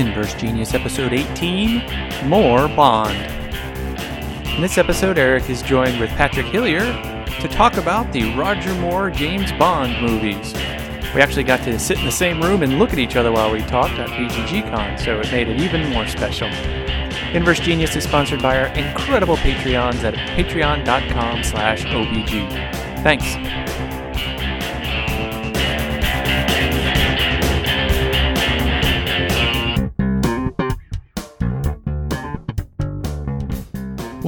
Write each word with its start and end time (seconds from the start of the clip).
Inverse 0.00 0.32
Genius 0.32 0.72
Episode 0.72 1.12
18 1.12 2.26
More 2.26 2.68
Bond. 2.68 3.14
In 4.54 4.62
this 4.62 4.78
episode, 4.78 5.18
Eric 5.18 5.50
is 5.50 5.60
joined 5.60 6.00
with 6.00 6.08
Patrick 6.12 6.46
Hillier 6.46 6.86
to 7.42 7.48
talk 7.48 7.76
about 7.76 8.10
the 8.10 8.34
Roger 8.34 8.74
Moore 8.76 9.10
James 9.10 9.52
Bond 9.52 10.00
movies. 10.00 10.54
We 11.14 11.20
actually 11.20 11.44
got 11.44 11.62
to 11.64 11.78
sit 11.78 11.98
in 11.98 12.06
the 12.06 12.10
same 12.10 12.40
room 12.40 12.62
and 12.62 12.78
look 12.78 12.94
at 12.94 12.98
each 12.98 13.14
other 13.14 13.30
while 13.30 13.52
we 13.52 13.60
talked 13.60 13.98
at 13.98 14.08
BGGCon, 14.08 14.98
so 14.98 15.20
it 15.20 15.30
made 15.30 15.48
it 15.48 15.60
even 15.60 15.90
more 15.90 16.06
special. 16.06 16.48
Inverse 17.34 17.60
Genius 17.60 17.94
is 17.94 18.04
sponsored 18.04 18.40
by 18.40 18.58
our 18.58 18.74
incredible 18.74 19.36
Patreons 19.36 20.02
at 20.02 20.14
patreon.com 20.14 21.44
slash 21.44 21.84
OBG. 21.84 22.48
Thanks. 23.02 23.69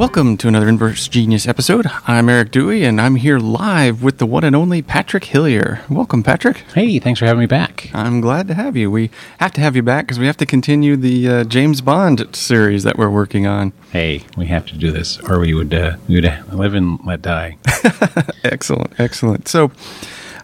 Welcome 0.03 0.37
to 0.39 0.49
another 0.49 0.69
Inverse 0.69 1.07
Genius 1.07 1.47
episode. 1.47 1.87
I'm 2.09 2.29
Eric 2.29 2.51
Dewey, 2.51 2.83
and 2.83 3.01
I'm 3.01 3.15
here 3.15 3.39
live 3.39 4.03
with 4.03 4.19
the 4.19 4.27
one 4.27 4.43
and 4.43 4.57
only 4.57 4.83
Patrick 4.83 5.27
Hillier. 5.27 5.85
Welcome, 5.89 6.25
Patrick. 6.25 6.57
Hey, 6.75 6.99
thanks 6.99 7.21
for 7.21 7.27
having 7.27 7.39
me 7.39 7.47
back. 7.47 7.89
I'm 7.95 8.21
glad 8.21 8.49
to 8.49 8.55
have 8.55 8.77
you. 8.77 8.91
We 8.91 9.11
have 9.39 9.53
to 9.53 9.61
have 9.61 9.77
you 9.77 9.83
back 9.85 10.07
because 10.07 10.19
we 10.19 10.27
have 10.27 10.37
to 10.39 10.45
continue 10.45 10.97
the 10.97 11.29
uh, 11.29 11.45
James 11.45 11.83
Bond 11.83 12.35
series 12.35 12.83
that 12.83 12.99
we're 12.99 13.11
working 13.11 13.47
on. 13.47 13.73
Hey, 13.93 14.25
we 14.37 14.47
have 14.47 14.67
to 14.67 14.77
do 14.77 14.91
this, 14.91 15.21
or 15.21 15.39
we 15.39 15.55
would 15.55 15.73
uh, 15.73 15.99
we 16.09 16.17
would 16.17 16.25
live 16.53 16.75
and 16.75 16.99
let 17.05 17.23
die. 17.23 17.59
excellent, 18.43 18.99
excellent. 18.99 19.47
So, 19.47 19.71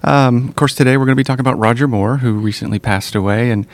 um, 0.04 0.50
of 0.50 0.54
course, 0.54 0.76
today 0.76 0.96
we're 0.96 1.04
going 1.04 1.16
to 1.16 1.20
be 1.20 1.24
talking 1.24 1.40
about 1.40 1.58
Roger 1.58 1.88
Moore, 1.88 2.18
who 2.18 2.34
recently 2.34 2.78
passed 2.78 3.16
away, 3.16 3.50
and 3.50 3.66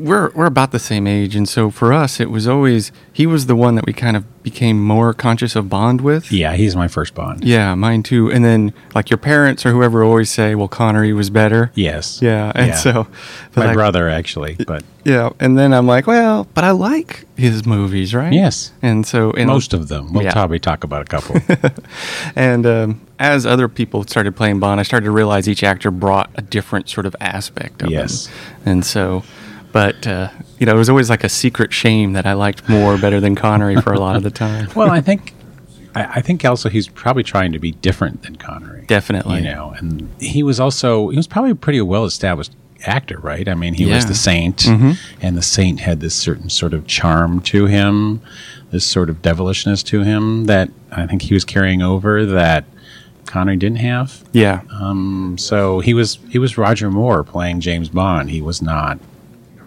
we're 0.00 0.30
we're 0.30 0.46
about 0.46 0.72
the 0.72 0.78
same 0.78 1.06
age, 1.06 1.36
and 1.36 1.48
so 1.48 1.70
for 1.70 1.92
us, 1.92 2.20
it 2.20 2.30
was 2.30 2.48
always 2.48 2.90
he 3.12 3.26
was 3.26 3.46
the 3.46 3.56
one 3.56 3.74
that 3.76 3.86
we 3.86 3.92
kind 3.92 4.16
of 4.16 4.24
became 4.42 4.82
more 4.82 5.12
conscious 5.12 5.54
of 5.54 5.68
Bond 5.68 6.00
with. 6.00 6.32
Yeah, 6.32 6.54
he's 6.54 6.74
my 6.74 6.88
first 6.88 7.14
Bond. 7.14 7.44
Yeah, 7.44 7.74
mine 7.74 8.02
too. 8.02 8.30
And 8.32 8.42
then 8.44 8.72
like 8.94 9.10
your 9.10 9.18
parents 9.18 9.66
or 9.66 9.70
whoever 9.72 10.02
always 10.02 10.30
say, 10.30 10.54
"Well, 10.54 10.68
Connery 10.68 11.12
was 11.12 11.28
better." 11.30 11.70
Yes. 11.74 12.20
Yeah, 12.22 12.52
and 12.54 12.68
Yeah. 12.68 12.74
so 12.76 13.06
My 13.54 13.66
like, 13.66 13.74
brother 13.74 14.08
actually, 14.08 14.56
but 14.66 14.82
Yeah, 15.04 15.30
and 15.40 15.58
then 15.58 15.72
I'm 15.74 15.86
like, 15.86 16.06
well, 16.06 16.46
but 16.54 16.64
I 16.64 16.70
like 16.72 17.26
his 17.36 17.64
movies, 17.66 18.14
right? 18.14 18.32
yes, 18.32 18.72
And 18.82 19.06
so 19.06 19.32
and 19.32 19.46
most 19.48 19.72
of 19.74 19.88
them. 19.88 20.12
We'll 20.12 20.24
Yeah. 20.24 20.32
probably 20.32 20.58
talk 20.58 20.84
about 20.84 21.02
a 21.02 21.04
couple. 21.06 21.36
And 22.36 22.66
um, 22.66 23.00
as 23.18 23.46
other 23.46 23.68
people 23.68 24.04
started 24.04 24.36
playing 24.36 24.60
Bond, 24.60 24.80
I 24.80 24.82
started 24.82 25.04
to 25.06 25.10
realize 25.10 25.48
each 25.48 25.62
actor 25.64 25.90
brought 25.90 26.30
a 26.36 26.42
different 26.42 26.88
sort 26.88 27.06
of 27.06 27.14
aspect 27.20 27.82
of 27.82 27.90
Yes. 27.90 28.26
him. 28.26 28.34
And 28.66 28.84
so, 28.86 29.22
but 29.72 30.06
uh, 30.06 30.28
you 30.58 30.66
know, 30.66 30.74
it 30.74 30.78
was 30.78 30.88
always 30.90 31.10
like 31.10 31.24
a 31.24 31.28
secret 31.28 31.72
shame 31.72 32.12
that 32.14 32.26
I 32.26 32.32
liked 32.34 32.68
Moore 32.68 32.98
better 32.98 33.20
than 33.20 33.34
Connery 33.34 33.76
for 33.80 33.92
a 33.92 34.00
lot 34.00 34.16
of 34.16 34.22
the 34.22 34.30
time. 34.30 34.68
well, 34.76 34.90
I 34.90 35.00
think 35.00 35.34
I, 35.94 36.04
I 36.16 36.20
think 36.20 36.44
also 36.44 36.68
he's 36.68 36.88
probably 36.88 37.22
trying 37.22 37.52
to 37.52 37.58
be 37.58 37.72
different 37.72 38.22
than 38.22 38.36
Connery. 38.36 38.84
Definitely. 38.86 39.38
You 39.38 39.44
know, 39.44 39.74
and 39.76 40.08
he 40.20 40.42
was 40.42 40.58
also 40.60 41.08
he 41.10 41.16
was 41.16 41.26
probably 41.26 41.50
a 41.52 41.56
pretty 41.56 41.80
well 41.80 42.04
established 42.04 42.52
actor, 42.86 43.18
right? 43.20 43.46
I 43.48 43.54
mean, 43.54 43.74
he 43.74 43.84
was 43.86 44.06
the 44.06 44.14
Saint, 44.14 44.56
Mhm. 44.58 44.98
and 45.20 45.36
the 45.36 45.42
Saint 45.42 45.80
had 45.80 46.00
this 46.00 46.14
certain 46.14 46.48
sort 46.48 46.72
of 46.72 46.86
charm 46.86 47.40
to 47.42 47.66
him, 47.66 48.22
this 48.70 48.86
sort 48.86 49.10
of 49.10 49.20
devilishness 49.20 49.82
to 49.84 50.02
him 50.02 50.46
that 50.46 50.70
I 50.90 51.06
think 51.06 51.22
he 51.22 51.34
was 51.34 51.44
carrying 51.44 51.82
over 51.82 52.24
that 52.24 52.64
Connery 53.26 53.58
didn't 53.58 53.80
have. 53.80 54.24
Yeah. 54.32 54.62
Um, 54.72 55.36
so 55.38 55.80
he 55.80 55.92
was 55.92 56.18
he 56.30 56.38
was 56.38 56.56
Roger 56.56 56.90
Moore 56.90 57.22
playing 57.22 57.60
James 57.60 57.88
Bond. 57.90 58.30
He 58.30 58.40
was 58.40 58.62
not 58.62 58.98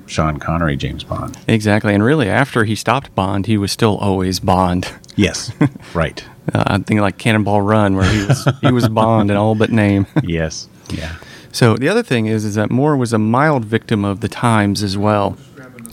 Sean 0.06 0.38
Connery 0.38 0.76
James 0.76 1.04
Bond. 1.04 1.38
Exactly. 1.48 1.94
And 1.94 2.04
really, 2.04 2.30
after 2.30 2.64
he 2.66 2.76
stopped 2.76 3.14
Bond, 3.16 3.46
he 3.46 3.58
was 3.58 3.72
still 3.72 3.98
always 3.98 4.40
Bond. 4.40 4.92
Yes, 5.16 5.52
right. 5.94 6.24
Uh, 6.54 6.64
I'm 6.68 6.84
thinking 6.84 7.02
like 7.02 7.18
Cannonball 7.18 7.62
Run, 7.62 7.96
where 7.96 8.10
he 8.12 8.26
was 8.26 8.48
he 8.62 8.72
was 8.72 8.90
Bond 8.90 9.32
in 9.32 9.38
all 9.38 9.56
but 9.56 9.72
name. 9.72 10.08
Yes, 10.24 10.68
yeah. 10.90 11.16
So 11.52 11.76
the 11.76 11.88
other 11.88 12.02
thing 12.04 12.26
is, 12.26 12.46
is 12.46 12.56
that 12.56 12.72
Moore 12.72 12.98
was 12.98 13.14
a 13.14 13.20
mild 13.20 13.64
victim 13.66 14.04
of 14.04 14.22
the 14.22 14.28
times 14.28 14.82
as 14.82 14.98
well. 14.98 15.38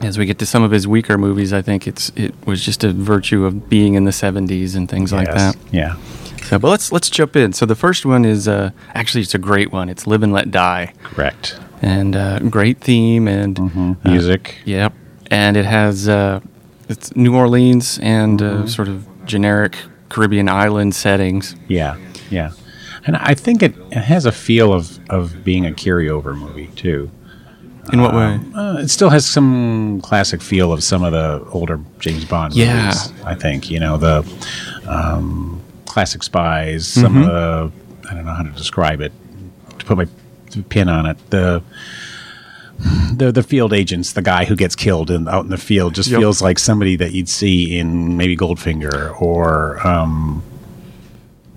As 0.00 0.16
we 0.16 0.24
get 0.24 0.38
to 0.38 0.46
some 0.46 0.62
of 0.62 0.70
his 0.70 0.88
weaker 0.88 1.18
movies, 1.18 1.52
I 1.52 1.60
think 1.60 1.86
it's 1.86 2.10
it 2.16 2.34
was 2.46 2.64
just 2.64 2.82
a 2.84 2.92
virtue 2.92 3.44
of 3.44 3.68
being 3.68 3.94
in 3.94 4.04
the 4.04 4.10
'70s 4.12 4.74
and 4.74 4.88
things 4.88 5.12
like 5.12 5.28
that. 5.28 5.56
Yeah. 5.70 5.96
So, 6.50 6.58
but 6.58 6.68
let's 6.68 6.90
let's 6.90 7.08
jump 7.08 7.36
in. 7.36 7.52
So 7.52 7.64
the 7.64 7.76
first 7.76 8.04
one 8.04 8.24
is 8.24 8.48
uh, 8.48 8.70
actually 8.92 9.20
it's 9.22 9.36
a 9.36 9.38
great 9.38 9.70
one. 9.72 9.88
It's 9.88 10.04
"Live 10.08 10.24
and 10.24 10.32
Let 10.32 10.50
Die," 10.50 10.92
Correct. 11.04 11.56
and 11.80 12.16
uh, 12.16 12.40
great 12.40 12.80
theme 12.80 13.28
and 13.28 13.56
hmm 13.56 13.92
uh, 14.04 14.10
Music. 14.10 14.58
Yep, 14.64 14.92
and 15.30 15.56
it 15.56 15.64
has 15.64 16.08
uh, 16.08 16.40
it's 16.88 17.14
New 17.14 17.36
Orleans 17.36 18.00
and 18.02 18.42
uh, 18.42 18.66
sort 18.66 18.88
of 18.88 19.06
generic 19.26 19.76
Caribbean 20.08 20.48
island 20.48 20.92
settings. 20.96 21.54
Yeah, 21.68 21.96
yeah. 22.30 22.50
And 23.06 23.16
I 23.16 23.34
think 23.34 23.62
it, 23.62 23.76
it 23.92 24.02
has 24.02 24.26
a 24.26 24.32
feel 24.32 24.72
of, 24.72 24.98
of 25.08 25.44
being 25.44 25.64
a 25.66 25.70
carryover 25.70 26.36
movie 26.36 26.66
too. 26.74 27.12
In 27.92 28.02
what 28.02 28.12
way? 28.12 28.40
Uh, 28.56 28.78
it 28.80 28.88
still 28.88 29.08
has 29.10 29.24
some 29.24 30.00
classic 30.02 30.42
feel 30.42 30.72
of 30.72 30.82
some 30.82 31.04
of 31.04 31.12
the 31.12 31.48
older 31.52 31.78
James 32.00 32.24
Bond 32.24 32.54
Yeah. 32.54 32.86
movies. 32.86 33.12
I 33.24 33.36
think 33.36 33.70
you 33.70 33.78
know 33.78 33.96
the 33.98 34.24
um, 34.88 35.59
classic 35.90 36.22
spies. 36.22 36.86
Some 36.86 37.14
Mhm. 37.14 37.28
of 37.28 37.72
the 38.02 38.08
I 38.10 38.14
don't 38.14 38.24
know 38.24 38.32
how 38.34 38.42
to 38.42 38.50
describe 38.50 39.00
it. 39.00 39.12
To 39.78 39.84
put 39.84 39.96
my 39.98 40.06
pin 40.68 40.88
on 40.88 41.06
it, 41.06 41.16
the 41.30 41.62
the 43.14 43.30
the 43.32 43.42
field 43.42 43.72
agents, 43.72 44.12
the 44.12 44.22
guy 44.22 44.44
who 44.46 44.56
gets 44.56 44.74
killed 44.74 45.10
in, 45.10 45.28
out 45.28 45.44
in 45.44 45.50
the 45.50 45.58
field, 45.58 45.94
just 45.94 46.08
Yep. 46.10 46.20
feels 46.20 46.40
like 46.40 46.58
somebody 46.58 46.96
that 46.96 47.12
you'd 47.12 47.28
see 47.28 47.78
in 47.78 48.16
maybe 48.16 48.36
Goldfinger 48.36 49.20
or 49.20 49.86
um, 49.86 50.42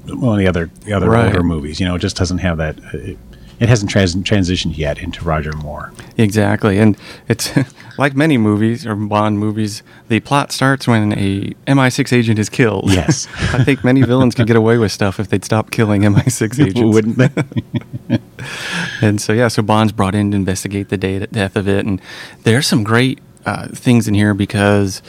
one 0.07 0.33
of 0.33 0.39
the 0.39 0.47
other 0.47 0.69
the 0.85 0.93
other 0.93 1.09
Right. 1.09 1.27
older 1.27 1.43
movies. 1.43 1.79
You 1.79 1.85
know, 1.87 1.95
it 1.95 1.99
just 1.99 2.17
doesn't 2.17 2.39
have 2.39 2.57
that. 2.57 2.77
It, 2.93 3.17
it 3.59 3.69
hasn't 3.69 3.91
trans- 3.91 4.15
transitioned 4.15 4.77
yet 4.77 4.97
into 4.97 5.23
Roger 5.23 5.53
Moore. 5.53 5.91
Exactly, 6.17 6.77
and 6.79 6.97
it's 7.27 7.51
like 7.97 8.15
many 8.15 8.37
movies 8.37 8.85
or 8.85 8.95
Bond 8.95 9.39
movies. 9.39 9.83
The 10.07 10.19
plot 10.19 10.51
starts 10.51 10.87
when 10.87 11.13
a 11.13 11.53
MI6 11.67 12.13
agent 12.13 12.39
is 12.39 12.49
killed. 12.49 12.91
Yes. 12.91 13.27
I 13.53 13.63
think 13.63 13.83
many 13.83 14.01
villains 14.01 14.35
could 14.35 14.47
get 14.47 14.55
away 14.55 14.77
with 14.77 14.91
stuff 14.91 15.19
if 15.19 15.29
they'd 15.29 15.45
stop 15.45 15.71
killing 15.71 16.01
MI6 16.01 16.65
agents. 16.67 16.93
Wouldn't 16.93 17.17
they? 17.17 18.19
And 19.01 19.21
so 19.21 19.33
yeah, 19.33 19.47
so 19.47 19.61
Bond's 19.61 19.91
brought 19.91 20.15
in 20.15 20.31
to 20.31 20.35
investigate 20.35 20.89
the 20.89 20.97
day, 20.97 21.19
death 21.25 21.55
of 21.55 21.67
it, 21.67 21.85
and 21.85 22.01
there's 22.43 22.67
some 22.67 22.83
great 22.83 23.19
uh, 23.45 23.67
things 23.69 24.07
in 24.07 24.13
here 24.13 24.33
because. 24.33 25.01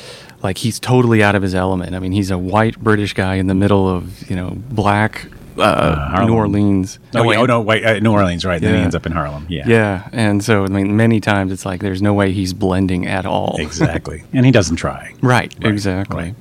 Like 0.42 0.58
he's 0.58 0.78
totally 0.78 1.22
out 1.22 1.34
of 1.34 1.40
his 1.40 1.54
element. 1.54 1.94
I 1.94 2.00
mean, 2.00 2.12
he's 2.12 2.30
a 2.30 2.36
white 2.36 2.78
British 2.78 3.14
guy 3.14 3.36
in 3.36 3.46
the 3.46 3.54
middle 3.54 3.88
of 3.88 4.28
you 4.28 4.36
know 4.36 4.50
black 4.68 5.26
uh, 5.58 6.08
Harlem. 6.08 6.28
New 6.28 6.34
Orleans. 6.36 6.98
Oh, 7.14 7.24
wait, 7.24 7.36
oh 7.36 7.46
no, 7.46 7.60
wait, 7.60 7.84
uh, 7.84 7.98
New 8.00 8.12
Orleans, 8.12 8.44
right? 8.44 8.60
Then 8.60 8.74
he 8.74 8.80
ends 8.80 8.94
up 8.94 9.06
in 9.06 9.12
Harlem. 9.12 9.46
Yeah, 9.48 9.64
Yeah, 9.66 10.08
and 10.12 10.42
so 10.42 10.64
I 10.64 10.68
mean, 10.68 10.96
many 10.96 11.20
times 11.20 11.52
it's 11.52 11.64
like 11.66 11.80
there's 11.80 12.02
no 12.02 12.12
way 12.14 12.32
he's 12.32 12.52
blending 12.52 13.06
at 13.06 13.26
all. 13.26 13.56
exactly. 13.58 14.24
and 14.32 14.44
he 14.46 14.52
doesn't 14.52 14.76
try. 14.76 15.14
Right, 15.22 15.54
Right, 15.60 15.72
exactly. 15.72 16.16
right. 16.24 16.34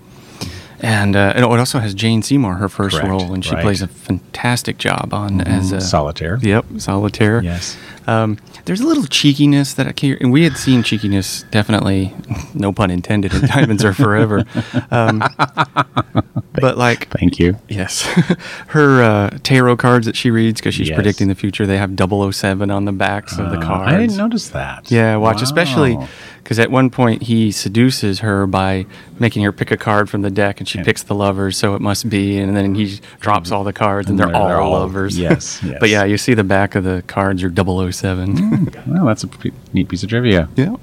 And, 0.80 1.16
uh, 1.16 1.32
and 1.36 1.46
it 1.46 1.60
also 1.60 1.80
has 1.80 1.94
Jane 1.94 2.22
Seymour, 2.24 2.56
her 2.56 2.68
first 2.68 2.98
Correct, 2.98 3.10
role, 3.10 3.34
and 3.34 3.44
she 3.46 3.52
right. 3.54 3.64
plays 3.64 3.82
a 3.82 3.88
fantastic 3.88 4.78
job 4.78 5.14
on 5.14 5.40
as 5.40 5.72
a 5.72 5.80
Solitaire. 5.80 6.40
Yep, 6.42 6.66
solitaire. 6.80 7.42
Yes. 7.42 7.78
Um, 8.08 8.38
there's 8.66 8.82
a 8.82 8.88
little 8.88 9.06
cheekiness 9.06 9.74
that 9.76 9.88
I 9.88 9.92
can 9.92 10.18
and 10.20 10.32
we 10.32 10.44
had 10.44 10.58
seen 10.58 10.84
cheekiness 10.84 11.44
definitely, 11.52 12.14
no 12.54 12.72
pun 12.74 12.92
intended, 12.92 13.34
in 13.34 13.42
Diamonds 13.48 13.84
Are 13.86 13.94
Forever. 13.94 14.44
Um, 14.92 15.24
but 16.54 16.78
like, 16.78 17.10
Thank 17.10 17.40
you. 17.40 17.58
yes, 17.70 18.02
her 18.68 19.02
uh, 19.04 19.38
tarot 19.44 19.78
cards 19.78 20.06
that 20.06 20.16
she 20.16 20.32
reads 20.32 20.60
because 20.62 20.76
she's 20.76 20.90
Yes. 20.90 20.96
predicting 20.96 21.28
the 21.28 21.36
future, 21.36 21.66
they 21.66 21.78
have 21.78 21.92
007 21.98 22.70
on 22.70 22.86
the 22.86 22.92
backs 22.92 23.38
of 23.38 23.50
the 23.52 23.58
Uh, 23.58 23.62
cards. 23.62 23.94
I 23.94 23.98
didn't 24.00 24.18
notice 24.18 24.50
that. 24.50 24.92
Yeah, 24.92 25.16
watch, 25.18 25.42
especially 25.42 25.96
Wow. 25.98 26.08
Because 26.44 26.60
at 26.60 26.70
one 26.70 26.90
point 26.90 27.24
he 27.24 27.52
seduces 27.52 28.20
her 28.20 28.46
by 28.46 28.86
making 29.18 29.44
her 29.44 29.52
pick 29.54 29.72
a 29.72 29.78
card 29.78 30.10
from 30.10 30.22
the 30.24 30.30
deck, 30.30 30.60
and 30.60 30.68
she 30.68 30.78
Yeah. 30.78 30.84
picks 30.84 31.02
the 31.04 31.16
lovers, 31.16 31.58
so 31.58 31.74
it 31.76 31.82
must 31.82 32.10
be, 32.10 32.38
and 32.38 32.56
then 32.56 32.76
he 32.76 33.00
drops 33.22 33.50
all 33.52 33.64
the 33.64 33.72
cards, 33.74 34.10
and, 34.10 34.20
And 34.20 34.30
they're, 34.30 34.36
all, 34.36 34.48
they're 34.50 34.62
all- 34.62 34.72
lovers. 34.74 35.18
yes, 35.18 35.60
but 35.64 35.70
yes. 35.70 35.80
Hmm. 35.80 35.86
yeah, 35.86 36.04
you 36.04 36.18
see 36.18 36.34
the 36.34 36.44
back 36.44 36.76
of 36.76 36.84
the 36.84 37.04
cards 37.08 37.42
are 37.44 37.50
007. 37.50 38.72
Well, 38.88 39.06
that's 39.06 39.24
a 39.24 39.30
neat 39.74 39.88
piece 39.90 40.04
of 40.04 40.10
trivia. 40.10 40.50
yeah. 40.56 40.76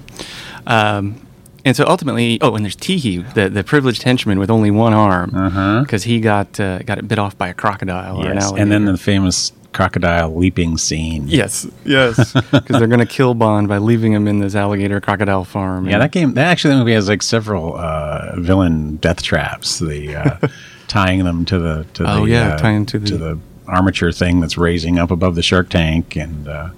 Um, 0.67 1.15
and 1.63 1.75
so 1.75 1.85
ultimately, 1.87 2.39
oh, 2.41 2.55
and 2.55 2.65
there's 2.65 2.75
Teehee, 2.75 3.33
the, 3.35 3.47
the 3.49 3.63
privileged 3.63 4.01
henchman 4.03 4.39
with 4.39 4.49
only 4.49 4.71
one 4.71 4.93
arm, 4.93 5.31
Uh-huh. 5.35 5.81
because 5.81 6.03
he 6.03 6.19
got 6.19 6.59
uh, 6.59 6.79
got 6.79 6.97
it 6.97 7.07
bit 7.07 7.19
off 7.19 7.37
by 7.37 7.49
a 7.49 7.53
crocodile 7.53 8.23
Yes, 8.23 8.51
and 8.51 8.71
then 8.71 8.85
the 8.85 8.97
famous 8.97 9.51
crocodile 9.73 10.35
leaping 10.35 10.77
scene. 10.77 11.27
Yes, 11.27 11.65
yes, 11.85 12.33
because 12.51 12.77
they're 12.79 12.87
going 12.87 12.99
to 12.99 13.05
kill 13.05 13.33
Bond 13.33 13.67
by 13.67 13.77
leaving 13.77 14.11
him 14.13 14.27
in 14.27 14.39
this 14.39 14.55
alligator 14.55 14.99
crocodile 15.01 15.43
farm. 15.45 15.87
Yeah, 15.89 15.99
that 15.99 16.11
game. 16.11 16.33
That 16.33 16.47
actually 16.47 16.73
the 16.73 16.79
movie 16.79 16.93
has 16.93 17.07
like 17.07 17.21
several 17.21 17.75
uh, 17.77 18.33
villain 18.37 18.97
death 18.97 19.21
traps. 19.23 19.79
The 19.79 20.15
uh, 20.15 20.47
tying 20.87 21.23
them 21.23 21.45
to 21.45 21.59
the 21.59 21.85
to 21.93 22.03
Oh, 22.09 22.25
the 22.25 22.31
yeah, 22.31 22.53
uh, 22.53 22.57
tying 22.57 22.85
to 22.87 22.99
the- 22.99 23.07
to 23.07 23.17
the 23.17 23.39
armature 23.67 24.11
thing 24.11 24.39
that's 24.41 24.57
raising 24.57 24.99
up 24.99 25.11
above 25.11 25.35
the 25.35 25.41
shark 25.43 25.69
tank 25.69 26.17
and 26.17 26.47
uh, 26.47 26.69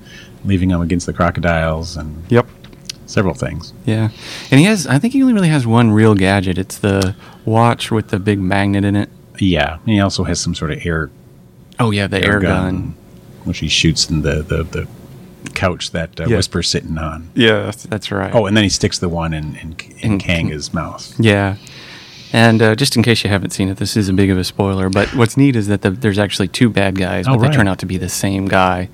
leaving 0.45 0.69
them 0.69 0.81
against 0.81 1.05
the 1.07 1.13
crocodiles 1.13 1.97
and 1.97 2.23
Yep. 2.29 2.45
several 3.07 3.33
things. 3.33 3.73
Yeah, 3.85 4.09
and 4.51 4.59
he 4.59 4.65
has. 4.67 4.85
I 4.85 4.99
think 4.99 5.13
he 5.13 5.21
only 5.23 5.33
really 5.33 5.47
has 5.49 5.65
one 5.65 5.91
real 5.91 6.13
gadget. 6.13 6.57
It's 6.59 6.77
the 6.77 7.15
watch 7.45 7.89
with 7.91 8.09
the 8.09 8.19
big 8.19 8.39
magnet 8.39 8.83
in 8.85 8.95
it. 8.95 9.09
Yeah, 9.39 9.79
and 9.79 9.89
he 9.89 9.99
also 9.99 10.23
has 10.25 10.39
some 10.39 10.53
sort 10.53 10.71
of 10.71 10.85
air 10.85 11.09
Oh 11.83 11.91
yeah, 11.91 12.07
the 12.07 12.23
air, 12.23 12.39
gun. 12.39 12.95
which 13.43 13.59
he 13.59 13.67
shoots 13.67 14.09
in 14.09 14.21
the 14.21 14.41
the, 14.41 14.63
the 14.63 14.87
couch 15.53 15.91
that 15.91 16.19
uh, 16.19 16.25
Yeah. 16.27 16.37
Whisper's 16.37 16.69
sitting 16.69 16.97
on. 16.97 17.29
Yeah, 17.35 17.63
that's, 17.63 17.83
that's 17.83 18.11
right. 18.11 18.33
Oh, 18.33 18.45
and 18.45 18.55
then 18.55 18.63
he 18.63 18.69
sticks 18.69 18.99
the 18.99 19.09
one 19.09 19.33
in 19.33 19.55
in, 19.57 19.75
in 19.99 20.19
Kananga's 20.19 20.73
mouth. 20.73 21.13
Yeah. 21.19 21.57
And 22.31 22.61
uh, 22.63 22.75
just 22.75 22.95
in 22.95 23.03
case 23.03 23.23
you 23.23 23.29
haven't 23.29 23.51
seen 23.51 23.69
it, 23.69 23.77
this 23.77 23.95
isn't 23.95 24.15
big 24.15 24.31
of 24.31 24.37
a 24.39 24.43
spoiler. 24.43 24.89
But 24.89 25.09
what's 25.13 25.37
neat 25.37 25.55
is 25.55 25.67
that 25.67 25.83
the, 25.83 25.91
there's 25.91 26.17
actually 26.17 26.47
two 26.47 26.67
bad 26.69 26.97
guys, 26.97 27.27
but 27.27 27.35
Oh, 27.35 27.39
they 27.39 27.49
turn 27.49 27.67
out 27.67 27.77
to 27.79 27.85
be 27.85 27.97
the 27.97 28.09
same 28.09 28.47
guy. 28.47 28.89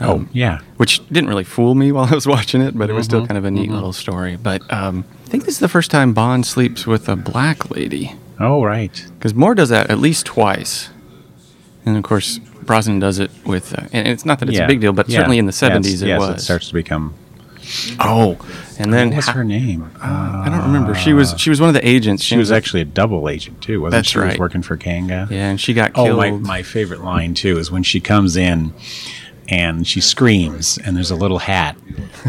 Oh, 0.00 0.12
Um, 0.12 0.28
yeah. 0.32 0.60
which 0.76 1.04
didn't 1.08 1.28
really 1.28 1.42
fool 1.42 1.74
me 1.74 1.90
while 1.90 2.04
I 2.04 2.14
was 2.14 2.24
watching 2.36 2.60
it, 2.60 2.78
but 2.78 2.88
it 2.88 2.92
was 2.92 3.04
still 3.06 3.22
Mhm, 3.22 3.28
kind 3.28 3.38
of 3.38 3.44
a 3.44 3.50
neat 3.50 3.72
little 3.72 3.92
story. 3.92 4.36
But 4.36 4.62
um, 4.72 5.04
I 5.24 5.28
think 5.28 5.44
this 5.44 5.54
is 5.54 5.60
the 5.60 5.68
first 5.68 5.90
time 5.90 6.12
Bond 6.12 6.46
sleeps 6.46 6.86
with 6.86 7.08
a 7.08 7.16
black 7.16 7.68
lady 7.72 8.14
Oh, 8.38 8.62
right. 8.62 9.04
because 9.18 9.34
Moore 9.34 9.56
does 9.56 9.70
that 9.70 9.90
at 9.90 9.98
least 9.98 10.24
twice, 10.26 10.90
and 11.88 11.96
of 11.96 12.02
course 12.04 12.38
Brosnan 12.62 12.98
does 13.00 13.18
it 13.18 13.30
with. 13.46 13.72
Uh, 13.78 13.86
and 13.92 14.06
it's 14.08 14.24
not 14.24 14.38
that 14.40 14.48
it's 14.48 14.58
yeah. 14.58 14.64
a 14.64 14.68
big 14.68 14.80
deal, 14.80 14.92
but 14.92 15.08
Yeah. 15.08 15.18
certainly 15.18 15.38
in 15.38 15.46
the 15.46 15.56
Yeah, 15.60 15.68
it's- 15.76 15.86
'70s 15.86 16.02
it 16.02 16.08
yes, 16.08 16.20
was. 16.20 16.36
it 16.36 16.40
starts 16.42 16.68
to 16.68 16.74
become. 16.74 17.14
oh, 18.00 18.36
and 18.78 18.92
then 18.92 19.10
What's 19.10 19.26
ha- 19.26 19.32
her 19.32 19.44
name? 19.44 19.90
I 20.00 20.48
don't 20.50 20.62
remember. 20.62 20.94
She 20.94 21.12
was 21.12 21.34
she 21.38 21.50
was 21.50 21.60
one 21.60 21.68
of 21.68 21.74
the 21.74 21.86
agents. 21.86 22.22
She 22.22 22.36
was 22.36 22.50
ended 22.50 22.56
up- 22.56 22.64
actually 22.64 22.80
a 22.82 22.84
double 22.86 23.28
agent 23.28 23.60
too, 23.60 23.80
wasn't 23.80 23.92
That's 23.98 24.08
she? 24.10 24.18
Was 24.18 24.26
right. 24.28 24.38
working 24.38 24.62
for 24.62 24.76
Kananga. 24.76 25.30
yeah, 25.30 25.50
and 25.50 25.60
she 25.60 25.74
got 25.74 25.92
Oh, 25.94 26.04
killed. 26.04 26.18
my, 26.18 26.30
my 26.30 26.62
favorite 26.62 27.02
line 27.04 27.34
too 27.34 27.58
is 27.58 27.70
when 27.70 27.82
she 27.82 28.00
comes 28.00 28.36
in 28.36 28.72
and 29.50 29.86
she 29.86 30.00
screams 30.00 30.76
and 30.78 30.94
there's 30.96 31.10
a 31.10 31.16
little 31.16 31.38
hat 31.38 31.74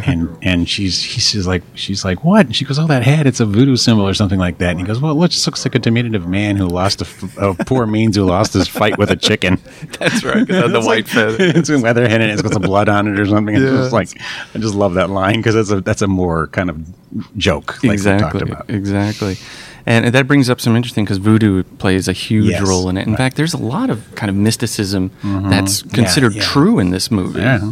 and 0.05 0.29
and 0.41 0.69
she's 0.69 1.01
she's 1.01 1.45
like 1.45 1.63
she's 1.75 2.05
like 2.05 2.23
what? 2.23 2.45
And 2.45 2.55
she 2.55 2.63
goes, 2.65 2.79
oh 2.79 2.87
that 2.87 3.03
hat, 3.03 3.27
it's 3.27 3.39
a 3.41 3.45
voodoo 3.45 3.75
symbol 3.75 4.07
or 4.07 4.13
something 4.13 4.39
like 4.39 4.57
that. 4.59 4.71
And 4.71 4.79
he 4.79 4.85
goes, 4.85 4.99
well, 5.01 5.21
it 5.23 5.27
just 5.29 5.45
looks 5.45 5.65
like 5.65 5.75
a 5.75 5.79
diminutive 5.79 6.27
man 6.27 6.55
who 6.55 6.65
lost 6.67 7.01
a, 7.01 7.05
f- 7.05 7.37
a 7.37 7.53
poor 7.65 7.85
means 7.85 8.15
who 8.15 8.23
lost 8.23 8.53
his 8.53 8.67
fight 8.67 8.97
with 8.97 9.11
a 9.11 9.15
chicken. 9.17 9.59
That's 9.99 10.23
right. 10.23 10.47
'cause 10.47 10.49
it 10.49 10.61
had 10.63 10.71
the 10.71 10.77
It's 10.77 10.87
white 10.87 11.05
like- 11.05 11.07
feather. 11.07 11.37
It's 11.39 11.69
a 11.69 11.79
weatherhead 11.79 12.21
and 12.21 12.31
it's 12.31 12.41
got 12.41 12.53
some 12.53 12.61
blood 12.61 12.87
on 12.89 13.07
it 13.07 13.19
or 13.19 13.25
something. 13.25 13.53
It's 13.55 13.63
Yeah. 13.65 13.71
just 13.71 13.91
like 13.93 14.09
I 14.55 14.59
just 14.59 14.75
love 14.75 14.93
that 14.93 15.09
line 15.09 15.37
because 15.37 15.55
that's 15.55 15.71
a 15.71 15.81
that's 15.81 16.01
a 16.01 16.07
Moore 16.07 16.47
kind 16.47 16.69
of 16.69 16.77
joke 17.37 17.83
like 17.83 17.93
exactly. 17.93 18.43
we 18.43 18.49
talked 18.49 18.49
about. 18.67 18.69
Exactly. 18.69 19.35
And 19.85 20.05
that 20.13 20.27
brings 20.27 20.49
up 20.49 20.59
some 20.61 20.75
interesting 20.75 21.05
because 21.05 21.17
voodoo 21.17 21.63
plays 21.63 22.07
a 22.07 22.13
huge 22.13 22.51
Yes, 22.51 22.67
role 22.67 22.89
in 22.89 22.97
it. 22.97 23.05
In 23.07 23.13
right. 23.13 23.17
fact, 23.17 23.37
there's 23.37 23.53
a 23.53 23.57
lot 23.57 23.89
of 23.89 24.13
kind 24.15 24.29
of 24.29 24.35
mysticism 24.35 25.11
that's 25.23 25.81
considered 25.81 26.35
yeah. 26.35 26.41
true 26.43 26.79
in 26.79 26.89
this 26.91 27.09
movie 27.09 27.39
Yeah. 27.41 27.71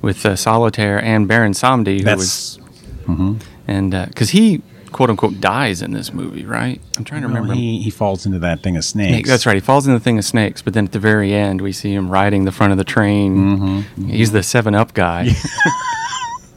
with 0.00 0.24
uh, 0.26 0.34
Solitaire 0.36 1.02
and 1.02 1.28
Baron 1.28 1.52
Samedi, 1.52 1.98
who 1.98 2.04
That's 2.04 2.58
was, 2.58 3.38
and 3.68 3.90
because 4.08 4.30
he 4.30 4.62
quote 4.90 5.08
unquote 5.08 5.40
dies 5.40 5.80
in 5.80 5.92
this 5.92 6.12
movie, 6.12 6.44
right? 6.44 6.80
I'm 6.98 7.04
trying 7.04 7.22
to 7.22 7.28
remember. 7.28 7.54
he, 7.54 7.80
he 7.80 7.88
falls 7.90 8.26
into 8.26 8.38
that 8.40 8.62
thing 8.62 8.76
of 8.76 8.84
snakes. 8.84 9.28
That's 9.28 9.46
right. 9.46 9.54
He 9.54 9.60
falls 9.60 9.86
into 9.86 9.98
the 9.98 10.04
thing 10.04 10.18
of 10.18 10.24
snakes, 10.24 10.60
but 10.62 10.74
then 10.74 10.84
at 10.84 10.92
the 10.92 10.98
very 10.98 11.32
end, 11.32 11.60
we 11.62 11.72
see 11.72 11.94
him 11.94 12.10
riding 12.10 12.44
the 12.44 12.52
front 12.52 12.72
of 12.72 12.78
the 12.78 12.84
train. 12.84 13.36
Mm-hmm. 13.58 14.08
He's 14.08 14.32
the 14.32 14.42
Seven 14.42 14.74
Up 14.74 14.94
guy. 14.94 15.30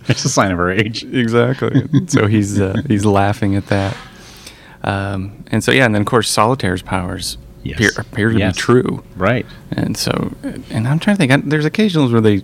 It's 0.07 0.23
a 0.23 0.29
sign 0.29 0.51
of 0.51 0.59
her 0.59 0.69
age. 0.69 1.03
exactly. 1.03 1.81
so 2.05 2.27
he's 2.27 2.59
uh, 2.61 2.79
he's 2.87 3.05
laughing 3.05 3.55
at 3.55 3.65
that. 3.67 3.97
Um, 4.85 5.43
and 5.51 5.61
so 5.63 5.71
yeah, 5.71 5.85
and 5.85 5.93
then 5.95 6.01
of 6.03 6.07
course 6.07 6.29
Solitaire's 6.29 6.81
powers 6.81 7.37
Yes. 7.63 7.77
appear, 7.79 7.91
appear 7.97 8.29
to 8.29 8.37
Yes. 8.37 8.55
be 8.55 8.61
true. 8.61 9.03
Right. 9.17 9.45
And 9.71 9.97
so, 9.97 10.31
and 10.69 10.87
I'm 10.87 10.99
trying 10.99 11.15
to 11.15 11.19
think. 11.19 11.31
I, 11.31 11.37
there's 11.37 11.65
occasions 11.65 12.11
where 12.11 12.21
they 12.21 12.43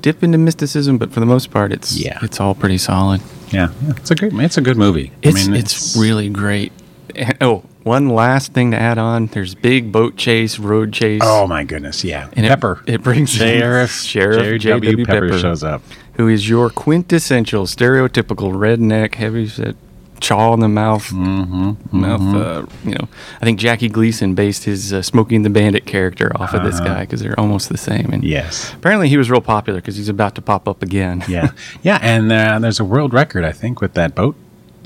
dip 0.00 0.22
into 0.24 0.38
mysticism, 0.38 0.98
but 0.98 1.12
for 1.12 1.20
the 1.20 1.26
most 1.26 1.50
part, 1.52 1.72
it's 1.72 1.96
Yeah. 1.96 2.18
it's 2.22 2.40
all 2.40 2.54
pretty 2.56 2.78
solid. 2.78 3.20
Yeah, 3.52 3.68
yeah, 3.84 3.92
it's 3.96 4.10
a 4.10 4.16
great. 4.16 4.32
It's 4.34 4.58
a 4.58 4.60
good 4.60 4.76
movie. 4.76 5.12
It's 5.22 5.46
it's, 5.46 5.96
really 5.96 6.28
great. 6.28 6.72
And- 7.14 7.36
oh, 7.40 7.62
one 7.84 8.08
last 8.08 8.52
thing 8.54 8.72
to 8.72 8.76
add 8.76 8.98
on: 8.98 9.26
there's 9.28 9.54
big 9.54 9.92
boat 9.92 10.16
chase, 10.16 10.58
road 10.58 10.92
chase. 10.92 11.20
Oh 11.22 11.46
my 11.46 11.62
goodness! 11.62 12.02
Yeah, 12.02 12.28
And 12.32 12.44
Pepper. 12.44 12.82
it 12.86 13.04
brings 13.04 13.40
in 13.40 13.60
Sheriff 13.60 13.92
Sheriff. 14.02 14.60
J.W. 14.62 15.04
Pepper, 15.06 15.28
Pepper. 15.28 15.38
shows 15.38 15.62
up. 15.62 15.82
who 16.14 16.26
is 16.26 16.48
your 16.48 16.70
quintessential 16.70 17.66
stereotypical 17.66 18.50
redneck, 18.52 19.14
heavy 19.14 19.46
set, 19.46 19.76
chaw 20.20 20.54
in 20.54 20.60
the 20.60 20.68
mouth, 20.68 21.06
Mm-hmm, 21.10 22.00
mouth. 22.00 22.34
Uh, 22.34 22.66
you 22.84 22.94
know, 22.94 23.08
I 23.40 23.44
think 23.44 23.58
Jackie 23.58 23.88
Gleason 23.88 24.34
based 24.34 24.64
his 24.64 24.92
uh, 24.92 25.02
Smokey 25.02 25.36
and 25.36 25.44
the 25.44 25.50
Bandit 25.50 25.86
character 25.86 26.32
off 26.40 26.54
of 26.54 26.62
this 26.64 26.80
guy 26.80 27.00
because 27.00 27.20
they're 27.20 27.38
almost 27.38 27.68
the 27.68 27.78
same. 27.78 28.06
And 28.12 28.22
Uh-huh. 28.24 28.26
Yes. 28.26 28.72
apparently 28.74 29.08
he 29.08 29.16
was 29.16 29.30
real 29.30 29.40
popular 29.40 29.80
because 29.80 29.96
he's 29.96 30.08
about 30.08 30.34
to 30.36 30.42
pop 30.42 30.66
up 30.68 30.82
again. 30.82 31.22
Yeah, 31.28 31.50
yeah, 31.82 31.98
and 32.02 32.30
uh, 32.32 32.58
there's 32.58 32.80
a 32.80 32.84
world 32.84 33.12
record, 33.12 33.44
I 33.44 33.52
think, 33.52 33.80
with 33.80 33.94
that 33.94 34.14
boat 34.14 34.36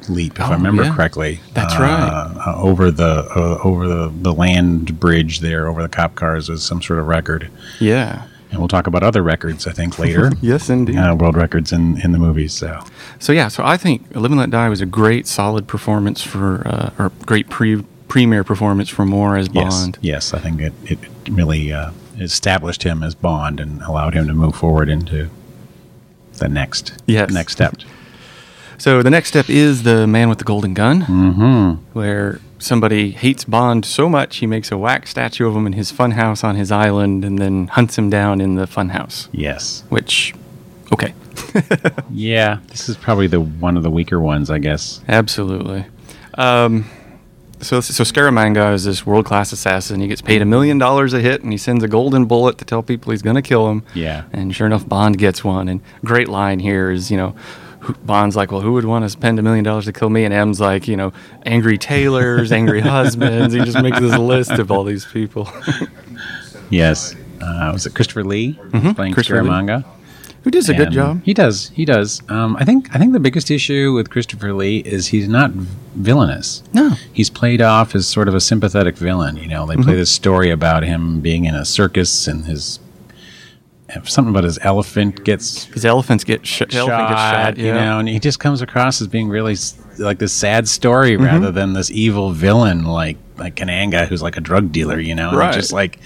leap, 0.09 0.35
if 0.41 0.41
Oh, 0.41 0.51
I 0.51 0.55
remember 0.55 0.83
yeah. 0.85 0.95
correctly. 0.95 1.41
That's 1.55 1.75
uh, 1.75 1.79
right. 1.81 2.47
Uh, 2.47 2.55
over 2.57 2.91
the 2.91 3.27
uh, 3.37 3.59
over 3.63 3.87
the, 3.87 4.09
the 4.15 4.33
land 4.33 4.99
bridge 4.99 5.41
there, 5.41 5.69
over 5.69 5.83
the 5.83 5.89
cop 5.89 6.15
cars, 6.15 6.49
is 6.49 6.63
some 6.63 6.81
sort 6.83 6.99
of 6.99 7.07
record. 7.07 7.51
yeah. 7.81 8.23
And 8.51 8.59
we'll 8.59 8.69
talk 8.69 8.87
about 8.89 9.03
other 9.05 9.23
records, 9.23 9.67
I 9.67 9.73
think, 9.73 9.99
later. 9.99 10.33
Yes, 10.43 10.69
indeed. 10.71 10.97
uh, 10.97 11.15
world 11.19 11.37
records 11.37 11.73
in 11.73 12.01
in 12.05 12.13
the 12.13 12.19
movies. 12.19 12.53
So 12.53 12.81
So 13.19 13.33
yeah, 13.33 13.49
so 13.49 13.65
I 13.65 13.77
think 13.77 14.03
Live 14.15 14.33
and 14.33 14.41
Let 14.41 14.51
Die 14.51 14.69
was 14.69 14.81
a 14.81 14.87
great, 14.87 15.27
solid 15.27 15.67
performance 15.69 16.21
for, 16.23 16.67
uh, 16.67 16.91
or 16.99 17.13
great 17.27 17.49
pre 17.49 17.85
premiere 18.09 18.43
performance 18.43 18.89
for 18.89 19.07
Moore 19.07 19.37
as 19.37 19.49
yes, 19.53 19.73
Bond. 19.83 19.99
yes, 20.01 20.35
I 20.35 20.41
think 20.41 20.61
it 20.61 20.73
it 20.85 20.99
really 21.31 21.73
uh, 21.73 21.91
established 22.19 22.83
him 22.83 23.03
as 23.05 23.15
Bond 23.15 23.61
and 23.61 23.83
allowed 23.83 24.15
him 24.15 24.27
to 24.27 24.35
move 24.35 24.57
forward 24.57 24.89
into 24.89 25.29
the 26.39 26.49
next 26.49 26.93
Yes. 27.07 27.31
next 27.31 27.53
step. 27.53 27.75
So 28.79 29.03
the 29.03 29.11
next 29.11 29.29
step 29.29 29.51
is 29.51 29.83
the 29.83 30.07
Man 30.07 30.29
with 30.31 30.39
the 30.39 30.45
Golden 30.45 30.73
Gun, 30.75 31.03
Mm-hmm. 31.03 31.71
where 31.93 32.41
somebody 32.61 33.11
hates 33.11 33.45
Bond 33.45 33.85
so 33.85 34.09
much 34.09 34.37
he 34.37 34.47
makes 34.47 34.71
a 34.71 34.79
wax 34.79 35.11
statue 35.11 35.47
of 35.49 35.57
him 35.57 35.67
in 35.67 35.73
his 35.73 35.91
funhouse 35.91 36.45
on 36.45 36.55
his 36.57 36.71
island, 36.71 37.25
and 37.25 37.39
then 37.39 37.67
hunts 37.69 37.99
him 37.99 38.11
down 38.11 38.41
in 38.41 38.55
the 38.55 38.67
funhouse. 38.67 39.29
Yes. 39.33 39.83
Which, 39.89 40.35
okay, 40.93 41.15
Yeah, 42.11 42.59
this 42.69 42.89
is 42.89 42.97
probably 42.97 43.27
the 43.27 43.41
one 43.41 43.77
of 43.77 43.83
the 43.83 43.91
weaker 43.91 44.21
ones, 44.21 44.51
I 44.51 44.59
guess. 44.59 45.01
absolutely. 45.09 45.85
Um, 46.35 46.85
so 47.61 47.81
so 47.83 48.05
Scaramanga 48.05 48.73
is 48.75 48.85
this 48.85 49.05
world 49.05 49.27
class 49.27 49.53
assassin. 49.53 50.01
He 50.01 50.09
gets 50.09 50.23
paid 50.23 50.41
a 50.41 50.47
million 50.47 50.79
dollars 50.79 51.13
a 51.13 51.21
hit, 51.21 51.43
and 51.43 51.53
he 51.53 51.59
sends 51.59 51.85
a 51.85 51.89
golden 51.89 52.25
bullet 52.25 52.57
to 52.59 52.65
tell 52.65 52.83
people 52.83 53.11
he's 53.13 53.21
going 53.23 53.37
to 53.37 53.43
kill 53.43 53.69
him. 53.71 53.83
Yeah. 53.95 54.25
And 54.33 54.55
sure 54.55 54.67
enough, 54.67 54.89
Bond 54.89 55.19
gets 55.19 55.45
one. 55.45 55.69
And 55.69 55.81
great 56.05 56.29
line 56.29 56.59
here 56.61 56.91
is, 56.91 57.11
you 57.11 57.17
know, 57.19 57.31
who- 57.31 57.70
Bond's 58.05 58.37
like, 58.37 58.53
well, 58.53 58.61
who 58.61 58.73
would 58.73 58.85
want 58.85 59.05
to 59.05 59.09
spend 59.09 59.39
a 59.39 59.43
million 59.43 59.65
dollars 59.65 59.87
to 59.87 59.93
kill 59.93 60.11
me? 60.11 60.25
And 60.25 60.35
M's 60.35 60.61
like, 60.61 60.87
you 60.89 60.97
know, 60.97 61.13
angry 61.47 61.79
tailors, 61.79 62.53
angry 62.53 62.81
husbands. 62.97 63.55
He 63.55 63.61
just 63.61 63.81
makes 63.83 63.99
this 64.01 64.17
list 64.19 64.53
of 64.53 64.71
all 64.71 64.85
these 64.85 65.05
people. 65.07 65.49
Yes. 66.71 67.15
Uh, 67.41 67.71
was 67.73 67.87
it 67.87 67.95
Christopher 67.95 68.25
Lee 68.25 68.53
playing 68.53 68.71
Mm-hmm. 68.85 69.13
Christopher 69.13 69.43
Lee. 69.43 69.49
Scaramanga? 69.51 69.85
Who 70.45 70.51
does 70.51 70.69
a 70.71 70.75
good 70.75 70.91
job? 70.93 71.23
He 71.25 71.35
does. 71.35 71.69
He 71.71 71.85
does. 71.85 72.23
Um, 72.31 72.57
I 72.57 72.65
think. 72.65 72.95
I 72.95 72.99
think 72.99 73.13
the 73.13 73.21
biggest 73.21 73.51
issue 73.51 73.93
with 73.93 74.09
Christopher 74.09 74.55
Lee 74.55 74.79
is 74.79 75.09
he's 75.09 75.29
not 75.29 75.51
villainous. 75.51 76.63
No. 76.73 76.91
He's 77.13 77.29
played 77.29 77.61
off 77.61 77.95
as 77.95 78.07
sort 78.07 78.27
of 78.29 78.35
a 78.35 78.41
sympathetic 78.41 78.97
villain. 78.97 79.37
You 79.37 79.49
know, 79.49 79.67
they 79.67 79.75
Mm-hmm. 79.75 79.83
play 79.83 79.97
this 79.97 80.11
story 80.11 80.51
about 80.51 80.83
him 80.83 81.21
being 81.21 81.45
in 81.45 81.55
a 81.55 81.65
circus 81.67 82.27
and 82.27 82.47
his 82.47 82.79
something 84.05 84.31
about 84.31 84.45
his 84.45 84.59
elephant 84.63 85.25
gets 85.25 85.65
His 85.65 85.85
elephants 85.85 86.25
get 86.25 86.47
sh- 86.47 86.63
elephant 86.63 86.73
shot, 86.89 87.09
gets 87.09 87.21
shot. 87.21 87.59
you 87.59 87.73
know, 87.73 87.99
and 87.99 88.09
he 88.09 88.19
just 88.19 88.39
comes 88.41 88.63
across 88.63 89.01
as 89.01 89.09
being 89.09 89.29
really 89.29 89.57
like 89.99 90.19
this 90.19 90.33
sad 90.33 90.69
story 90.69 91.13
Mm-hmm. 91.17 91.25
rather 91.25 91.51
than 91.51 91.73
this 91.73 91.91
evil 91.91 92.33
villain 92.33 92.85
like 92.85 93.17
like 93.39 93.55
Kananga, 93.57 94.07
who's 94.07 94.23
like 94.23 94.37
a 94.37 94.41
drug 94.41 94.71
dealer, 94.73 94.99
you 95.01 95.15
know, 95.15 95.31
and 95.31 95.39
Right. 95.39 95.55
just 95.55 95.73
like, 95.73 95.99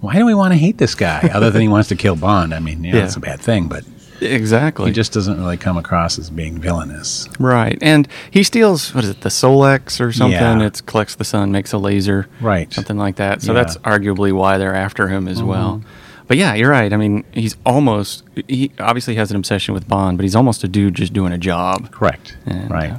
why 0.00 0.14
do 0.16 0.26
we 0.26 0.34
want 0.34 0.52
to 0.52 0.58
hate 0.58 0.76
this 0.78 0.94
guy 0.94 1.30
other 1.32 1.50
than 1.50 1.62
he 1.62 1.68
wants 1.68 1.88
to 1.90 1.96
kill 1.96 2.16
Bond? 2.16 2.52
I 2.52 2.58
mean, 2.58 2.82
you 2.82 2.92
know, 2.92 2.98
Yeah. 2.98 3.04
it's 3.04 3.14
a 3.16 3.20
bad 3.20 3.38
thing, 3.40 3.68
but 3.68 3.84
Exactly. 4.20 4.86
he 4.86 4.92
just 4.92 5.12
doesn't 5.12 5.38
really 5.38 5.56
come 5.56 5.76
across 5.76 6.18
as 6.18 6.30
being 6.30 6.58
villainous. 6.60 7.28
right. 7.38 7.78
And 7.80 8.06
he 8.30 8.42
steals, 8.42 8.94
what 8.94 9.04
is 9.04 9.10
it, 9.10 9.20
the 9.22 9.28
Solex 9.30 10.00
or 10.00 10.12
something? 10.12 10.38
Yeah. 10.60 10.66
It 10.66 10.82
collects 10.86 11.14
the 11.14 11.24
sun, 11.24 11.52
makes 11.52 11.72
a 11.72 11.78
laser. 11.78 12.26
Right. 12.40 12.72
Something 12.72 12.98
like 12.98 13.16
that. 13.16 13.40
So 13.42 13.52
Yeah. 13.52 13.60
Mm-hmm. 13.60 13.66
that's 13.66 13.76
arguably 13.78 14.32
why 14.32 14.58
they're 14.58 14.74
after 14.74 15.08
him 15.08 15.26
as 15.28 15.42
well. 15.42 15.82
But 16.30 16.36
yeah, 16.38 16.54
you're 16.54 16.70
right. 16.70 16.92
I 16.92 16.96
mean, 16.96 17.24
he's 17.32 17.56
almost, 17.66 18.22
he 18.46 18.70
obviously 18.78 19.16
has 19.16 19.32
an 19.32 19.36
obsession 19.36 19.74
with 19.74 19.88
Bond, 19.88 20.16
but 20.16 20.22
he's 20.22 20.36
almost 20.36 20.62
a 20.62 20.68
dude 20.68 20.94
just 20.94 21.12
doing 21.12 21.32
a 21.32 21.38
job. 21.38 21.90
Correct. 21.90 22.36
And, 22.46 22.70
right. 22.70 22.92
uh, 22.92 22.98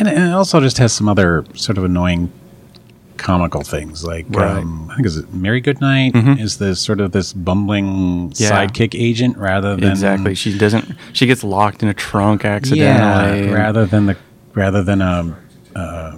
And, 0.00 0.08
and 0.08 0.24
it 0.30 0.32
also 0.32 0.58
just 0.60 0.78
has 0.78 0.92
some 0.92 1.08
other 1.08 1.44
sort 1.54 1.78
of 1.78 1.84
annoying 1.84 2.32
comical 3.18 3.60
things 3.62 4.04
like 4.04 4.26
Right. 4.30 4.56
um, 4.56 4.88
I 4.90 4.96
think 4.96 5.06
is 5.06 5.16
it 5.16 5.32
Mary 5.32 5.60
Goodnight 5.60 6.12
Mhm. 6.14 6.40
is 6.40 6.58
this 6.58 6.80
sort 6.80 7.00
of 7.00 7.12
this 7.12 7.32
bumbling 7.32 8.32
Yeah. 8.34 8.50
sidekick 8.50 8.96
agent 9.00 9.38
rather 9.38 9.76
than 9.76 9.88
Exactly. 9.92 10.34
She 10.34 10.58
doesn't, 10.58 10.92
she 11.12 11.26
gets 11.26 11.44
locked 11.44 11.84
in 11.84 11.88
a 11.88 11.94
trunk 11.94 12.42
yeah 12.42 12.50
accidentally. 12.50 13.48
rather 13.54 13.86
than 13.86 14.06
the 14.06 14.16
rather 14.54 14.82
than 14.82 15.00
a 15.02 15.36
uh, 15.76 16.16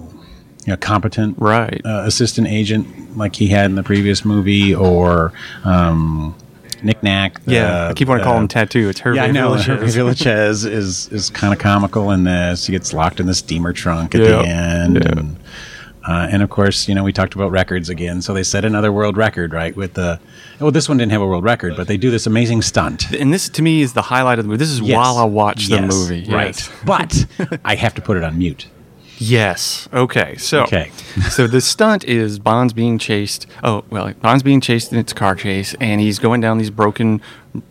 you 0.69 0.75
know 0.75 0.77
competent 0.77 1.35
Right. 1.39 1.81
uh, 1.83 2.03
assistant 2.05 2.47
agent 2.47 3.17
like 3.17 3.35
he 3.35 3.47
had 3.47 3.65
in 3.65 3.73
the 3.75 3.81
previous 3.81 4.23
movie 4.23 4.75
or 4.75 5.33
um, 5.63 6.35
Knick 6.83 7.01
Knack. 7.01 7.43
the- 7.45 7.53
Yeah, 7.53 7.87
I 7.87 7.93
keep 7.93 8.07
wanting 8.07 8.23
to 8.23 8.29
call 8.29 8.37
him 8.39 8.47
Tattoo. 8.47 8.87
It's 8.87 9.01
Hervé 9.01 9.15
Yeah, 9.15 9.23
I 9.23 9.31
know. 9.31 9.53
Villechaize. 9.55 9.95
Villechaize 9.97 10.65
is 10.71 11.07
is 11.11 11.31
kind 11.31 11.51
of 11.53 11.59
comical 11.59 12.11
in 12.11 12.23
this. 12.23 12.67
He 12.67 12.71
gets 12.71 12.93
locked 12.93 13.19
in 13.19 13.25
the 13.25 13.33
steamer 13.33 13.73
trunk 13.73 14.13
at 14.13 14.21
Yeah. 14.21 14.27
the 14.43 14.47
end, 14.47 14.95
Yeah. 14.97 15.09
and 15.17 15.37
uh, 16.07 16.27
and 16.31 16.43
of 16.43 16.51
course, 16.51 16.87
you 16.87 16.93
know, 16.93 17.03
we 17.03 17.11
talked 17.11 17.33
about 17.33 17.49
records 17.51 17.89
again. 17.89 18.21
So 18.21 18.33
they 18.35 18.43
set 18.43 18.63
another 18.63 18.91
world 18.91 19.17
record, 19.17 19.53
right? 19.53 19.75
With 19.75 19.95
the 19.95 20.19
well, 20.59 20.69
this 20.71 20.87
one 20.87 20.99
didn't 20.99 21.11
have 21.13 21.21
a 21.21 21.25
world 21.27 21.43
record, 21.43 21.75
but 21.77 21.87
they 21.87 21.97
do 21.97 22.11
this 22.11 22.27
amazing 22.27 22.61
stunt. 22.61 23.11
And 23.11 23.33
this, 23.33 23.49
to 23.49 23.61
me, 23.63 23.81
is 23.81 23.93
the 23.93 24.03
highlight 24.03 24.37
of 24.37 24.45
the 24.45 24.49
movie. 24.49 24.59
This 24.59 24.69
is 24.69 24.81
Yes. 24.81 24.95
while 24.95 25.17
I 25.17 25.23
watch 25.25 25.67
the 25.67 25.81
movie. 25.81 26.25
right? 26.31 26.55
Yes. 26.55 26.69
But 26.85 27.25
I 27.65 27.73
have 27.75 27.95
to 27.95 28.01
put 28.01 28.15
it 28.17 28.23
on 28.23 28.37
mute. 28.37 28.67
Yes. 29.19 29.87
Okay. 29.93 30.37
So, 30.37 30.63
Okay. 30.63 30.91
so 31.29 31.45
the 31.45 31.61
stunt 31.61 32.03
is 32.05 32.39
Bond's 32.39 32.73
being 32.73 32.97
chased. 32.97 33.45
Oh, 33.63 33.83
well, 33.89 34.13
Bond's 34.21 34.43
being 34.43 34.61
chased 34.61 34.91
in 34.93 34.97
its 34.97 35.13
car 35.13 35.35
chase, 35.35 35.75
and 35.79 35.99
he's 36.01 36.19
going 36.19 36.39
down 36.41 36.57
these 36.57 36.69
broken, 36.69 37.21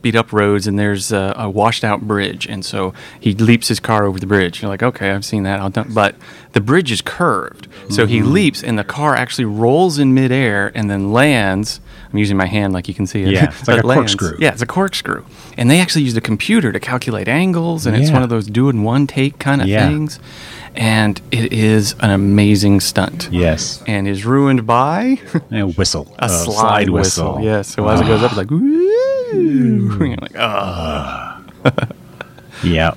beat 0.03 0.15
up 0.15 0.33
roads, 0.33 0.67
and 0.67 0.79
there's 0.79 1.11
a, 1.11 1.35
a 1.39 1.49
washed 1.49 1.85
out 1.85 2.03
bridge, 2.03 2.47
and 2.47 2.65
so 2.65 2.93
he 3.19 3.33
leaps 3.33 3.69
his 3.69 3.81
car 3.81 4.05
over 4.05 4.21
the 4.21 4.27
bridge. 4.27 4.61
You're 4.61 4.69
like, 4.71 4.83
okay, 4.83 5.11
I've 5.11 5.25
seen 5.25 5.43
that. 5.45 5.59
I'll 5.61 5.71
done. 5.71 5.91
But 5.95 6.17
the 6.53 6.61
bridge 6.61 6.93
is 6.93 7.01
curved, 7.01 7.67
so 7.89 8.07
he 8.07 8.19
Mm-hmm. 8.21 8.33
leaps, 8.33 8.63
and 8.63 8.79
the 8.79 8.85
car 8.85 9.15
actually 9.15 9.47
rolls 9.47 9.99
in 9.99 10.13
midair 10.15 10.71
and 10.75 10.91
then 10.91 11.13
lands. 11.13 11.81
I'm 12.13 12.19
using 12.19 12.37
my 12.37 12.47
hand 12.47 12.73
like 12.73 12.89
you 12.89 12.95
can 12.95 13.07
see 13.07 13.23
it. 13.23 13.29
Yeah, 13.31 13.45
it's 13.59 13.69
like 13.69 13.81
a 13.81 13.83
corkscrew. 13.83 14.37
Yeah, 14.39 14.53
it's 14.53 14.63
a 14.63 14.67
corkscrew, 14.67 15.25
and 15.57 15.71
they 15.71 15.81
actually 15.81 16.03
used 16.05 16.17
a 16.17 16.21
computer 16.23 16.73
to 16.73 16.81
calculate 16.81 17.29
angles, 17.29 17.87
and 17.87 17.97
it's 17.97 18.11
one 18.11 18.23
of 18.23 18.29
those 18.29 18.47
do 18.47 18.69
in 18.69 18.83
one 18.83 19.07
take 19.07 19.39
kind 19.39 19.61
of 19.61 19.69
Yeah. 19.69 19.87
things 19.89 20.19
and 20.77 21.21
it 21.33 21.53
is 21.53 21.95
an 22.01 22.11
amazing 22.11 22.79
stunt. 22.79 23.29
Yes, 23.33 23.83
And 23.87 24.07
is 24.07 24.25
ruined 24.25 24.65
by 24.67 25.19
a 25.51 25.63
whistle, 25.63 26.15
a 26.21 26.29
slide, 26.29 26.89
whistle. 26.91 27.41
Yes. 27.41 27.75
So 27.75 27.89
as 27.89 28.01
it 28.01 28.07
goes 28.07 28.23
up, 28.23 28.31
it's 28.33 28.39
like, 28.39 28.51
woo. 28.51 29.91
Ah. 29.91 29.99
You're 30.05 30.17
like, 30.17 30.37
oh. 30.37 31.43
Yeah, 32.63 32.95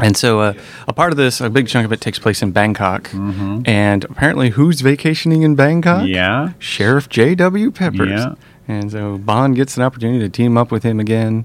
And 0.00 0.16
so 0.16 0.40
uh, 0.40 0.54
a 0.86 0.92
part 0.92 1.12
of 1.12 1.16
this, 1.16 1.40
a 1.40 1.50
big 1.50 1.66
chunk 1.68 1.84
of 1.84 1.92
it 1.92 2.00
takes 2.00 2.18
place 2.18 2.42
in 2.42 2.52
Bangkok. 2.52 3.10
And 3.12 4.04
apparently, 4.04 4.50
who's 4.50 4.80
vacationing 4.80 5.42
in 5.42 5.54
Bangkok? 5.56 5.98
Mm-hmm. 6.02 6.14
yeah. 6.14 6.52
Sheriff 6.58 7.08
J.W. 7.08 7.70
Peppers. 7.72 8.08
Yeah. 8.10 8.34
And 8.68 8.90
so 8.92 9.18
Bond 9.18 9.56
gets 9.56 9.76
an 9.76 9.82
opportunity 9.82 10.20
to 10.20 10.28
team 10.28 10.56
up 10.58 10.70
with 10.70 10.82
him 10.82 11.00
again. 11.00 11.44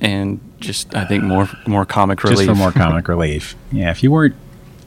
And 0.00 0.40
just, 0.60 0.94
I 0.94 1.04
think, 1.06 1.22
more 1.24 1.48
more 1.66 1.86
comic 1.86 2.22
relief. 2.24 2.38
Just 2.38 2.48
for 2.48 2.54
more 2.54 2.72
comic 2.72 3.08
relief. 3.08 3.54
Yeah, 3.72 3.90
if 3.90 4.02
you 4.02 4.10
weren't, 4.10 4.34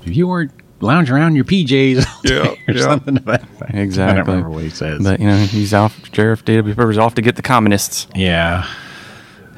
if 0.05 0.15
you 0.15 0.27
weren't 0.27 0.51
lounging 0.81 1.15
around 1.15 1.29
in 1.29 1.35
your 1.37 1.45
PJs, 1.45 2.05
Yeah, 2.23 2.53
or 2.67 2.73
yeah. 2.73 2.81
something 2.81 3.15
that. 3.15 3.43
Exactly. 3.69 4.03
I 4.11 4.15
don't 4.17 4.27
remember 4.27 4.49
what 4.49 4.63
he 4.63 4.69
says. 4.69 5.01
But, 5.03 5.19
you 5.19 5.27
know, 5.27 5.37
he's 5.37 5.73
off, 5.73 6.13
Sheriff 6.13 6.45
J.W. 6.45 6.75
Peppers 6.75 6.97
off 6.97 7.15
to 7.15 7.21
get 7.21 7.35
the 7.37 7.41
communists. 7.41 8.07
yeah, 8.13 8.67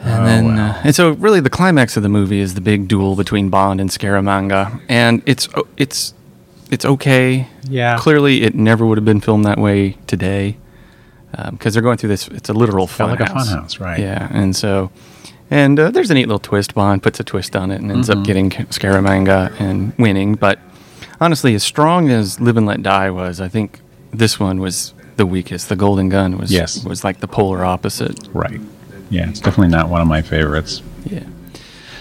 And 0.01 0.21
Oh, 0.21 0.25
then, 0.25 0.55
wow. 0.55 0.69
uh, 0.71 0.81
and 0.85 0.95
so 0.95 1.11
really 1.11 1.39
the 1.41 1.49
climax 1.49 1.97
of 1.97 2.03
the 2.03 2.09
movie 2.09 2.39
is 2.39 2.53
the 2.53 2.61
big 2.61 2.87
duel 2.87 3.15
between 3.15 3.49
Bond 3.49 3.81
and 3.81 3.89
Scaramanga, 3.89 4.79
and 4.87 5.21
it's 5.25 5.47
it's 5.77 6.13
it's 6.71 6.85
okay. 6.85 7.47
Yeah. 7.69 7.97
Clearly, 7.97 8.43
it 8.43 8.55
never 8.55 8.85
would 8.85 8.97
have 8.97 9.05
been 9.05 9.19
filmed 9.21 9.43
that 9.45 9.57
way 9.57 9.97
today, 10.07 10.55
because 11.51 11.73
they're 11.73 11.83
going 11.83 11.97
through 11.97 12.09
this. 12.09 12.27
It's 12.29 12.49
a 12.49 12.53
literal 12.53 12.87
fun 12.87 13.09
like 13.09 13.19
a 13.19 13.25
fun 13.27 13.47
house, 13.47 13.79
right. 13.79 13.99
Yeah, 13.99 14.27
and 14.31 14.55
so, 14.55 14.89
and 15.51 15.79
uh, 15.79 15.91
there's 15.91 16.09
a 16.11 16.13
neat 16.13 16.27
little 16.27 16.39
twist. 16.39 16.73
Bond 16.75 17.03
puts 17.03 17.19
a 17.19 17.23
twist 17.23 17.55
on 17.55 17.69
it 17.71 17.81
and 17.81 17.91
ends 17.91 18.07
Mm-hmm. 18.09 18.19
up 18.21 18.25
getting 18.25 18.49
Scaramanga 18.51 19.59
and 19.59 19.93
winning. 19.97 20.35
But 20.35 20.59
honestly, 21.19 21.55
as 21.55 21.63
strong 21.63 22.09
as 22.09 22.39
Live 22.39 22.55
and 22.57 22.65
Let 22.65 22.81
Die 22.83 23.09
was, 23.11 23.41
I 23.41 23.47
think 23.49 23.79
this 24.13 24.39
one 24.39 24.59
was 24.61 24.93
the 25.17 25.25
weakest. 25.25 25.67
The 25.69 25.75
Golden 25.75 26.07
Gun 26.09 26.37
was 26.37 26.51
Yes. 26.51 26.85
was 26.85 27.03
like 27.03 27.19
the 27.19 27.27
polar 27.27 27.65
opposite. 27.65 28.29
right. 28.33 28.61
Yeah, 29.09 29.29
it's 29.29 29.39
definitely 29.39 29.69
not 29.71 29.89
one 29.89 30.01
of 30.01 30.07
my 30.07 30.21
favorites. 30.21 30.81
Yeah. 31.05 31.23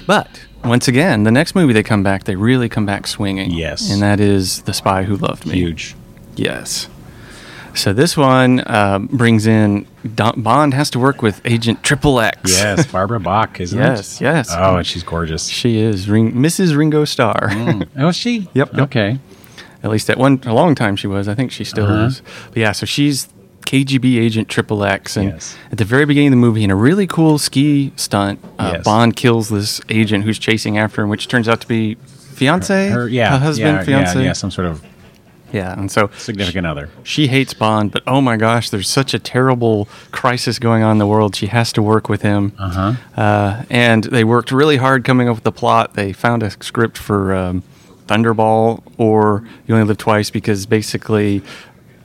But 0.07 0.45
once 0.65 0.89
again, 0.89 1.25
the 1.25 1.31
next 1.31 1.55
movie 1.55 1.73
they 1.73 1.83
come 1.83 2.03
back, 2.03 2.25
they 2.25 2.37
really 2.37 2.69
come 2.69 2.87
back 2.87 3.07
swinging. 3.07 3.51
Yes. 3.53 3.91
And 3.91 4.03
that 4.03 4.21
is 4.21 4.63
The 4.63 4.73
Spy 4.75 5.05
Who 5.05 5.17
Loved 5.17 5.47
Me. 5.47 5.55
Huge. 5.55 5.95
Yes. 6.37 6.89
So 7.75 7.93
this 7.93 8.17
one 8.17 8.63
um, 8.67 9.07
brings 9.07 9.47
in 9.47 9.87
Don- 10.15 10.41
Bond 10.43 10.75
has 10.75 10.91
to 10.91 10.99
work 10.99 11.23
with 11.23 11.41
Agent 11.45 11.83
Triple 11.85 12.19
X. 12.19 12.57
Yes, 12.59 12.87
Barbara 12.91 13.21
Bach, 13.21 13.61
isn't 13.61 13.79
Yes, 13.79 14.21
it? 14.21 14.25
yes. 14.25 14.49
Oh, 14.53 14.77
and 14.77 14.87
she's 14.87 15.03
gorgeous. 15.05 15.47
She 15.47 15.79
is 15.79 16.09
Ring- 16.11 16.33
Mrs. 16.33 16.77
Ringo 16.77 17.05
Starr. 17.05 17.51
Oh, 17.97 18.09
is 18.09 18.17
she? 18.17 18.49
Yep, 18.55 18.73
yep. 18.73 18.79
Okay. 18.85 19.19
At 19.83 19.91
least 19.91 20.11
at 20.11 20.19
one 20.19 20.41
a 20.45 20.55
long 20.55 20.75
time 20.75 20.97
she 20.97 21.07
was. 21.07 21.29
I 21.29 21.35
think 21.35 21.53
she 21.53 21.63
still 21.63 21.85
Uh-huh. 21.87 22.07
is. 22.07 22.23
But 22.49 22.57
yeah, 22.57 22.73
so 22.73 22.85
she's 22.85 23.29
KGB 23.69 24.19
agent 24.19 24.49
Triple 24.49 24.83
X, 24.83 25.17
and 25.17 25.29
Yes. 25.31 25.55
at 25.71 25.77
the 25.77 25.85
very 25.85 26.07
beginning 26.07 26.29
of 26.29 26.33
the 26.33 26.37
movie, 26.39 26.65
in 26.65 26.71
a 26.71 26.77
really 26.77 27.07
cool 27.07 27.37
ski 27.39 27.93
stunt, 27.97 28.41
uh, 28.59 28.73
Yes. 28.77 28.85
Bond 28.85 29.15
kills 29.15 29.51
this 29.51 29.81
agent 29.91 30.25
who's 30.25 30.39
chasing 30.39 30.79
after 30.79 31.03
him, 31.03 31.11
which 31.11 31.29
turns 31.29 31.49
out 31.49 31.61
to 31.61 31.69
be 31.69 31.97
fiance, 32.33 32.89
Her, 32.89 33.07
yeah, 33.09 33.35
a 33.35 33.39
husband, 33.39 33.77
yeah, 33.79 33.85
fiance, 33.85 34.19
yeah, 34.21 34.25
yeah, 34.27 34.33
some 34.33 34.51
sort 34.51 34.69
of 34.69 34.81
Yeah, 35.53 35.73
and 35.79 35.91
so 35.91 36.09
significant 36.17 36.67
other. 36.67 36.89
she 37.03 37.27
hates 37.27 37.53
Bond, 37.53 37.91
but 37.93 38.03
oh 38.07 38.23
my 38.23 38.37
gosh, 38.39 38.71
there's 38.71 38.89
such 38.89 39.13
a 39.13 39.19
terrible 39.19 39.87
crisis 40.13 40.59
going 40.59 40.83
on 40.83 40.93
in 40.93 40.99
the 40.99 41.07
world. 41.07 41.37
She 41.37 41.47
has 41.49 41.71
to 41.75 41.83
work 41.83 42.09
with 42.09 42.23
him. 42.23 42.53
Uh-huh. 42.59 42.93
Uh, 43.21 43.63
and 43.69 44.05
they 44.05 44.25
worked 44.25 44.51
really 44.51 44.79
hard 44.79 45.05
coming 45.05 45.29
up 45.29 45.37
with 45.37 45.45
the 45.45 45.53
plot. 45.53 45.93
They 45.95 46.13
found 46.15 46.43
a 46.43 46.51
script 46.51 46.97
for 46.97 47.35
um, 47.35 47.63
Thunderball 48.07 48.83
or 48.97 49.43
You 49.67 49.75
Only 49.75 49.87
Live 49.87 49.99
Twice 49.99 50.31
because 50.31 50.65
basically 50.67 51.43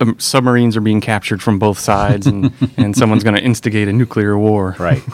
um, 0.10 0.20
submarines 0.20 0.78
are 0.78 0.82
being 0.82 1.02
captured 1.02 1.42
from 1.42 1.60
both 1.60 1.80
sides 1.80 2.28
and, 2.28 2.52
and 2.78 2.96
someone's 2.96 3.24
going 3.24 3.36
to 3.36 3.42
instigate 3.44 3.88
a 3.88 3.94
nuclear 3.94 4.38
war. 4.38 4.76
Right. 4.80 5.02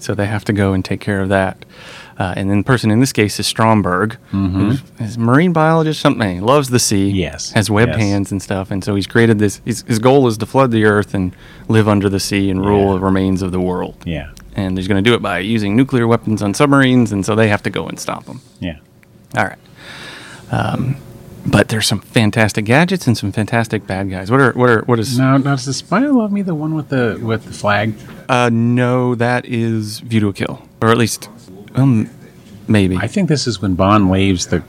So 0.00 0.14
they 0.14 0.26
have 0.26 0.44
to 0.44 0.52
go 0.52 0.74
and 0.74 0.84
take 0.84 1.00
care 1.00 1.20
of 1.20 1.28
that. 1.30 1.64
Uh, 2.20 2.32
and 2.36 2.48
then 2.48 2.58
the 2.58 2.64
person 2.64 2.92
in 2.92 3.00
this 3.00 3.12
case 3.12 3.40
is 3.40 3.48
Stromberg, 3.48 4.16
who's 4.30 4.80
is 5.00 5.16
a 5.16 5.18
marine 5.18 5.52
biologist, 5.52 6.00
something. 6.00 6.40
Loves 6.40 6.70
the 6.70 6.78
sea. 6.78 7.08
Mm-hmm. 7.08 7.16
Yes, 7.16 7.50
Has 7.50 7.68
webbed 7.68 7.90
yes. 7.94 8.00
hands 8.00 8.30
and 8.30 8.40
stuff. 8.40 8.70
And 8.70 8.84
so 8.84 8.94
he's 8.94 9.08
created 9.08 9.40
this. 9.40 9.60
His, 9.64 9.82
his 9.88 9.98
goal 9.98 10.28
is 10.28 10.38
to 10.38 10.46
flood 10.46 10.70
the 10.70 10.84
earth 10.84 11.14
and 11.14 11.34
live 11.66 11.88
under 11.88 12.08
the 12.08 12.20
sea 12.20 12.48
and 12.48 12.64
rule 12.64 12.86
Yeah. 12.86 12.92
the 12.92 13.00
remains 13.00 13.42
of 13.42 13.50
the 13.50 13.58
world. 13.60 13.96
Yeah. 14.06 14.30
And 14.54 14.78
he's 14.78 14.86
going 14.86 15.02
to 15.02 15.10
do 15.10 15.16
it 15.16 15.20
by 15.20 15.40
using 15.40 15.74
nuclear 15.74 16.06
weapons 16.06 16.42
on 16.42 16.54
submarines. 16.54 17.10
And 17.10 17.26
so 17.26 17.34
they 17.34 17.48
have 17.48 17.64
to 17.64 17.70
go 17.70 17.88
and 17.88 17.98
stop 17.98 18.24
him. 18.26 18.40
Yeah. 18.60 18.78
All 19.36 19.46
right. 19.46 19.58
Um, 20.52 20.96
but 21.50 21.68
there's 21.68 21.86
some 21.86 22.00
fantastic 22.00 22.64
gadgets 22.64 23.06
and 23.06 23.16
some 23.16 23.32
fantastic 23.32 23.86
bad 23.86 24.10
guys. 24.10 24.30
What 24.30 24.40
are 24.40 24.52
what 24.52 24.70
are 24.70 24.82
what 24.82 24.98
is? 24.98 25.18
Now, 25.18 25.36
now 25.36 25.54
does 25.54 25.64
the 25.64 25.74
spy 25.74 26.00
love 26.00 26.32
me 26.32 26.42
the 26.42 26.54
one 26.54 26.74
with 26.74 26.88
the 26.88 27.18
with 27.22 27.44
the 27.44 27.52
flag? 27.52 27.94
Uh, 28.28 28.50
no, 28.52 29.14
that 29.14 29.46
is 29.46 30.00
View 30.00 30.20
to 30.20 30.28
a 30.28 30.32
Kill, 30.32 30.62
or 30.82 30.90
at 30.90 30.98
least, 30.98 31.30
um, 31.74 32.10
maybe. 32.66 32.96
I 32.96 33.06
think 33.06 33.28
this 33.28 33.46
is 33.46 33.62
when 33.62 33.74
Bond 33.74 34.10
leaves 34.10 34.46
the 34.46 34.62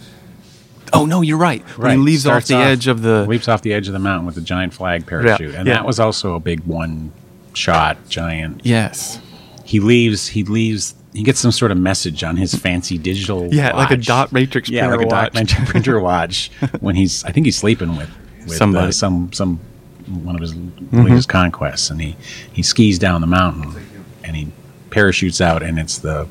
oh 0.93 1.05
no, 1.05 1.21
you're 1.21 1.37
right. 1.37 1.61
When 1.77 1.91
he 1.91 1.97
leaves 1.97 2.25
off 2.25 2.45
the 2.45 2.55
edge 2.55 2.87
of 2.87 3.01
the. 3.01 3.25
leaps 3.25 3.47
off 3.47 3.61
the 3.61 3.73
edge 3.73 3.87
of 3.87 3.93
the 3.93 3.99
mountain 3.99 4.25
with 4.25 4.35
the 4.35 4.41
giant 4.41 4.73
flag 4.73 5.05
parachute, 5.05 5.55
and 5.55 5.67
yeah. 5.67 5.75
that 5.75 5.85
was 5.85 5.99
also 5.99 6.35
a 6.35 6.39
big 6.39 6.61
one 6.61 7.11
shot 7.53 7.97
giant. 8.09 8.61
Yes. 8.63 9.19
He 9.63 9.79
leaves. 9.79 10.27
He 10.29 10.43
leaves. 10.43 10.95
He 11.13 11.23
gets 11.23 11.39
some 11.39 11.51
sort 11.51 11.71
of 11.71 11.77
message 11.77 12.23
on 12.23 12.37
his 12.37 12.53
fancy 12.53 12.97
digital. 12.97 13.51
Yeah, 13.53 13.75
like 13.75 13.91
a 13.91 13.97
dot 13.97 14.31
matrix 14.31 14.69
Yeah, 14.69 14.87
printer 14.87 14.97
like 14.97 15.05
a 15.05 15.09
dot 15.09 15.23
watch. 15.23 15.33
matrix 15.33 15.71
printer 15.71 15.99
watch. 15.99 16.51
when 16.79 16.95
he's, 16.95 17.23
I 17.23 17.31
think 17.31 17.45
he's 17.45 17.57
sleeping 17.57 17.95
with, 17.97 18.09
with 18.41 18.55
Somebody. 18.55 18.83
Mm-hmm. 18.83 18.89
uh, 18.89 18.91
some 18.91 19.33
some 19.33 19.59
one 20.23 20.35
of 20.35 20.41
his 20.41 20.55
latest 20.91 21.29
conquests, 21.29 21.89
and 21.89 21.99
he 22.01 22.15
he 22.53 22.61
skis 22.63 22.99
down 22.99 23.21
the 23.21 23.27
mountain, 23.27 23.73
and 24.23 24.35
he 24.35 24.51
parachutes 24.91 25.41
out, 25.41 25.63
and 25.63 25.79
it's 25.79 25.97
the 25.99 26.27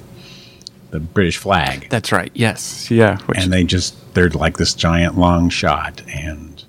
the 0.90 1.00
British 1.00 1.36
flag. 1.36 1.88
That's 1.90 2.12
right. 2.12 2.30
Yes. 2.34 2.90
Yeah. 2.90 3.18
Which, 3.26 3.38
and 3.38 3.52
they 3.52 3.64
just 3.64 4.14
they're 4.14 4.30
like 4.30 4.56
this 4.56 4.74
giant 4.74 5.18
long 5.18 5.48
shot 5.50 6.02
and 6.08 6.64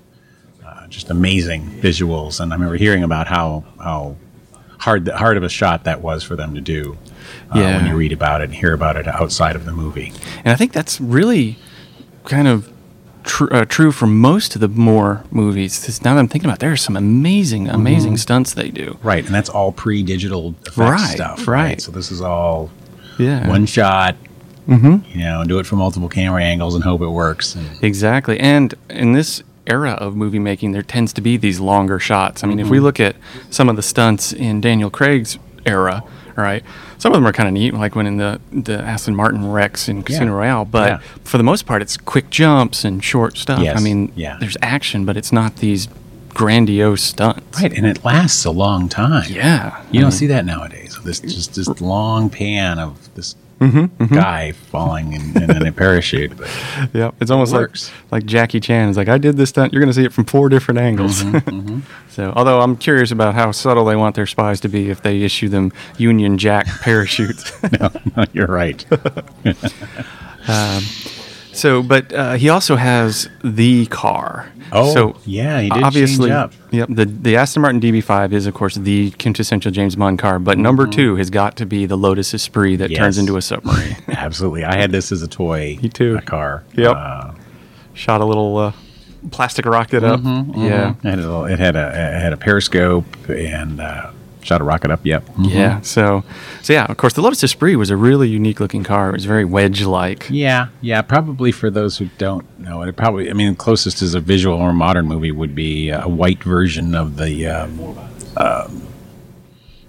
uh, 0.64 0.86
just 0.88 1.10
amazing 1.10 1.62
visuals 1.80 2.38
and 2.38 2.52
i 2.52 2.54
remember 2.56 2.76
hearing 2.76 3.02
about 3.02 3.26
how 3.26 3.64
how 3.82 4.14
hard 4.80 5.06
hard 5.08 5.36
of 5.36 5.42
a 5.42 5.48
shot 5.48 5.84
that 5.84 6.00
was 6.02 6.22
for 6.22 6.36
them 6.36 6.54
to 6.54 6.60
do 6.60 6.96
uh, 7.54 7.58
Yeah. 7.58 7.76
when 7.76 7.86
you 7.86 7.94
read 7.96 8.12
about 8.12 8.40
it 8.40 8.44
and 8.44 8.54
hear 8.54 8.72
about 8.72 8.96
it 8.96 9.06
outside 9.06 9.54
of 9.56 9.64
the 9.64 9.72
movie 9.72 10.12
and 10.44 10.52
I 10.52 10.56
think 10.56 10.72
that's 10.72 11.00
really 11.00 11.58
kind 12.24 12.48
of 12.48 12.70
tr- 13.24 13.52
uh, 13.52 13.64
true 13.66 13.92
for 13.92 14.06
most 14.06 14.54
of 14.54 14.60
the 14.60 14.68
Moore 14.68 15.24
movies. 15.30 15.84
'Cause 15.84 16.02
now 16.02 16.14
that 16.14 16.20
I'm 16.20 16.28
thinking 16.28 16.48
about, 16.48 16.58
it, 16.58 16.60
there 16.60 16.72
are 16.72 16.76
some 16.76 16.96
amazing, 16.96 17.68
amazing 17.68 18.16
stunts 18.16 18.54
they 18.54 18.70
do. 18.70 18.98
right 19.02 19.24
and 19.24 19.34
that's 19.34 19.48
all 19.48 19.72
pre-digital 19.72 20.54
effects 20.66 20.76
Right, 20.78 21.10
stuff 21.16 21.46
right. 21.48 21.80
so 21.80 21.92
this 21.92 22.10
is 22.10 22.20
all 22.20 22.70
Yeah. 23.18 23.46
one 23.48 23.66
shot 23.66 24.16
Mm-hmm. 24.68 25.18
you 25.18 25.24
know 25.24 25.42
do 25.44 25.58
it 25.58 25.66
from 25.66 25.78
multiple 25.78 26.08
camera 26.08 26.42
angles 26.44 26.74
and 26.76 26.84
hope 26.84 27.00
it 27.02 27.08
works 27.08 27.54
and 27.56 27.66
Exactly. 27.82 28.38
And 28.38 28.72
in 28.88 29.12
this 29.12 29.42
era 29.70 29.92
of 29.92 30.16
movie 30.16 30.38
making, 30.38 30.72
there 30.72 30.82
tends 30.82 31.12
to 31.14 31.20
be 31.20 31.36
these 31.36 31.60
longer 31.60 31.98
shots. 31.98 32.42
I 32.42 32.46
mean, 32.46 32.58
if 32.58 32.68
we 32.68 32.76
mm-hmm. 32.76 32.84
look 32.84 33.00
at 33.00 33.16
some 33.50 33.68
of 33.68 33.76
the 33.76 33.82
stunts 33.82 34.32
in 34.32 34.60
Daniel 34.60 34.90
Craig's 34.90 35.38
era, 35.64 36.02
right? 36.36 36.64
some 37.00 37.12
of 37.12 37.16
them 37.16 37.26
are 37.26 37.32
kind 37.32 37.48
of 37.48 37.54
neat, 37.54 37.72
like 37.72 37.94
when 37.96 38.06
in 38.06 38.18
the, 38.18 38.40
the 38.52 38.78
Aston 38.78 39.16
Martin 39.16 39.50
wrecks 39.50 39.88
in 39.88 40.02
Casino 40.02 40.34
Royale. 40.36 40.66
But 40.66 40.88
Yeah. 40.88 40.98
for 41.24 41.38
the 41.38 41.42
most 41.42 41.64
part, 41.64 41.80
it's 41.80 41.96
quick 41.96 42.28
jumps 42.28 42.84
and 42.84 43.02
short 43.02 43.38
stuff. 43.38 43.60
Yes. 43.60 43.78
I 43.78 43.82
mean, 43.82 44.12
Yeah. 44.14 44.36
there's 44.38 44.58
action, 44.60 45.06
but 45.06 45.16
it's 45.16 45.32
not 45.32 45.56
these 45.56 45.88
grandiose 46.34 47.02
stunts. 47.02 47.60
Right, 47.60 47.72
and 47.72 47.86
it 47.86 48.04
lasts 48.04 48.44
a 48.44 48.50
long 48.50 48.90
time. 48.90 49.30
Yeah. 49.30 49.80
You 49.90 50.02
don't 50.02 50.12
see 50.12 50.26
that 50.26 50.44
nowadays. 50.44 50.98
This 51.02 51.20
just 51.20 51.54
this 51.54 51.80
long 51.80 52.28
pan 52.28 52.78
of 52.78 53.12
this 53.14 53.34
Mm-hmm, 53.60 54.14
guy 54.14 54.52
falling 54.52 55.12
in, 55.12 55.42
in, 55.42 55.50
in 55.50 55.66
a 55.66 55.72
parachute. 55.72 56.34
But 56.36 56.48
Yeah, 56.94 57.10
it's 57.20 57.30
almost 57.30 57.52
like 57.52 57.70
like 58.10 58.24
Jackie 58.24 58.58
Chan 58.58 58.88
is 58.88 58.96
like, 58.96 59.08
I 59.08 59.18
did 59.18 59.36
this 59.36 59.50
stunt. 59.50 59.72
You're 59.74 59.80
going 59.80 59.90
to 59.90 59.94
see 59.94 60.04
it 60.04 60.14
from 60.14 60.24
four 60.24 60.48
different 60.48 60.78
angles. 60.80 61.22
Mm-hmm, 61.50 61.80
so, 62.08 62.32
although 62.36 62.60
I'm 62.60 62.76
curious 62.76 63.10
about 63.10 63.34
how 63.34 63.50
subtle 63.52 63.84
they 63.84 63.96
want 63.96 64.14
their 64.14 64.26
spies 64.26 64.60
to 64.60 64.68
be 64.68 64.90
if 64.90 65.02
they 65.02 65.22
issue 65.22 65.48
them 65.48 65.72
Union 65.98 66.38
Jack 66.38 66.66
parachutes. 66.80 67.52
no, 67.78 67.90
no, 68.16 68.24
you're 68.32 68.46
right. 68.46 68.84
so, 71.52 71.82
but 71.82 72.12
uh, 72.12 72.34
he 72.34 72.48
also 72.48 72.76
has 72.76 73.28
the 73.44 73.86
car. 73.86 74.50
Oh, 74.72 74.92
so 74.94 75.16
yeah, 75.24 75.60
he 75.60 75.68
did 75.70 75.82
obviously, 75.82 76.28
change 76.30 76.32
up. 76.32 76.52
Yep, 76.70 76.88
the 76.92 77.04
the 77.06 77.36
Aston 77.36 77.62
Martin 77.62 77.80
DB5 77.80 78.32
is 78.32 78.46
of 78.46 78.54
course 78.54 78.74
the 78.76 79.10
quintessential 79.12 79.70
James 79.72 79.96
Bond 79.96 80.18
car, 80.18 80.38
but 80.38 80.58
number 80.58 80.86
two 80.86 81.16
has 81.16 81.30
got 81.30 81.56
to 81.56 81.66
be 81.66 81.86
the 81.86 81.96
Lotus 81.96 82.32
Esprit 82.34 82.76
that 82.76 82.94
turns 82.94 83.16
Mm-hmm. 83.16 83.20
Into 83.20 83.36
a 83.36 83.42
submarine. 83.42 83.96
Absolutely, 84.08 84.64
I 84.64 84.76
had 84.76 84.92
this 84.92 85.10
as 85.12 85.22
a 85.22 85.28
toy. 85.28 85.78
Me 85.82 85.88
too. 85.88 86.16
A 86.16 86.22
car. 86.22 86.64
Yep. 86.74 86.94
Uh, 86.96 87.32
Shot 87.94 88.20
a 88.20 88.24
little 88.24 88.56
uh, 88.56 88.72
plastic 89.30 89.66
rocket 89.66 90.04
up. 90.04 90.20
Mm-hmm, 90.20 90.62
Yeah. 90.62 90.94
it 91.02 91.04
had 91.04 91.18
a, 91.18 91.22
little- 91.22 91.44
it 91.46 91.58
had 91.58 91.76
a 91.76 91.88
it 91.88 92.20
had 92.22 92.32
a 92.32 92.36
periscope 92.36 93.04
and 93.28 93.80
uh, 93.80 94.10
shot 94.42 94.60
a 94.60 94.64
rocket 94.64 94.90
up. 94.90 95.00
Yep. 95.04 95.24
Yeah. 95.40 95.80
So, 95.82 96.24
so 96.62 96.72
yeah. 96.72 96.86
Of 96.86 96.96
course, 96.96 97.12
the 97.14 97.20
Lotus 97.22 97.42
Esprit 97.44 97.76
was 97.76 97.90
a 97.90 97.96
really 97.96 98.28
unique 98.28 98.60
looking 98.60 98.82
car. 98.84 99.10
It 99.10 99.12
was 99.14 99.24
very 99.24 99.44
wedge-like. 99.44 100.28
Yeah, 100.30 100.68
yeah. 100.80 101.02
Probably 101.02 101.52
for 101.52 101.70
those 101.70 101.98
who 101.98 102.08
don't 102.18 102.46
know 102.58 102.82
it, 102.82 102.96
probably. 102.96 103.30
I 103.30 103.32
mean, 103.34 103.54
closest 103.56 104.02
as 104.02 104.14
a 104.14 104.20
visual 104.20 104.56
or 104.56 104.72
modern 104.72 105.06
movie 105.06 105.32
would 105.32 105.54
be 105.54 105.90
a 105.90 106.08
white 106.08 106.42
version 106.42 106.94
of 106.94 107.16
the 107.16 107.46
um, 107.46 107.98
um, 108.36 108.86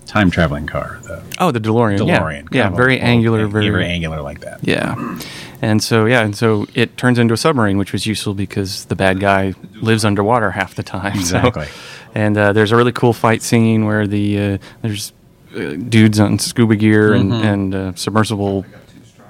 time 0.06 0.30
traveling 0.32 0.68
car, 0.68 1.00
the 1.04 1.22
Oh, 1.40 1.52
the 1.52 1.60
DeLorean. 1.60 1.98
DeLorean. 2.00 2.48
Yeah. 2.54 2.70
Yeah. 2.70 2.76
Very 2.76 2.98
a- 2.98 3.02
angular. 3.02 3.46
a- 3.46 3.48
Very. 3.48 3.70
very 3.70 3.86
angular 3.86 4.22
like 4.22 4.42
that. 4.42 4.60
Yeah. 4.62 5.20
And 5.64 5.82
so 5.84 6.06
yeah, 6.06 6.22
and 6.24 6.36
so 6.36 6.66
it 6.74 6.98
turns 6.98 7.20
into 7.20 7.34
a 7.34 7.38
submarine, 7.38 7.78
which 7.78 7.94
was 7.94 8.06
useful 8.08 8.34
because 8.34 8.86
the 8.86 8.96
bad 8.96 9.20
guy 9.20 9.54
lives 9.76 10.04
underwater 10.04 10.52
half 10.52 10.76
the 10.76 10.84
time. 10.84 11.16
So- 11.22 11.38
Exactly. 11.38 11.68
And 12.16 12.38
uh, 12.38 12.54
there's 12.54 12.72
a 12.72 12.76
really 12.76 12.92
cool 12.92 13.14
fight 13.14 13.42
scene 13.42 13.86
where 13.86 14.08
the 14.08 14.40
uh, 14.40 14.58
there's 14.82 15.14
uh, 15.56 15.74
dudes 15.90 16.20
on 16.20 16.40
scuba 16.40 16.76
gear 16.76 17.14
and 17.14 17.34
and 17.34 17.76
uh, 17.76 17.94
submersible 17.96 18.66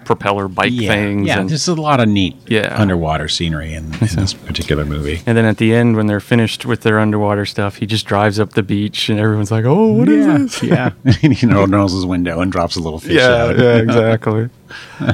propeller 0.05 0.47
bike 0.47 0.71
Mm-hmm. 0.73 0.81
Yeah, 0.81 0.89
things. 0.93 1.27
yeah. 1.27 1.39
and, 1.39 1.49
There's 1.49 1.67
a 1.67 1.75
lot 1.75 1.99
of 1.99 2.09
neat 2.09 2.35
Yeah. 2.47 2.75
underwater 2.77 3.27
scenery 3.29 3.73
in, 3.75 3.85
in 3.85 3.99
this 4.15 4.33
particular 4.33 4.83
movie. 4.83 5.21
and 5.27 5.37
then 5.37 5.45
at 5.45 5.57
the 5.57 5.73
end, 5.73 5.95
when 5.95 6.07
they're 6.07 6.19
finished 6.19 6.65
with 6.65 6.81
their 6.81 6.99
underwater 6.99 7.45
stuff, 7.45 7.77
he 7.77 7.85
just 7.85 8.07
drives 8.07 8.39
up 8.39 8.53
the 8.53 8.63
beach, 8.63 9.09
and 9.09 9.19
everyone's 9.19 9.51
like, 9.51 9.63
"Oh, 9.63 9.93
what 9.93 10.09
is 10.09 10.25
yeah, 10.25 10.37
this?" 10.37 10.63
yeah. 10.63 10.91
you 11.41 11.47
know, 11.47 11.65
rolls 11.65 11.93
his 11.93 12.05
window 12.05 12.41
and 12.41 12.51
drops 12.51 12.75
a 12.75 12.79
little 12.81 12.99
fish 12.99 13.13
Yeah, 13.13 13.27
out. 13.45 13.57
yeah, 13.59 13.75
exactly. 13.85 14.49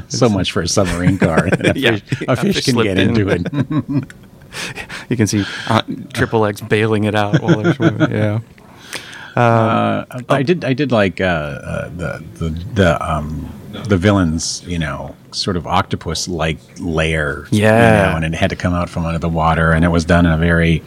so 0.08 0.30
much 0.30 0.52
for 0.54 0.62
a 0.62 0.68
submarine 0.68 1.18
car. 1.18 1.48
a 1.48 1.74
Yeah, 1.78 1.98
fish, 1.98 2.22
a 2.28 2.32
a 2.32 2.36
fish 2.38 2.56
fish 2.56 2.66
can 2.66 2.82
get 2.84 2.98
in. 2.98 3.10
into 3.10 3.28
it. 3.30 4.14
You 5.10 5.16
can 5.16 5.28
see 5.28 5.46
uh, 5.70 5.84
Triple 6.14 6.46
X 6.46 6.60
bailing 6.60 7.06
it 7.06 7.16
out 7.16 7.42
while 7.42 7.62
they're 7.62 7.74
swimming. 7.74 8.12
Yeah. 8.12 8.40
Uh, 9.36 10.06
I 10.30 10.42
did. 10.42 10.66
I 10.66 10.74
did 10.74 10.92
like 10.92 11.22
uh, 11.22 11.26
uh, 11.26 11.90
the 11.90 12.24
the 12.34 12.50
the 12.74 13.08
um 13.14 13.48
the 13.88 13.96
villains. 13.96 14.64
You 14.66 14.80
know, 14.80 15.16
sort 15.32 15.56
of 15.58 15.68
octopus 15.68 16.28
like 16.28 16.58
layer. 16.80 17.48
Yeah. 17.52 18.08
you 18.08 18.10
know, 18.10 18.16
and 18.26 18.34
it 18.34 18.38
had 18.38 18.50
to 18.50 18.56
come 18.56 18.74
out 18.74 18.90
from 18.90 19.06
under 19.06 19.20
the 19.20 19.30
water, 19.30 19.72
and 19.72 19.86
it 19.86 19.90
was 19.90 20.06
done 20.06 20.26
in 20.26 20.32
a 20.32 20.38
very 20.40 20.82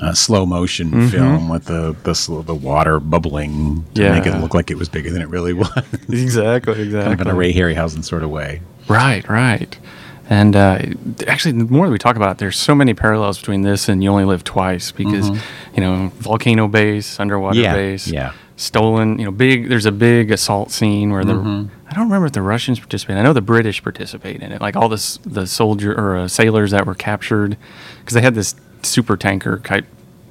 uh, 0.00 0.12
slow 0.12 0.44
motion 0.44 1.08
film 1.08 1.48
with 1.48 1.66
the 1.66 1.94
the, 2.02 2.42
the 2.44 2.54
water 2.54 2.98
bubbling 2.98 3.84
to 3.94 4.10
make 4.10 4.26
it 4.26 4.36
look 4.40 4.54
like 4.54 4.70
it 4.72 4.76
was 4.76 4.88
bigger 4.88 5.10
than 5.10 5.22
it 5.22 5.28
really 5.28 5.52
was. 5.64 5.70
Exactly. 6.08 6.82
Exactly. 6.82 6.90
kind 6.90 7.20
of 7.20 7.20
in 7.20 7.28
a 7.28 7.34
Ray 7.34 7.52
Harryhausen 7.52 8.02
sort 8.04 8.24
of 8.24 8.30
way. 8.30 8.60
Right, 8.88 9.26
right. 9.28 9.78
And 10.30 10.54
uh, 10.54 10.78
actually, 11.26 11.52
the 11.52 11.64
more 11.64 11.86
that 11.86 11.92
we 11.92 11.98
talk 11.98 12.16
about 12.16 12.32
it, 12.32 12.38
there's 12.38 12.56
so 12.58 12.74
many 12.74 12.92
parallels 12.92 13.38
between 13.38 13.62
this 13.62 13.88
and 13.88 14.02
You 14.02 14.10
Only 14.10 14.24
Live 14.24 14.44
Twice 14.44 14.92
because, 14.92 15.30
you 15.74 15.80
know, 15.80 16.12
volcano 16.16 16.68
base, 16.68 17.18
underwater 17.18 17.54
Mm-hmm. 17.56 17.64
Yeah, 17.64 17.74
base, 17.74 18.08
yeah. 18.08 18.32
stolen, 18.56 19.18
you 19.18 19.24
know, 19.24 19.30
big, 19.30 19.68
there's 19.70 19.86
a 19.86 19.92
big 19.92 20.30
assault 20.30 20.70
scene 20.70 21.10
where 21.12 21.24
the, 21.24 21.32
Mm-hmm. 21.32 21.74
I 21.88 21.94
don't 21.94 22.04
remember 22.04 22.26
if 22.26 22.32
the 22.32 22.42
Russians 22.42 22.78
participate. 22.78 23.16
I 23.16 23.22
know 23.22 23.32
the 23.32 23.40
British 23.40 23.82
participate 23.82 24.42
in 24.42 24.52
it, 24.52 24.60
like 24.60 24.76
all 24.76 24.90
the, 24.90 24.96
s- 24.96 25.18
the 25.24 25.46
soldier 25.46 25.94
or 25.98 26.16
uh, 26.18 26.28
sailors 26.28 26.72
that 26.72 26.84
were 26.84 26.94
captured 26.94 27.56
because 28.00 28.12
they 28.12 28.20
had 28.20 28.34
this 28.34 28.54
super 28.82 29.16
tanker 29.16 29.58
type 29.60 29.86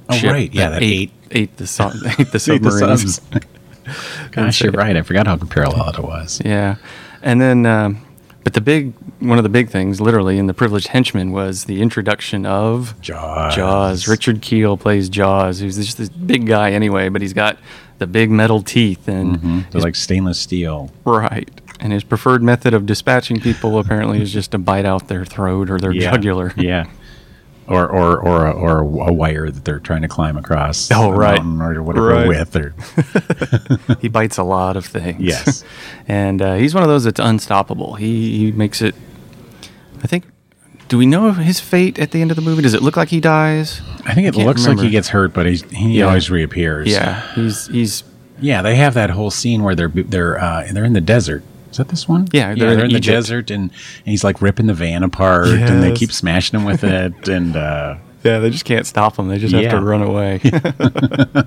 Oh, 0.09 0.15
ship 0.15 0.31
right, 0.31 0.53
yeah, 0.53 0.69
that 0.69 0.83
ate, 0.83 1.11
ate 1.31 1.57
the, 1.57 1.65
su- 1.67 1.83
ate 2.05 2.17
the 2.17 2.21
Ate 2.21 2.31
the 2.31 2.39
submarines. 2.39 3.19
Gosh, 4.31 4.61
you're 4.61 4.71
right. 4.71 4.95
I 4.95 5.01
forgot 5.01 5.27
how 5.27 5.37
parallel 5.37 5.89
it 5.89 5.99
was. 5.99 6.41
Yeah, 6.45 6.75
and 7.21 7.41
then, 7.41 7.65
um, 7.65 8.05
but 8.47 8.53
the 8.53 8.61
big 8.61 8.93
one 9.19 9.37
of 9.37 9.43
the 9.43 9.49
big 9.49 9.67
things, 9.67 9.99
literally, 9.99 10.37
in 10.37 10.47
the 10.47 10.53
privileged 10.53 10.87
henchman 10.87 11.33
was 11.33 11.65
the 11.65 11.81
introduction 11.81 12.45
of 12.45 12.95
Jaws. 13.01 13.53
Jaws. 13.53 14.07
Richard 14.07 14.41
Kiel 14.41 14.77
plays 14.77 15.09
Jaws, 15.09 15.59
who's 15.59 15.75
just 15.75 15.97
this 15.97 16.07
big 16.07 16.45
guy 16.47 16.71
anyway, 16.71 17.09
but 17.09 17.21
he's 17.21 17.33
got 17.33 17.57
the 17.97 18.07
big 18.07 18.31
metal 18.31 18.63
teeth 18.63 19.09
and 19.09 19.35
mm-hmm. 19.35 19.59
They're 19.63 19.71
his- 19.73 19.83
like 19.83 19.95
stainless 19.95 20.39
steel. 20.39 20.89
right. 21.03 21.51
And 21.81 21.91
his 21.91 22.05
preferred 22.05 22.41
method 22.41 22.73
of 22.73 22.85
dispatching 22.85 23.41
people 23.41 23.79
apparently 23.79 24.21
is 24.21 24.31
just 24.31 24.51
to 24.51 24.57
bite 24.57 24.85
out 24.85 25.09
their 25.09 25.25
throat 25.25 25.69
or 25.69 25.77
their 25.77 25.91
yeah. 25.91 26.11
jugular. 26.11 26.53
Yeah. 26.55 26.85
Or 27.67 27.85
or 27.89 28.17
or 28.17 28.45
a, 28.47 28.51
or 28.51 28.79
a 29.09 29.11
wire 29.13 29.49
that 29.51 29.65
they're 29.65 29.79
trying 29.79 30.01
to 30.03 30.07
climb 30.07 30.37
across. 30.37 30.89
Oh, 30.91 31.09
right. 31.11 31.39
or 31.41 31.83
whatever 31.83 32.07
Right. 32.07 32.27
with 32.27 32.55
or 32.55 32.73
he 34.01 34.07
bites 34.07 34.37
a 34.37 34.43
lot 34.43 34.77
of 34.77 34.85
things. 34.85 35.21
Yes. 35.21 35.63
and 36.07 36.41
uh, 36.41 36.55
he's 36.55 36.73
one 36.73 36.83
of 36.83 36.87
those 36.89 37.03
that's 37.03 37.19
unstoppable. 37.19 37.95
He, 37.95 38.37
he 38.37 38.51
makes 38.53 38.81
it. 38.81 38.95
I 40.01 40.07
think. 40.07 40.25
Do 40.87 40.97
we 40.97 41.05
know 41.05 41.33
his 41.33 41.59
fate 41.59 41.99
at 41.99 42.11
the 42.11 42.21
end 42.21 42.31
of 42.31 42.35
the 42.37 42.41
movie? 42.41 42.61
Does 42.61 42.73
it 42.73 42.81
look 42.81 42.95
like 42.95 43.09
he 43.09 43.19
dies? 43.19 43.81
I 44.05 44.13
think 44.13 44.25
it 44.27 44.33
can't 44.35 44.47
looks 44.47 44.65
like 44.65 44.79
he 44.79 44.89
gets 44.89 45.09
hurt, 45.09 45.33
but 45.33 45.45
he's, 45.45 45.63
he 45.69 45.99
Yeah. 45.99 46.05
always 46.05 46.29
reappears. 46.31 46.87
Yeah, 46.89 47.21
he's 47.33 47.67
he's 47.67 48.03
yeah. 48.39 48.61
They 48.61 48.75
have 48.77 48.93
that 48.93 49.09
whole 49.09 49.29
scene 49.29 49.63
where 49.63 49.75
they're 49.75 49.89
they're 49.89 50.39
uh, 50.41 50.65
they're 50.71 50.85
in 50.85 50.93
the 50.93 51.01
desert. 51.01 51.43
Is 51.71 51.77
that 51.77 51.89
this 51.89 52.07
one? 52.07 52.27
Yeah, 52.31 52.55
they're, 52.55 52.69
they're 52.75 52.79
in 52.79 52.85
in 52.85 52.91
the 52.91 52.97
Egypt. 52.97 53.05
desert, 53.15 53.51
and, 53.51 53.63
and 53.71 54.05
he's 54.05 54.23
like 54.23 54.41
ripping 54.41 54.67
the 54.67 54.73
van 54.73 55.03
apart, 55.03 55.47
and 55.47 55.83
they 55.83 55.91
keep 55.93 56.11
smashing 56.11 56.59
him 56.59 56.65
with 56.65 56.83
it, 56.85 57.27
and 57.27 57.55
uh, 57.55 57.97
yeah. 58.23 58.39
They 58.39 58.49
just 58.49 58.65
can't 58.65 58.85
stop 58.87 59.17
him. 59.17 59.27
They 59.27 59.37
just 59.37 59.53
have 59.53 59.71
to 59.71 59.81
run 59.81 60.01
away. 60.01 60.39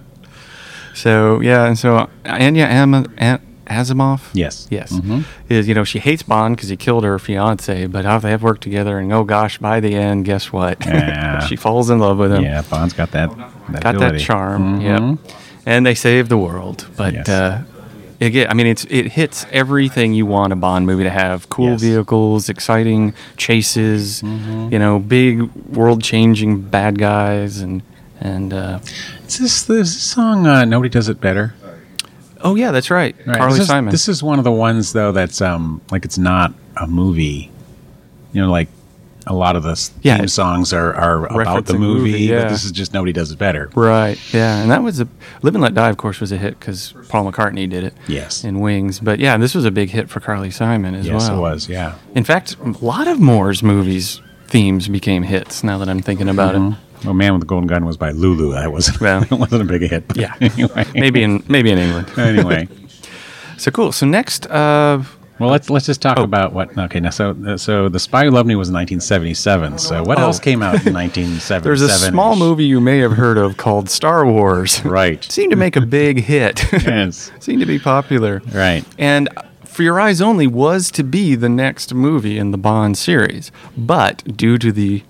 so 0.94 1.40
yeah, 1.40 1.66
and 1.66 1.78
so 1.78 2.08
Anya 2.24 2.64
Am- 2.64 2.94
An- 3.18 3.40
Asimov. 3.66 4.22
yes, 4.32 4.66
Yes, 4.70 4.92
Mhm. 4.92 5.24
is 5.48 5.68
you 5.68 5.74
know 5.74 5.84
she 5.84 6.00
hates 6.00 6.24
Bond 6.24 6.56
because 6.56 6.68
he 6.70 6.76
killed 6.76 7.04
her 7.04 7.18
fiance, 7.20 7.86
but 7.86 8.04
how 8.04 8.18
they 8.18 8.30
have 8.30 8.42
worked 8.42 8.62
together, 8.62 8.98
and 8.98 9.12
oh 9.12 9.22
gosh, 9.24 9.58
by 9.58 9.78
the 9.80 9.94
end, 9.94 10.24
guess 10.24 10.52
what? 10.52 10.84
Yeah. 10.84 11.38
she 11.46 11.54
falls 11.56 11.88
in 11.88 11.98
love 12.00 12.18
with 12.18 12.32
him. 12.32 12.42
yeah. 12.42 12.62
Bond's 12.62 12.92
got 12.94 13.12
that, 13.12 13.30
that 13.70 13.82
got 13.82 13.94
ability. 13.94 14.18
that 14.18 14.24
charm. 14.24 14.80
Mhm. 14.80 15.18
Yep. 15.22 15.34
And 15.66 15.86
they 15.86 15.94
save 15.94 16.28
the 16.28 16.38
world, 16.38 16.86
but 16.96 17.12
Yes. 17.14 17.28
uh, 17.28 17.62
again, 18.20 18.46
I 18.50 18.54
mean, 18.54 18.66
it's 18.66 18.84
it 18.90 19.06
hits 19.12 19.46
everything 19.50 20.12
you 20.14 20.26
want 20.26 20.52
a 20.52 20.56
Bond 20.56 20.86
movie 20.86 21.04
to 21.04 21.10
have: 21.10 21.48
cool 21.48 21.70
Yes. 21.70 21.80
vehicles, 21.80 22.48
exciting 22.48 23.14
chases, 23.36 24.22
Mm-hmm. 24.22 24.68
you 24.72 24.78
know, 24.78 24.98
big 24.98 25.42
world-changing 25.72 26.62
bad 26.62 26.98
guys, 26.98 27.60
and 27.60 27.82
and 28.20 28.52
uh, 28.52 28.80
Is 29.26 29.38
this 29.38 29.62
this 29.62 30.00
song? 30.02 30.46
Uh, 30.46 30.64
Nobody 30.64 30.88
does 30.90 31.08
it 31.08 31.20
better. 31.20 31.54
oh 32.42 32.54
yeah, 32.54 32.70
that's 32.70 32.90
right, 32.90 33.14
Right. 33.26 33.36
Carly 33.38 33.52
this 33.54 33.60
is, 33.62 33.66
Simon. 33.68 33.90
This 33.90 34.08
is 34.08 34.22
one 34.22 34.38
of 34.38 34.44
the 34.44 34.52
ones 34.52 34.92
though 34.92 35.12
that's 35.12 35.40
um 35.40 35.80
like 35.90 36.04
it's 36.04 36.18
not 36.18 36.52
a 36.76 36.86
movie. 36.86 37.50
You 38.32 38.42
know, 38.42 38.50
like 38.50 38.68
a 39.30 39.34
lot 39.34 39.54
of 39.56 39.62
the 39.62 39.90
Yeah. 40.02 40.18
theme 40.18 40.28
songs 40.28 40.72
are, 40.72 40.92
are 40.94 41.24
about 41.40 41.66
the 41.66 41.74
movie, 41.78 42.10
movie, 42.10 42.24
yeah. 42.24 42.42
but 42.42 42.48
this 42.50 42.64
is 42.64 42.72
just 42.72 42.92
nobody 42.92 43.12
does 43.12 43.30
it 43.30 43.38
better. 43.38 43.70
Right. 43.74 44.18
Yeah, 44.34 44.60
and 44.60 44.70
that 44.70 44.82
was 44.82 45.00
a 45.00 45.06
"Live 45.42 45.54
and 45.54 45.62
Let 45.62 45.72
Die." 45.74 45.88
Of 45.88 45.96
course, 45.96 46.18
was 46.20 46.32
a 46.32 46.36
hit 46.36 46.58
because 46.58 46.92
Paul 47.08 47.30
McCartney 47.30 47.68
did 47.70 47.84
it. 47.84 47.94
Yes. 48.08 48.42
In 48.44 48.58
Wings, 48.60 48.98
but 49.00 49.20
yeah, 49.20 49.36
this 49.36 49.54
was 49.54 49.64
a 49.64 49.70
big 49.70 49.90
hit 49.90 50.10
for 50.10 50.18
Carly 50.20 50.50
Simon 50.50 50.94
as 50.94 51.06
Yes, 51.06 51.28
well. 51.28 51.38
it 51.38 51.40
was. 51.40 51.68
Yeah. 51.68 51.94
In 52.14 52.24
fact, 52.24 52.56
a 52.64 52.84
lot 52.84 53.06
of 53.06 53.20
Moore's 53.20 53.62
movies 53.62 54.20
themes 54.48 54.88
became 54.88 55.22
hits. 55.22 55.62
Now 55.62 55.78
that 55.78 55.88
I'm 55.88 56.00
thinking 56.00 56.28
about 56.28 56.56
it. 56.56 56.76
Well, 57.04 57.14
Man 57.14 57.32
with 57.32 57.40
the 57.42 57.46
Golden 57.46 57.68
Gun 57.68 57.86
was 57.86 57.96
by 57.96 58.10
Lulu. 58.10 58.52
That 58.52 58.72
wasn't 58.72 59.00
Well. 59.06 59.20
that 59.20 59.36
wasn't 59.36 59.62
a 59.62 59.64
big 59.64 59.88
hit. 59.88 60.08
but 60.08 60.16
Yeah. 60.16 60.34
Anyway. 60.40 60.84
maybe 60.94 61.22
in 61.22 61.42
maybe 61.48 61.70
in 61.70 61.78
England. 61.78 62.08
anyway. 62.18 62.68
So 63.56 63.70
cool. 63.70 63.92
So 63.92 64.06
next, 64.06 64.46
uh, 64.46 65.02
Well, 65.40 65.50
let's 65.50 65.70
let's 65.70 65.86
just 65.86 66.02
talk 66.02 66.18
Oh. 66.18 66.22
about 66.22 66.52
what. 66.52 66.76
Okay, 66.76 67.00
now 67.00 67.10
so 67.10 67.56
so 67.56 67.88
the 67.88 67.98
Spy 67.98 68.24
Who 68.26 68.30
Loved 68.30 68.46
Me 68.46 68.54
was 68.56 68.68
in 68.68 68.74
1977. 68.74 69.78
So 69.78 70.02
what 70.04 70.18
Oh. 70.18 70.22
else 70.22 70.38
came 70.38 70.62
out 70.62 70.86
in 70.86 70.92
1977? 70.92 71.64
there's 71.64 71.80
a 71.82 71.88
small 71.88 72.36
movie 72.36 72.64
you 72.66 72.80
may 72.80 72.98
have 72.98 73.12
heard 73.12 73.38
of 73.38 73.56
called 73.56 73.88
Star 73.90 74.26
Wars. 74.26 74.84
Right. 74.90 75.24
Seemed 75.32 75.50
to 75.50 75.56
make 75.56 75.76
a 75.76 75.80
big 75.80 76.20
hit. 76.24 76.62
Yes. 76.72 77.30
Seemed 77.40 77.60
to 77.60 77.66
be 77.66 77.78
popular. 77.78 78.42
Right. 78.52 78.84
And 78.98 79.28
For 79.64 79.82
Your 79.82 79.98
Eyes 80.00 80.20
Only 80.20 80.46
was 80.46 80.90
to 80.92 81.02
be 81.04 81.34
the 81.36 81.48
next 81.48 81.94
movie 81.94 82.36
in 82.38 82.50
the 82.50 82.58
Bond 82.58 82.98
series, 82.98 83.50
but 83.78 84.36
due 84.36 84.58
to 84.58 84.70
the 84.72 85.02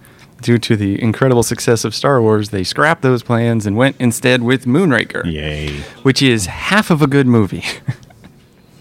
due 0.43 0.59
to 0.59 0.75
the 0.77 1.01
incredible 1.03 1.43
success 1.43 1.85
of 1.85 1.95
Star 1.95 2.23
Wars, 2.23 2.49
they 2.51 2.63
scrapped 2.65 3.03
those 3.03 3.23
plans 3.23 3.67
and 3.67 3.77
went 3.77 3.95
instead 3.99 4.43
with 4.43 4.65
Moonraker, 4.65 5.23
Yay. 5.31 5.69
which 6.03 6.23
is 6.23 6.47
half 6.47 6.91
of 6.91 7.03
a 7.03 7.07
good 7.07 7.27
movie, 7.27 7.63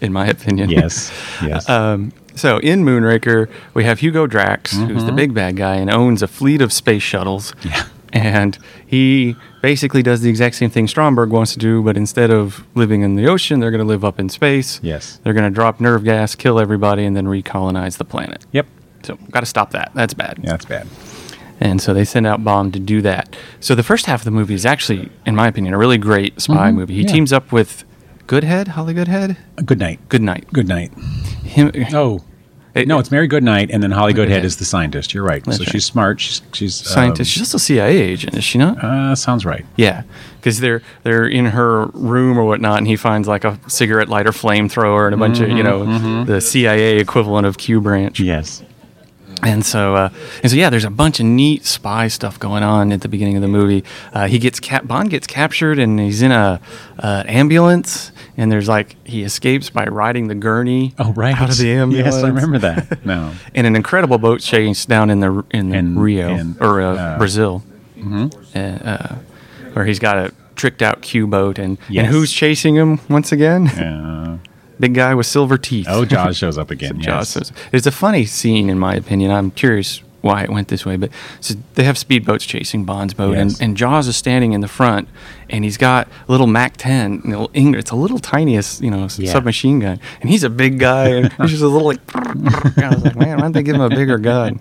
in 0.01 0.11
my 0.13 0.27
opinion. 0.27 0.69
Yes. 0.69 1.11
Yes. 1.41 1.67
Um, 1.69 2.11
so 2.35 2.57
in 2.59 2.83
Moonraker, 2.83 3.49
we 3.73 3.83
have 3.83 3.99
Hugo 3.99 4.25
Drax, 4.27 4.73
who's 4.77 5.03
the 5.05 5.11
big 5.11 5.33
bad 5.33 5.55
guy 5.57 5.75
and 5.75 5.89
owns 5.89 6.21
a 6.21 6.27
fleet 6.27 6.61
of 6.61 6.71
space 6.71 7.03
shuttles. 7.03 7.51
Mm-hmm. 7.53 7.67
Yeah. 7.69 7.85
And 8.11 8.57
he 8.87 9.35
basically 9.61 10.01
does 10.01 10.21
the 10.21 10.29
exact 10.29 10.55
same 10.55 10.69
thing 10.69 10.87
Stromberg 10.87 11.29
wants 11.29 11.53
to 11.53 11.59
do, 11.59 11.83
but 11.83 11.95
instead 11.97 12.31
of 12.31 12.65
living 12.75 13.01
in 13.01 13.15
the 13.15 13.27
ocean, 13.27 13.59
they're 13.59 13.71
going 13.71 13.81
to 13.81 13.87
live 13.87 14.03
up 14.05 14.19
in 14.19 14.29
space. 14.29 14.79
Yes. 14.81 15.19
They're 15.23 15.33
going 15.33 15.43
to 15.51 15.53
drop 15.53 15.79
nerve 15.79 16.03
gas, 16.03 16.33
kill 16.35 16.59
everybody, 16.59 17.05
and 17.05 17.15
then 17.15 17.25
recolonize 17.27 17.97
the 17.97 18.05
planet. 18.05 18.45
yep. 18.51 18.65
So, 19.03 19.15
got 19.31 19.41
to 19.41 19.45
stop 19.45 19.71
that. 19.71 19.91
That's 19.93 20.13
bad. 20.13 20.39
Yeah, 20.41 20.51
that's 20.51 20.65
bad. 20.65 20.87
And 21.61 21.81
so 21.81 21.93
they 21.93 22.03
send 22.05 22.25
out 22.25 22.43
Bond 22.43 22.73
to 22.73 22.79
do 22.79 23.01
that. 23.01 23.35
So 23.59 23.75
the 23.75 23.83
first 23.83 24.05
half 24.07 24.21
of 24.21 24.25
the 24.25 24.31
movie 24.31 24.53
is 24.53 24.65
actually, 24.65 25.09
in 25.25 25.35
my 25.35 25.47
opinion, 25.47 25.73
a 25.73 25.77
really 25.77 25.97
great 25.97 26.39
spy 26.41 26.71
movie. 26.71 26.93
He 26.95 27.01
Mm-hmm. 27.01 27.07
yeah. 27.09 27.13
teams 27.13 27.33
up 27.33 27.51
with 27.51 27.83
Goodhead, 28.29 28.67
Holly 28.67 28.93
Goodhead. 28.93 29.37
Good 29.65 29.79
night. 29.79 29.99
Good 30.07 30.21
night. 30.21 30.45
Good 30.53 30.67
night. 30.67 30.91
Him, 31.43 31.71
Oh. 31.95 32.21
It- 32.75 32.87
no, 32.87 32.99
it's 32.99 33.09
Mary 33.09 33.25
Goodnight, 33.27 33.71
and 33.71 33.81
then 33.81 33.89
Holly 33.89 34.13
Goodhead 34.13 34.27
Goodhead. 34.41 34.45
is 34.45 34.57
the 34.57 34.65
scientist. 34.65 35.15
You're 35.15 35.23
right. 35.23 35.43
That's 35.43 35.57
so 35.57 35.63
right. 35.63 35.71
she's 35.71 35.85
smart. 35.85 36.21
She's 36.21 36.43
she's 36.53 36.79
um, 36.81 36.93
scientist. 36.93 37.31
She's 37.31 37.41
also 37.41 37.57
a 37.57 37.59
CIA 37.59 37.97
agent, 37.97 38.35
is 38.37 38.43
she 38.43 38.59
not? 38.59 38.77
Uh, 38.83 39.15
sounds 39.15 39.43
right. 39.47 39.65
Yeah, 39.75 40.03
because 40.39 40.59
they're 40.59 40.83
they're 41.01 41.25
in 41.27 41.45
her 41.47 41.87
room 41.87 42.37
or 42.37 42.45
whatnot, 42.45 42.77
and 42.77 42.85
he 42.87 42.95
finds 42.95 43.27
like 43.27 43.43
a 43.43 43.59
cigarette 43.67 44.07
lighter, 44.09 44.29
flamethrower, 44.29 45.05
and 45.07 45.15
a 45.15 45.17
bunch 45.17 45.39
of 45.39 45.49
you 45.49 45.63
know 45.63 46.23
the 46.25 46.39
CIA 46.39 46.99
equivalent 46.99 47.47
of 47.47 47.57
Q 47.57 47.81
branch. 47.81 48.19
Yes. 48.19 48.61
And 49.41 49.65
so, 49.65 49.95
uh, 49.95 50.09
and 50.43 50.51
so, 50.51 50.57
yeah, 50.57 50.69
there's 50.69 50.83
a 50.85 50.89
bunch 50.89 51.19
of 51.19 51.25
neat 51.25 51.65
spy 51.65 52.07
stuff 52.09 52.39
going 52.39 52.61
on 52.63 52.91
at 52.91 53.01
the 53.01 53.07
beginning 53.07 53.35
of 53.35 53.41
the 53.41 53.47
movie. 53.47 53.83
Uh, 54.13 54.27
he 54.27 54.37
gets 54.39 54.59
cap- 54.59 54.85
Bond 54.87 55.09
gets 55.09 55.27
captured, 55.27 55.79
and 55.79 55.99
he's 55.99 56.21
in 56.21 56.31
a 56.31 56.59
uh, 56.99 57.23
ambulance, 57.25 58.11
and 58.37 58.51
there's 58.51 58.67
like 58.67 58.95
he 59.07 59.23
escapes 59.23 59.69
by 59.69 59.85
riding 59.85 60.27
the 60.27 60.35
gurney 60.35 60.93
Oh, 60.99 61.13
right. 61.13 61.39
out 61.39 61.49
of 61.49 61.57
the 61.57 61.71
ambulance. 61.71 62.15
Yes, 62.15 62.23
I 62.23 62.27
remember 62.27 62.59
that. 62.59 63.03
No. 63.05 63.31
And 63.55 63.65
an 63.65 63.75
incredible 63.75 64.17
boat 64.17 64.41
chase 64.41 64.85
down 64.85 65.09
in 65.09 65.19
the 65.21 65.43
in, 65.51 65.73
In- 65.73 65.97
Rio 65.97 66.29
in, 66.35 66.57
or 66.59 66.81
uh, 66.81 66.95
uh, 66.95 67.17
Brazil, 67.17 67.63
uh, 68.05 68.27
uh, 68.59 69.15
where 69.73 69.85
he's 69.85 69.99
got 69.99 70.17
a 70.17 70.33
tricked 70.55 70.81
out 70.81 71.01
Q 71.01 71.25
boat, 71.27 71.57
and 71.57 71.77
Yes. 71.89 72.03
and 72.05 72.13
who's 72.13 72.31
chasing 72.33 72.75
him 72.75 72.99
once 73.09 73.31
again? 73.31 73.67
Big 74.79 74.93
guy 74.93 75.13
with 75.13 75.25
silver 75.25 75.57
teeth. 75.57 75.87
oh, 75.89 76.05
Jaws 76.05 76.37
shows 76.41 76.57
up 76.57 76.71
again. 76.71 76.99
Jaws. 77.01 77.35
yes. 77.35 77.47
says- 77.49 77.53
It's 77.71 77.87
a 77.87 77.91
funny 77.91 78.25
scene, 78.25 78.69
in 78.69 78.79
my 78.79 78.93
opinion. 78.95 79.31
I'm 79.31 79.51
curious 79.51 80.01
why 80.21 80.43
it 80.43 80.49
went 80.49 80.67
this 80.67 80.85
way, 80.85 80.97
but 80.97 81.09
so 81.39 81.53
they 81.75 81.83
have 81.85 81.95
speedboats 81.95 82.45
chasing 82.45 82.83
Bond's 82.83 83.13
boat, 83.13 83.37
Yes. 83.37 83.53
and, 83.59 83.61
and 83.69 83.77
Jaws 83.77 84.05
is 84.07 84.17
standing 84.17 84.51
in 84.51 84.59
the 84.59 84.67
front, 84.67 85.07
and 85.49 85.63
he's 85.63 85.77
got 85.77 86.09
a 86.27 86.31
little 86.31 86.45
Mac 86.47 86.75
10. 86.75 87.21
you 87.23 87.31
know, 87.31 87.49
It's 87.53 87.91
a 87.91 87.95
little 87.95 88.19
tiniest, 88.19 88.81
you 88.81 88.91
know, 88.91 89.07
Yeah. 89.17 89.31
submachine 89.31 89.79
gun, 89.79 89.99
and 90.19 90.29
he's 90.29 90.43
a 90.43 90.49
big 90.49 90.77
guy, 90.77 91.07
and 91.07 91.31
he's 91.41 91.51
just 91.51 91.63
a 91.63 91.67
little 91.69 91.87
like. 91.87 91.99
I 92.15 92.89
was 92.93 93.03
like, 93.05 93.15
man, 93.15 93.37
why 93.37 93.43
don't 93.43 93.51
they 93.53 93.63
give 93.63 93.75
him 93.75 93.81
a 93.81 93.89
bigger 93.89 94.17
gun? 94.17 94.59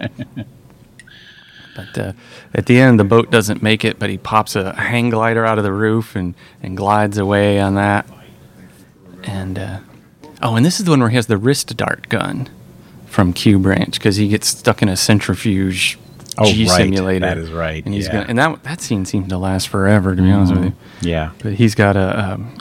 But 1.74 1.98
uh, 1.98 2.12
at 2.54 2.66
the 2.66 2.78
end, 2.80 2.98
the 2.98 3.04
boat 3.04 3.30
doesn't 3.30 3.62
make 3.62 3.84
it, 3.84 3.98
but 3.98 4.10
he 4.10 4.18
pops 4.18 4.56
a 4.56 4.74
hang 4.74 5.10
glider 5.10 5.44
out 5.44 5.58
of 5.58 5.64
the 5.64 5.72
roof 5.72 6.16
and, 6.16 6.34
and 6.62 6.76
glides 6.76 7.18
away 7.18 7.60
on 7.60 7.74
that. 7.76 8.06
And 9.24 9.58
uh, 9.58 9.78
oh, 10.42 10.56
and 10.56 10.64
this 10.64 10.78
is 10.78 10.84
the 10.86 10.90
one 10.92 11.00
where 11.00 11.08
he 11.10 11.16
has 11.16 11.26
the 11.26 11.36
wrist 11.38 11.76
dart 11.76 12.08
gun 12.08 12.48
from 13.06 13.32
Q 13.32 13.58
Branch 13.58 13.92
because 13.92 14.16
he 14.16 14.28
gets 14.28 14.48
stuck 14.48 14.82
in 14.82 14.88
a 14.88 14.96
centrifuge 14.96 15.98
Oh, 16.40 16.44
G 16.44 16.66
right. 16.68 16.76
simulator. 16.76 17.26
That 17.26 17.38
is 17.38 17.50
right, 17.50 17.84
And 17.84 17.92
he's 17.92 18.06
yeah. 18.06 18.12
gonna 18.12 18.26
and 18.28 18.38
that 18.38 18.62
that 18.62 18.80
scene 18.80 19.04
seems 19.04 19.28
to 19.28 19.38
last 19.38 19.68
forever. 19.68 20.14
To 20.14 20.22
be 20.22 20.30
honest 20.30 20.54
with 20.54 20.64
you, 20.66 20.72
Yeah. 21.00 21.30
but 21.42 21.54
he's 21.54 21.74
got 21.74 21.94
to 21.94 22.32
um, 22.32 22.56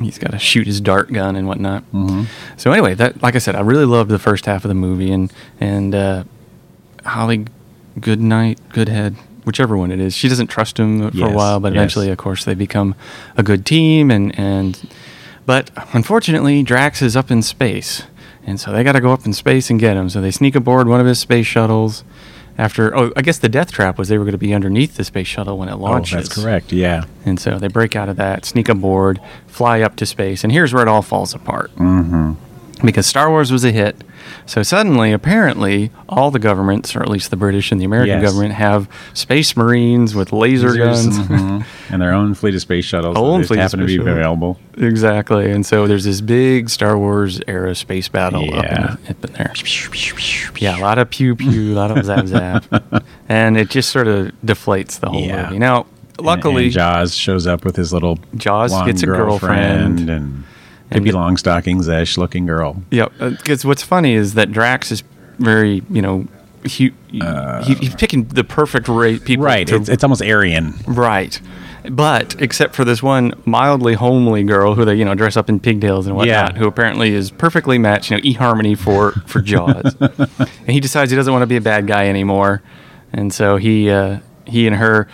he's 0.00 0.18
got 0.18 0.32
to 0.32 0.38
shoot 0.40 0.66
his 0.66 0.80
dart 0.80 1.12
gun 1.12 1.36
and 1.36 1.46
whatnot. 1.46 1.84
Mm-hmm. 1.92 2.24
So 2.56 2.72
anyway, 2.72 2.94
that 2.94 3.22
like 3.22 3.36
I 3.36 3.38
said, 3.38 3.54
I 3.54 3.60
really 3.60 3.84
loved 3.84 4.10
the 4.10 4.18
first 4.18 4.46
half 4.46 4.64
of 4.64 4.68
the 4.70 4.74
movie 4.74 5.12
and 5.12 5.32
and 5.60 5.94
uh, 5.94 6.24
Holly 7.04 7.46
Goodnight, 8.00 8.58
Goodhead, 8.70 9.14
whichever 9.44 9.76
one 9.76 9.92
it 9.92 10.00
is, 10.00 10.12
she 10.14 10.28
doesn't 10.28 10.48
trust 10.48 10.76
him 10.78 11.08
for 11.12 11.26
a 11.28 11.32
while, 11.32 11.60
but 11.60 11.72
yes. 11.72 11.78
eventually, 11.78 12.10
of 12.10 12.18
course, 12.18 12.44
they 12.44 12.54
become 12.54 12.96
a 13.36 13.42
good 13.44 13.64
team 13.64 14.10
and 14.10 14.36
and 14.36 14.88
but 15.46 15.70
unfortunately, 15.94 16.62
Drax 16.62 17.00
is 17.00 17.16
up 17.16 17.30
in 17.30 17.40
space, 17.40 18.02
and 18.44 18.60
so 18.60 18.72
they 18.72 18.84
got 18.84 18.92
to 18.92 19.00
go 19.00 19.12
up 19.12 19.24
in 19.24 19.32
space 19.32 19.70
and 19.70 19.80
get 19.80 19.96
him. 19.96 20.10
So 20.10 20.20
they 20.20 20.30
sneak 20.30 20.54
aboard 20.54 20.88
one 20.88 21.00
of 21.00 21.06
his 21.06 21.18
space 21.18 21.46
shuttles. 21.46 22.04
After, 22.58 22.96
oh, 22.96 23.12
I 23.14 23.20
guess 23.20 23.38
the 23.38 23.50
death 23.50 23.70
trap 23.70 23.98
was 23.98 24.08
they 24.08 24.16
were 24.16 24.24
going 24.24 24.32
to 24.32 24.38
be 24.38 24.54
underneath 24.54 24.96
the 24.96 25.04
space 25.04 25.26
shuttle 25.26 25.58
when 25.58 25.68
it 25.68 25.76
launches. 25.76 26.14
Oh, 26.14 26.16
that's 26.16 26.42
correct. 26.42 26.72
Yeah. 26.72 27.04
And 27.26 27.38
so 27.38 27.58
they 27.58 27.68
break 27.68 27.94
out 27.94 28.08
of 28.08 28.16
that, 28.16 28.46
sneak 28.46 28.70
aboard, 28.70 29.20
fly 29.46 29.82
up 29.82 29.94
to 29.96 30.06
space, 30.06 30.42
and 30.42 30.50
here's 30.50 30.72
where 30.72 30.82
it 30.82 30.88
all 30.88 31.02
falls 31.02 31.34
apart. 31.34 31.70
Mm-hmm. 31.76 32.32
Because 32.84 33.06
Star 33.06 33.30
Wars 33.30 33.50
was 33.50 33.64
a 33.64 33.72
hit. 33.72 34.04
So 34.44 34.62
suddenly, 34.62 35.10
apparently, 35.12 35.90
all 36.10 36.30
the 36.30 36.38
governments, 36.38 36.94
or 36.94 37.00
at 37.02 37.08
least 37.08 37.30
the 37.30 37.36
British 37.36 37.72
and 37.72 37.80
the 37.80 37.86
American 37.86 38.20
Yes. 38.20 38.30
government, 38.30 38.52
have 38.54 38.86
space 39.14 39.56
marines 39.56 40.14
with 40.14 40.30
laser 40.32 40.76
guns. 40.76 41.18
Mhm. 41.18 41.64
and 41.90 42.02
their 42.02 42.12
own 42.12 42.34
fleet 42.34 42.54
of 42.54 42.60
space 42.60 42.84
shuttles. 42.84 43.16
Own 43.16 43.44
fleet 43.44 43.58
of 43.58 43.62
happen 43.62 43.80
to 43.80 43.86
be 43.86 43.96
shuttle. 43.96 44.12
available. 44.12 44.58
exactly. 44.76 45.50
And 45.50 45.64
so 45.64 45.86
there's 45.86 46.04
this 46.04 46.20
big 46.20 46.68
Star 46.68 46.98
Wars 46.98 47.40
era 47.48 47.74
space 47.74 48.08
battle 48.08 48.42
up, 48.54 48.64
in 48.66 48.82
the, 48.82 48.92
up 49.10 49.24
in 49.24 49.32
there. 49.32 49.52
Yeah, 50.58 50.78
a 50.78 50.80
lot 50.82 50.98
of 50.98 51.08
pew 51.08 51.34
pew, 51.34 51.72
a 51.72 51.76
lot 51.76 51.96
of 51.96 52.04
zap 52.04 52.26
zap. 52.26 52.64
and 53.28 53.56
it 53.56 53.70
just 53.70 53.88
sort 53.90 54.06
of 54.06 54.32
deflates 54.44 55.00
the 55.00 55.08
whole 55.08 55.20
Yeah. 55.22 55.44
movie. 55.46 55.58
Now, 55.60 55.86
luckily, 56.18 56.64
and 56.64 56.72
Jaws 56.72 57.14
shows 57.14 57.46
up 57.46 57.64
with 57.64 57.76
his 57.76 57.92
little 57.92 58.18
Jaws 58.36 58.72
gets 58.84 59.02
a 59.02 59.06
girlfriend. 59.06 60.00
and 60.00 60.10
And 60.10 60.44
Pippi 60.90 61.10
the- 61.10 61.16
Longstockings 61.18 61.88
ish 61.88 62.16
looking 62.16 62.46
girl. 62.46 62.82
Yeah, 62.90 63.08
because 63.18 63.64
what's 63.64 63.82
funny 63.82 64.14
is 64.14 64.34
that 64.34 64.52
Drax 64.52 64.90
is 64.92 65.02
very, 65.38 65.82
you 65.90 66.00
know, 66.02 66.26
he, 66.64 66.92
he 67.10 67.20
he's 67.74 67.94
picking 67.94 68.24
the 68.24 68.42
perfect 68.44 68.88
rate 68.88 69.24
people. 69.24 69.44
Uh, 69.44 69.48
Right. 69.48 69.66
to- 69.68 69.76
It's, 69.76 69.88
it's 69.88 70.04
almost 70.04 70.22
Aryan. 70.22 70.74
right. 70.86 71.40
But 71.88 72.34
except 72.42 72.74
for 72.74 72.84
this 72.84 73.00
one 73.00 73.32
mildly 73.44 73.94
homely 73.94 74.42
girl 74.42 74.74
who 74.74 74.84
they, 74.84 74.96
you 74.96 75.04
know, 75.04 75.14
dress 75.14 75.36
up 75.36 75.48
in 75.48 75.60
pigtails 75.60 76.08
and 76.08 76.16
whatnot, 76.16 76.54
Yeah. 76.54 76.58
who 76.58 76.66
apparently 76.66 77.14
is 77.14 77.30
perfectly 77.30 77.78
matched, 77.78 78.10
you 78.10 78.16
know, 78.16 78.22
eHarmony 78.24 78.76
for 78.76 79.12
for 79.26 79.40
Jaws. 79.40 79.94
and 80.00 80.48
he 80.66 80.80
decides 80.80 81.12
he 81.12 81.16
doesn't 81.16 81.32
want 81.32 81.42
to 81.42 81.46
be 81.46 81.54
a 81.56 81.60
bad 81.60 81.86
guy 81.86 82.08
anymore, 82.08 82.60
and 83.12 83.32
so 83.32 83.56
he 83.56 83.88
uh, 83.88 84.18
he 84.46 84.66
and 84.66 84.74
her. 84.76 85.06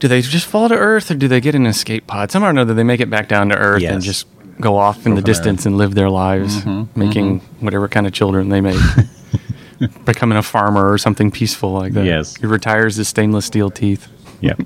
Do 0.00 0.08
they 0.08 0.20
just 0.22 0.46
fall 0.46 0.68
to 0.68 0.74
Earth, 0.74 1.08
or 1.10 1.14
do 1.14 1.28
they 1.28 1.40
get 1.40 1.54
an 1.54 1.66
escape 1.66 2.08
pod? 2.08 2.32
Somehow 2.32 2.48
or 2.48 2.50
another, 2.50 2.74
they 2.74 2.82
make 2.82 3.00
it 3.00 3.08
back 3.08 3.28
down 3.28 3.48
to 3.50 3.56
Earth 3.56 3.82
and 3.84 4.02
just 4.02 4.26
go 4.60 4.76
off 4.76 5.06
in 5.06 5.14
the 5.14 5.20
there. 5.20 5.26
distance 5.34 5.66
and 5.66 5.76
live 5.78 5.94
their 5.94 6.10
lives, 6.10 6.64
making 6.94 7.40
whatever 7.60 7.88
kind 7.88 8.06
of 8.06 8.12
children 8.12 8.48
they 8.48 8.60
make. 8.60 8.80
Becoming 10.06 10.38
a 10.38 10.42
farmer 10.42 10.90
or 10.90 10.96
something 10.96 11.30
peaceful 11.30 11.72
like 11.72 11.92
that. 11.92 12.06
Yes. 12.06 12.34
He 12.36 12.46
retires 12.46 12.96
his 12.96 13.08
stainless 13.08 13.44
steel 13.44 13.70
teeth. 13.70 14.08
Yep. 14.40 14.60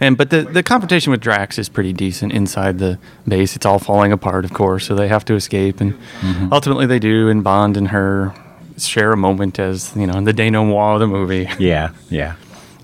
And 0.00 0.16
but 0.16 0.30
the 0.30 0.42
the 0.44 0.62
confrontation 0.62 1.10
with 1.10 1.20
Drax 1.20 1.58
is 1.58 1.68
pretty 1.68 1.92
decent 1.92 2.32
inside 2.32 2.78
the 2.78 2.98
base. 3.28 3.54
It's 3.56 3.66
all 3.66 3.78
falling 3.78 4.12
apart, 4.12 4.46
of 4.46 4.54
course, 4.54 4.86
so 4.86 4.94
they 4.94 5.08
have 5.08 5.26
to 5.26 5.34
escape, 5.34 5.78
and 5.82 5.92
Mm-hmm. 6.20 6.50
ultimately 6.52 6.86
they 6.86 6.98
do. 6.98 7.28
And 7.28 7.44
Bond 7.44 7.76
and 7.76 7.88
her 7.88 8.34
share 8.78 9.12
a 9.12 9.16
moment 9.18 9.58
as 9.58 9.94
you 9.94 10.06
know 10.06 10.14
in 10.14 10.24
the 10.24 10.32
denouement 10.32 10.94
of 10.94 11.00
the 11.00 11.06
movie. 11.06 11.46
Yeah. 11.58 11.90
Yeah. 12.08 12.36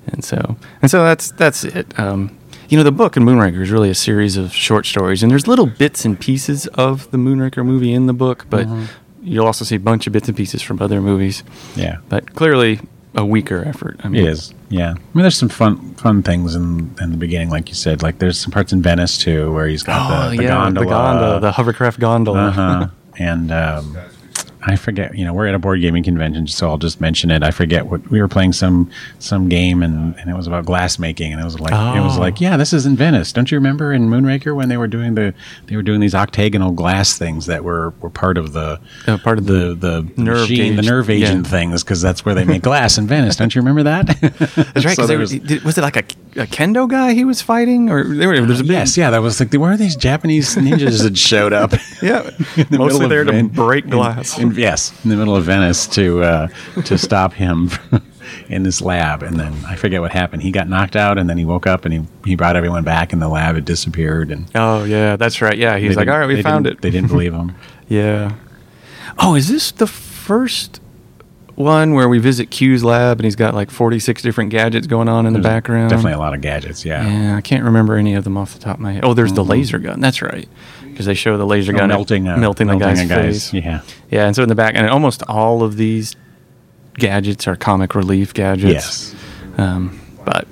And 0.09 0.23
so 0.23 0.57
and 0.83 0.91
so 0.91 1.05
that's 1.05 1.31
that's 1.33 1.65
it. 1.65 1.99
Um, 1.99 2.36
you 2.69 2.77
know, 2.77 2.83
the 2.83 2.93
book 2.93 3.17
in 3.17 3.23
Moonraker 3.25 3.61
is 3.63 3.71
really 3.71 3.91
a 3.91 3.95
series 3.95 4.37
of 4.37 4.53
short 4.53 4.87
stories, 4.87 5.23
and 5.23 5.31
there's 5.31 5.47
little 5.47 5.67
bits 5.67 6.05
and 6.05 6.19
pieces 6.19 6.67
of 6.69 7.11
the 7.11 7.19
Moonraker 7.19 7.65
movie 7.65 7.93
in 7.93 8.07
the 8.07 8.13
book, 8.13 8.47
but 8.51 8.67
Mm-hmm. 8.67 8.85
you'll 9.23 9.47
also 9.47 9.65
see 9.65 9.77
a 9.77 9.81
bunch 9.81 10.07
of 10.07 10.13
bits 10.13 10.29
and 10.29 10.37
pieces 10.37 10.63
from 10.63 10.81
other 10.81 11.01
movies. 11.01 11.43
Yeah. 11.75 11.99
But 12.09 12.35
clearly, 12.35 12.81
a 13.15 13.25
weaker 13.25 13.65
effort. 13.67 14.01
I 14.05 14.09
mean, 14.09 14.23
It 14.25 14.29
is. 14.29 14.53
Yeah. 14.69 14.91
I 14.91 14.93
mean, 15.15 15.23
there's 15.23 15.37
some 15.39 15.49
fun 15.49 15.95
fun 15.95 16.23
things 16.23 16.55
in 16.55 16.95
in 17.01 17.11
the 17.13 17.17
beginning, 17.17 17.51
like 17.51 17.69
you 17.69 17.75
said. 17.75 18.03
Like 18.03 18.19
there's 18.19 18.39
some 18.39 18.51
parts 18.53 18.73
in 18.73 18.83
Venice 18.83 19.17
too, 19.19 19.53
where 19.53 19.67
he's 19.69 19.83
got 19.83 20.11
Oh 20.11 20.31
the, 20.31 20.37
the 20.37 20.43
yeah, 20.45 20.49
gondola, 20.51 20.85
the 20.87 20.91
gondola, 20.91 21.41
the 21.41 21.53
hovercraft 21.53 21.99
gondola. 22.01 22.49
uh-huh. 22.49 22.89
and 23.19 23.51
um, 23.53 23.97
I 24.63 24.75
forget. 24.77 25.17
You 25.17 25.25
know, 25.25 25.33
we're 25.33 25.47
at 25.47 25.55
a 25.55 25.59
board 25.59 25.81
gaming 25.81 26.03
convention, 26.03 26.47
so 26.47 26.69
I'll 26.69 26.79
just 26.79 27.01
mention 27.01 27.31
it. 27.31 27.43
I 27.43 27.51
forget 27.51 27.87
what 27.87 28.09
we 28.11 28.21
were 28.21 28.29
playing 28.29 28.53
some 28.53 28.91
some 29.19 29.49
game, 29.49 29.83
and, 29.83 30.17
and 30.19 30.29
it 30.31 30.35
was 30.37 30.47
about 30.47 30.65
glass 30.65 30.99
making, 30.99 31.33
and 31.33 31.41
it 31.41 31.45
was 31.45 31.61
like 31.61 31.73
it 31.97 32.01
was 32.01 32.17
Oh. 32.17 32.21
like, 32.21 32.41
yeah, 32.41 32.57
this 32.57 32.73
is 32.73 32.87
in 32.87 32.97
Venice. 32.97 33.33
Don't 33.33 33.51
you 33.51 33.59
remember 33.59 33.93
in 33.93 34.09
Moonraker 34.09 34.55
when 34.57 34.69
they 34.69 34.77
were 34.77 34.89
doing 34.89 35.15
the 35.15 35.35
they 35.67 35.77
were 35.77 35.83
doing 35.83 36.01
these 36.01 36.15
octagonal 36.15 36.73
glass 36.73 37.17
things 37.17 37.47
that 37.47 37.63
were 37.65 37.91
were 38.01 38.11
part 38.11 38.39
of 38.39 38.53
the 38.55 38.81
Uh, 39.07 39.19
part 39.19 39.39
of 39.39 39.47
the 39.47 39.75
the 39.79 40.03
nerve 40.17 40.49
machine, 40.51 40.77
the 40.77 40.83
nerve 40.83 41.11
agent 41.11 41.45
yeah. 41.45 41.51
things, 41.51 41.85
because 41.85 42.01
that's 42.03 42.25
where 42.25 42.35
they 42.35 42.45
make 42.45 42.63
glass 42.63 42.99
in 42.99 43.07
Venice. 43.07 43.37
Don't 43.37 43.55
you 43.55 43.61
remember 43.61 43.83
that? 43.85 44.07
That's 44.75 44.85
right. 44.85 44.97
So 44.97 45.07
there 45.07 45.19
was- 45.19 45.31
did- 45.31 45.63
was, 45.65 45.79
it 45.79 45.83
like 45.83 45.97
a, 45.97 46.41
a 46.43 46.47
kendo 46.47 46.89
guy 46.89 47.13
he 47.15 47.25
was 47.25 47.41
fighting, 47.43 47.91
or 47.91 48.03
they 48.05 48.27
were, 48.27 48.35
there 48.35 48.45
was 48.47 48.61
a 48.61 48.65
big, 48.65 48.73
Yes, 48.73 48.97
yeah, 48.97 49.11
that 49.11 49.23
was 49.23 49.39
like, 49.41 49.53
where 49.53 49.73
are 49.73 49.77
these 49.77 49.97
Japanese 49.97 50.55
ninjas 50.57 51.03
that 51.03 51.17
showed 51.17 51.53
up? 51.53 51.73
yeah, 52.03 52.29
in 52.57 52.67
the 52.71 52.79
mostly 52.79 53.07
there 53.09 53.25
to 53.25 53.45
break 53.45 53.85
in- 53.85 53.91
glass. 53.91 54.39
Yes, 54.57 54.93
in 55.05 55.11
the 55.11 55.17
middle 55.17 55.37
of 55.37 55.45
Venice 55.45 55.87
to 55.89 56.23
uh, 56.23 56.49
to 56.85 56.99
stop 56.99 57.33
him 57.33 57.71
in 58.49 58.63
this 58.63 58.81
lab, 58.83 59.23
and 59.23 59.39
then 59.39 59.55
I 59.67 59.77
forget 59.77 60.01
what 60.01 60.13
happened. 60.13 60.43
He 60.43 60.51
got 60.51 60.69
knocked 60.69 60.97
out, 60.97 61.19
and 61.19 61.29
then 61.29 61.39
he 61.39 61.45
woke 61.45 61.67
up 61.67 61.85
and 61.85 61.95
he 61.95 62.03
he 62.25 62.35
brought 62.37 62.57
everyone 62.57 62.85
back, 62.85 63.13
and 63.13 63.21
the 63.23 63.29
lab 63.29 63.55
had 63.55 63.65
disappeared. 63.65 64.31
And 64.31 64.47
Oh 64.55 64.85
yeah, 64.85 65.17
that's 65.17 65.41
right. 65.41 65.57
Yeah, 65.57 65.77
he's 65.79 65.97
like, 65.97 66.09
all 66.09 66.19
right, 66.19 66.27
we 66.29 66.43
found 66.43 66.67
it. 66.67 66.81
They 66.81 66.91
didn't 66.91 67.09
believe 67.11 67.33
him. 67.33 67.55
Yeah. 67.89 68.35
Oh, 69.19 69.37
is 69.37 69.47
this 69.49 69.71
the 69.71 69.87
first 69.87 70.81
one 71.55 71.95
where 71.95 72.09
we 72.09 72.19
visit 72.19 72.51
Q's 72.51 72.83
lab 72.85 73.19
and 73.19 73.25
he's 73.25 73.37
got 73.37 73.55
like 73.55 73.71
46 73.71 74.21
different 74.23 74.51
gadgets 74.51 74.87
going 74.89 75.09
on 75.09 75.25
in 75.25 75.33
the 75.33 75.39
background? 75.39 75.91
Definitely 75.91 76.13
a 76.15 76.19
lot 76.19 76.35
of 76.35 76.41
gadgets. 76.41 76.85
Yeah. 76.85 77.07
Yeah, 77.09 77.37
I 77.37 77.41
can't 77.41 77.65
remember 77.65 77.95
any 77.97 78.15
of 78.15 78.25
them 78.25 78.37
off 78.37 78.53
the 78.55 78.59
top 78.59 78.75
of 78.77 78.81
my 78.81 78.93
head. 78.95 79.05
Oh, 79.05 79.15
there's 79.15 79.33
the 79.33 79.45
laser 79.45 79.79
gun. 79.79 80.01
That's 80.01 80.21
right. 80.21 80.49
Because 80.97 81.05
they 81.07 81.15
show 81.15 81.37
the 81.37 81.45
laser 81.47 81.75
Oh, 81.75 81.79
gun 81.79 81.89
melting, 81.89 82.27
uh, 82.27 82.39
melting 82.39 82.69
the 82.69 82.77
guy's, 82.77 83.07
guy's- 83.07 83.51
face. 83.51 83.53
Yeah. 83.53 83.81
Yeah, 84.11 84.27
and 84.27 84.35
so 84.35 84.43
in 84.43 84.49
the 84.49 84.55
back, 84.55 84.73
and 84.75 84.89
almost 84.89 85.23
all 85.29 85.63
of 85.63 85.77
these 85.77 86.17
gadgets 86.95 87.47
are 87.47 87.55
comic 87.55 87.95
relief 87.95 88.33
gadgets. 88.33 89.13
Yes. 89.13 89.15
Um, 89.59 90.01
but 90.25 90.47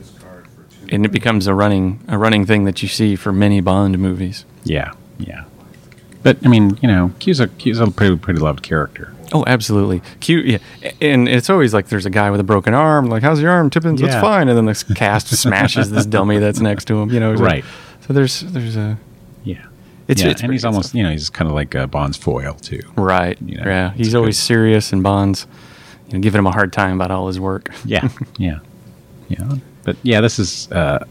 and 0.90 1.06
it 1.06 1.12
becomes 1.12 1.46
a 1.46 1.54
running 1.54 2.00
a 2.08 2.18
running 2.18 2.44
thing 2.44 2.64
that 2.64 2.82
you 2.82 2.88
see 2.88 3.16
for 3.16 3.32
many 3.32 3.60
Bond 3.62 3.98
movies. 3.98 4.44
Yeah. 4.64 4.92
Yeah. 5.18 5.44
But 6.22 6.36
I 6.44 6.48
mean, 6.48 6.78
you 6.82 6.88
know, 6.88 7.12
Q's 7.20 7.40
a 7.40 7.48
Q's 7.48 7.80
a 7.80 7.90
pretty 7.90 8.16
pretty 8.16 8.40
loved 8.40 8.62
character. 8.62 9.12
Oh, 9.32 9.44
absolutely. 9.46 10.02
Q, 10.20 10.38
Yeah. 10.40 10.58
And 11.00 11.26
it's 11.26 11.48
always 11.50 11.72
like 11.74 11.88
there's 11.88 12.06
a 12.06 12.10
guy 12.10 12.30
with 12.30 12.38
a 12.40 12.44
broken 12.44 12.72
arm. 12.74 13.06
Like, 13.06 13.22
how's 13.22 13.40
your 13.40 13.50
arm, 13.50 13.70
Tippins? 13.70 14.00
It's 14.02 14.14
fine. 14.14 14.48
And 14.48 14.56
then 14.58 14.66
this 14.66 14.82
cast 14.82 15.28
smashes 15.36 15.90
this 15.90 16.04
dummy 16.06 16.38
that's 16.38 16.60
next 16.60 16.84
to 16.88 17.00
him. 17.00 17.10
You 17.10 17.18
know, 17.20 17.32
it's 17.32 17.40
like- 17.40 17.50
Right. 17.50 17.64
so 18.06 18.12
there's 18.12 18.40
there's 18.40 18.76
a 18.76 18.80
Yeah. 18.80 18.94
It's 20.08 20.22
yeah, 20.22 20.30
it's 20.30 20.42
and 20.42 20.52
he's 20.52 20.64
almost 20.64 20.90
stuff. 20.90 20.98
you 20.98 21.02
know 21.02 21.10
he's 21.10 21.30
kind 21.30 21.48
of 21.48 21.54
like 21.54 21.74
uh, 21.74 21.86
Bond's 21.86 22.16
foil 22.16 22.54
too. 22.54 22.82
right. 22.96 23.40
you 23.40 23.56
know, 23.56 23.64
yeah, 23.64 23.92
he's 23.92 24.14
always 24.14 24.36
good. 24.38 24.44
serious, 24.44 24.92
and 24.92 25.02
Bond's 25.02 25.46
you 26.08 26.14
know 26.14 26.20
giving 26.20 26.38
him 26.38 26.46
a 26.46 26.52
hard 26.52 26.72
time 26.72 26.94
about 27.00 27.10
all 27.10 27.26
his 27.26 27.40
work. 27.40 27.70
Yeah, 27.84 28.08
yeah, 28.38 28.58
yeah. 29.28 29.56
But 29.82 29.96
yeah, 30.02 30.20
this 30.20 30.38
is. 30.38 30.70
Uh, 30.72 31.04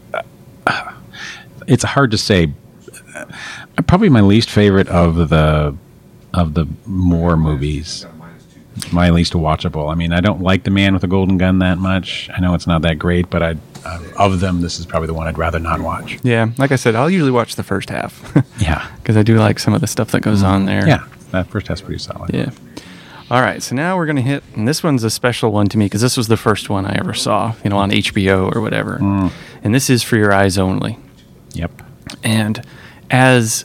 it's 1.66 1.84
hard 1.84 2.10
to 2.10 2.18
say. 2.18 2.52
Uh, 3.14 3.24
Probably 3.86 4.08
my 4.08 4.20
least 4.20 4.50
favorite 4.50 4.88
of 4.88 5.28
the 5.28 5.76
of 6.32 6.54
the 6.54 6.66
Moore 6.86 7.36
movies. 7.36 8.06
My 8.92 9.10
least 9.10 9.34
watchable. 9.34 9.90
I 9.90 9.94
mean, 9.94 10.12
I 10.12 10.20
don't 10.20 10.40
like 10.42 10.64
the 10.64 10.70
Man 10.70 10.94
with 10.94 11.02
the 11.02 11.08
Golden 11.08 11.38
Gun 11.38 11.60
that 11.60 11.78
much. 11.78 12.28
I 12.34 12.40
know 12.40 12.54
it's 12.54 12.66
not 12.66 12.82
that 12.82 12.98
great, 12.98 13.30
but 13.30 13.42
I 13.42 13.54
uh, 13.84 14.00
of 14.16 14.40
them, 14.40 14.60
this 14.60 14.78
is 14.78 14.86
probably 14.86 15.06
the 15.06 15.14
one 15.14 15.26
I'd 15.26 15.38
rather 15.38 15.58
not 15.58 15.80
watch. 15.80 16.18
Yeah, 16.22 16.50
like 16.58 16.72
I 16.72 16.76
said, 16.76 16.94
I'll 16.94 17.10
usually 17.10 17.30
watch 17.30 17.56
the 17.56 17.62
first 17.62 17.90
half 17.90 18.32
Yeah, 18.58 18.86
because 18.96 19.16
I 19.16 19.22
do 19.22 19.36
like 19.38 19.58
some 19.58 19.74
of 19.74 19.80
the 19.80 19.86
stuff 19.86 20.10
that 20.12 20.20
goes 20.20 20.42
on 20.42 20.66
there. 20.66 20.86
yeah. 20.86 21.06
That 21.32 21.48
first 21.48 21.66
half's 21.66 21.80
pretty 21.80 21.98
solid. 21.98 22.32
Yeah. 22.32 22.50
All 23.30 23.40
right, 23.40 23.62
so 23.62 23.74
now 23.74 23.96
we're 23.96 24.06
gonna 24.06 24.20
hit, 24.20 24.44
and 24.54 24.68
this 24.68 24.82
one's 24.82 25.02
a 25.02 25.10
special 25.10 25.50
one 25.50 25.66
to 25.68 25.78
me 25.78 25.86
because 25.86 26.00
this 26.02 26.16
was 26.16 26.28
the 26.28 26.36
first 26.36 26.68
one 26.70 26.86
I 26.86 26.94
ever 26.98 27.14
saw, 27.14 27.54
you 27.64 27.70
know, 27.70 27.78
on 27.78 27.90
HBO 27.90 28.54
or 28.54 28.60
whatever. 28.60 28.96
And 29.64 29.74
this 29.74 29.88
is 29.90 30.02
for 30.02 30.16
your 30.16 30.32
eyes 30.32 30.58
only. 30.58 30.98
Yep. 31.54 31.82
And 32.22 32.62
as 33.10 33.64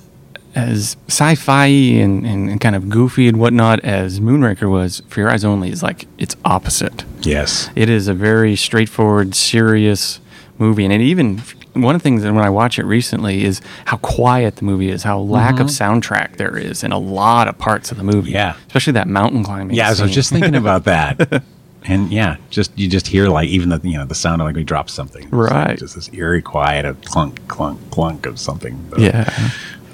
as 0.55 0.97
sci-fi 1.07 1.65
and, 1.67 2.25
and, 2.25 2.49
and 2.49 2.59
kind 2.61 2.75
of 2.75 2.89
goofy 2.89 3.27
and 3.27 3.39
whatnot 3.39 3.79
as 3.81 4.19
Moonraker 4.19 4.69
was, 4.69 5.01
For 5.07 5.19
Your 5.21 5.29
Eyes 5.29 5.45
Only 5.45 5.69
is 5.71 5.83
like 5.83 6.05
its 6.17 6.35
opposite. 6.45 7.05
Yes. 7.21 7.69
It 7.75 7.89
is 7.89 8.07
a 8.07 8.13
very 8.13 8.55
straightforward, 8.55 9.35
serious 9.35 10.19
movie, 10.57 10.83
and 10.85 10.93
it 10.93 11.01
even 11.01 11.41
one 11.73 11.93
of 11.95 12.01
the 12.01 12.03
things 12.03 12.23
that 12.23 12.33
when 12.33 12.43
I 12.43 12.49
watch 12.49 12.79
it 12.79 12.83
recently 12.85 13.45
is 13.45 13.61
how 13.85 13.97
quiet 13.97 14.55
the 14.57 14.65
movie 14.65 14.89
is, 14.89 15.03
how 15.03 15.19
lack 15.19 15.59
of 15.59 15.67
soundtrack 15.67 16.37
there 16.37 16.57
is 16.57 16.83
in 16.83 16.91
a 16.91 16.97
lot 16.97 17.47
of 17.47 17.57
parts 17.59 17.91
of 17.91 17.97
the 17.97 18.03
movie. 18.03 18.29
Mm-hmm. 18.31 18.35
Yeah. 18.35 18.55
especially 18.67 18.93
that 18.93 19.07
mountain 19.07 19.43
climbing. 19.43 19.75
Yeah, 19.77 19.87
I 19.87 20.01
was 20.01 20.11
just 20.11 20.31
thinking 20.31 20.55
about 20.63 20.85
that. 20.85 21.43
And 21.85 22.11
yeah, 22.11 22.35
just 22.49 22.77
you 22.77 22.89
just 22.89 23.07
hear 23.07 23.29
like 23.29 23.47
even 23.47 23.69
the 23.69 23.79
you 23.83 23.97
know 23.97 24.05
the 24.05 24.13
sound 24.15 24.41
of 24.41 24.47
like 24.47 24.55
we 24.55 24.63
drop 24.65 24.89
something, 24.89 25.21
Just- 25.23 25.33
Right. 25.33 25.79
Just 25.79 25.95
this 25.95 26.09
eerie 26.11 26.41
quiet 26.41 26.83
of 26.85 26.99
clunk 27.03 27.47
clunk 27.47 27.79
clunk 27.91 28.25
of 28.25 28.37
something. 28.39 28.89
The 28.89 29.01
yeah. 29.01 29.49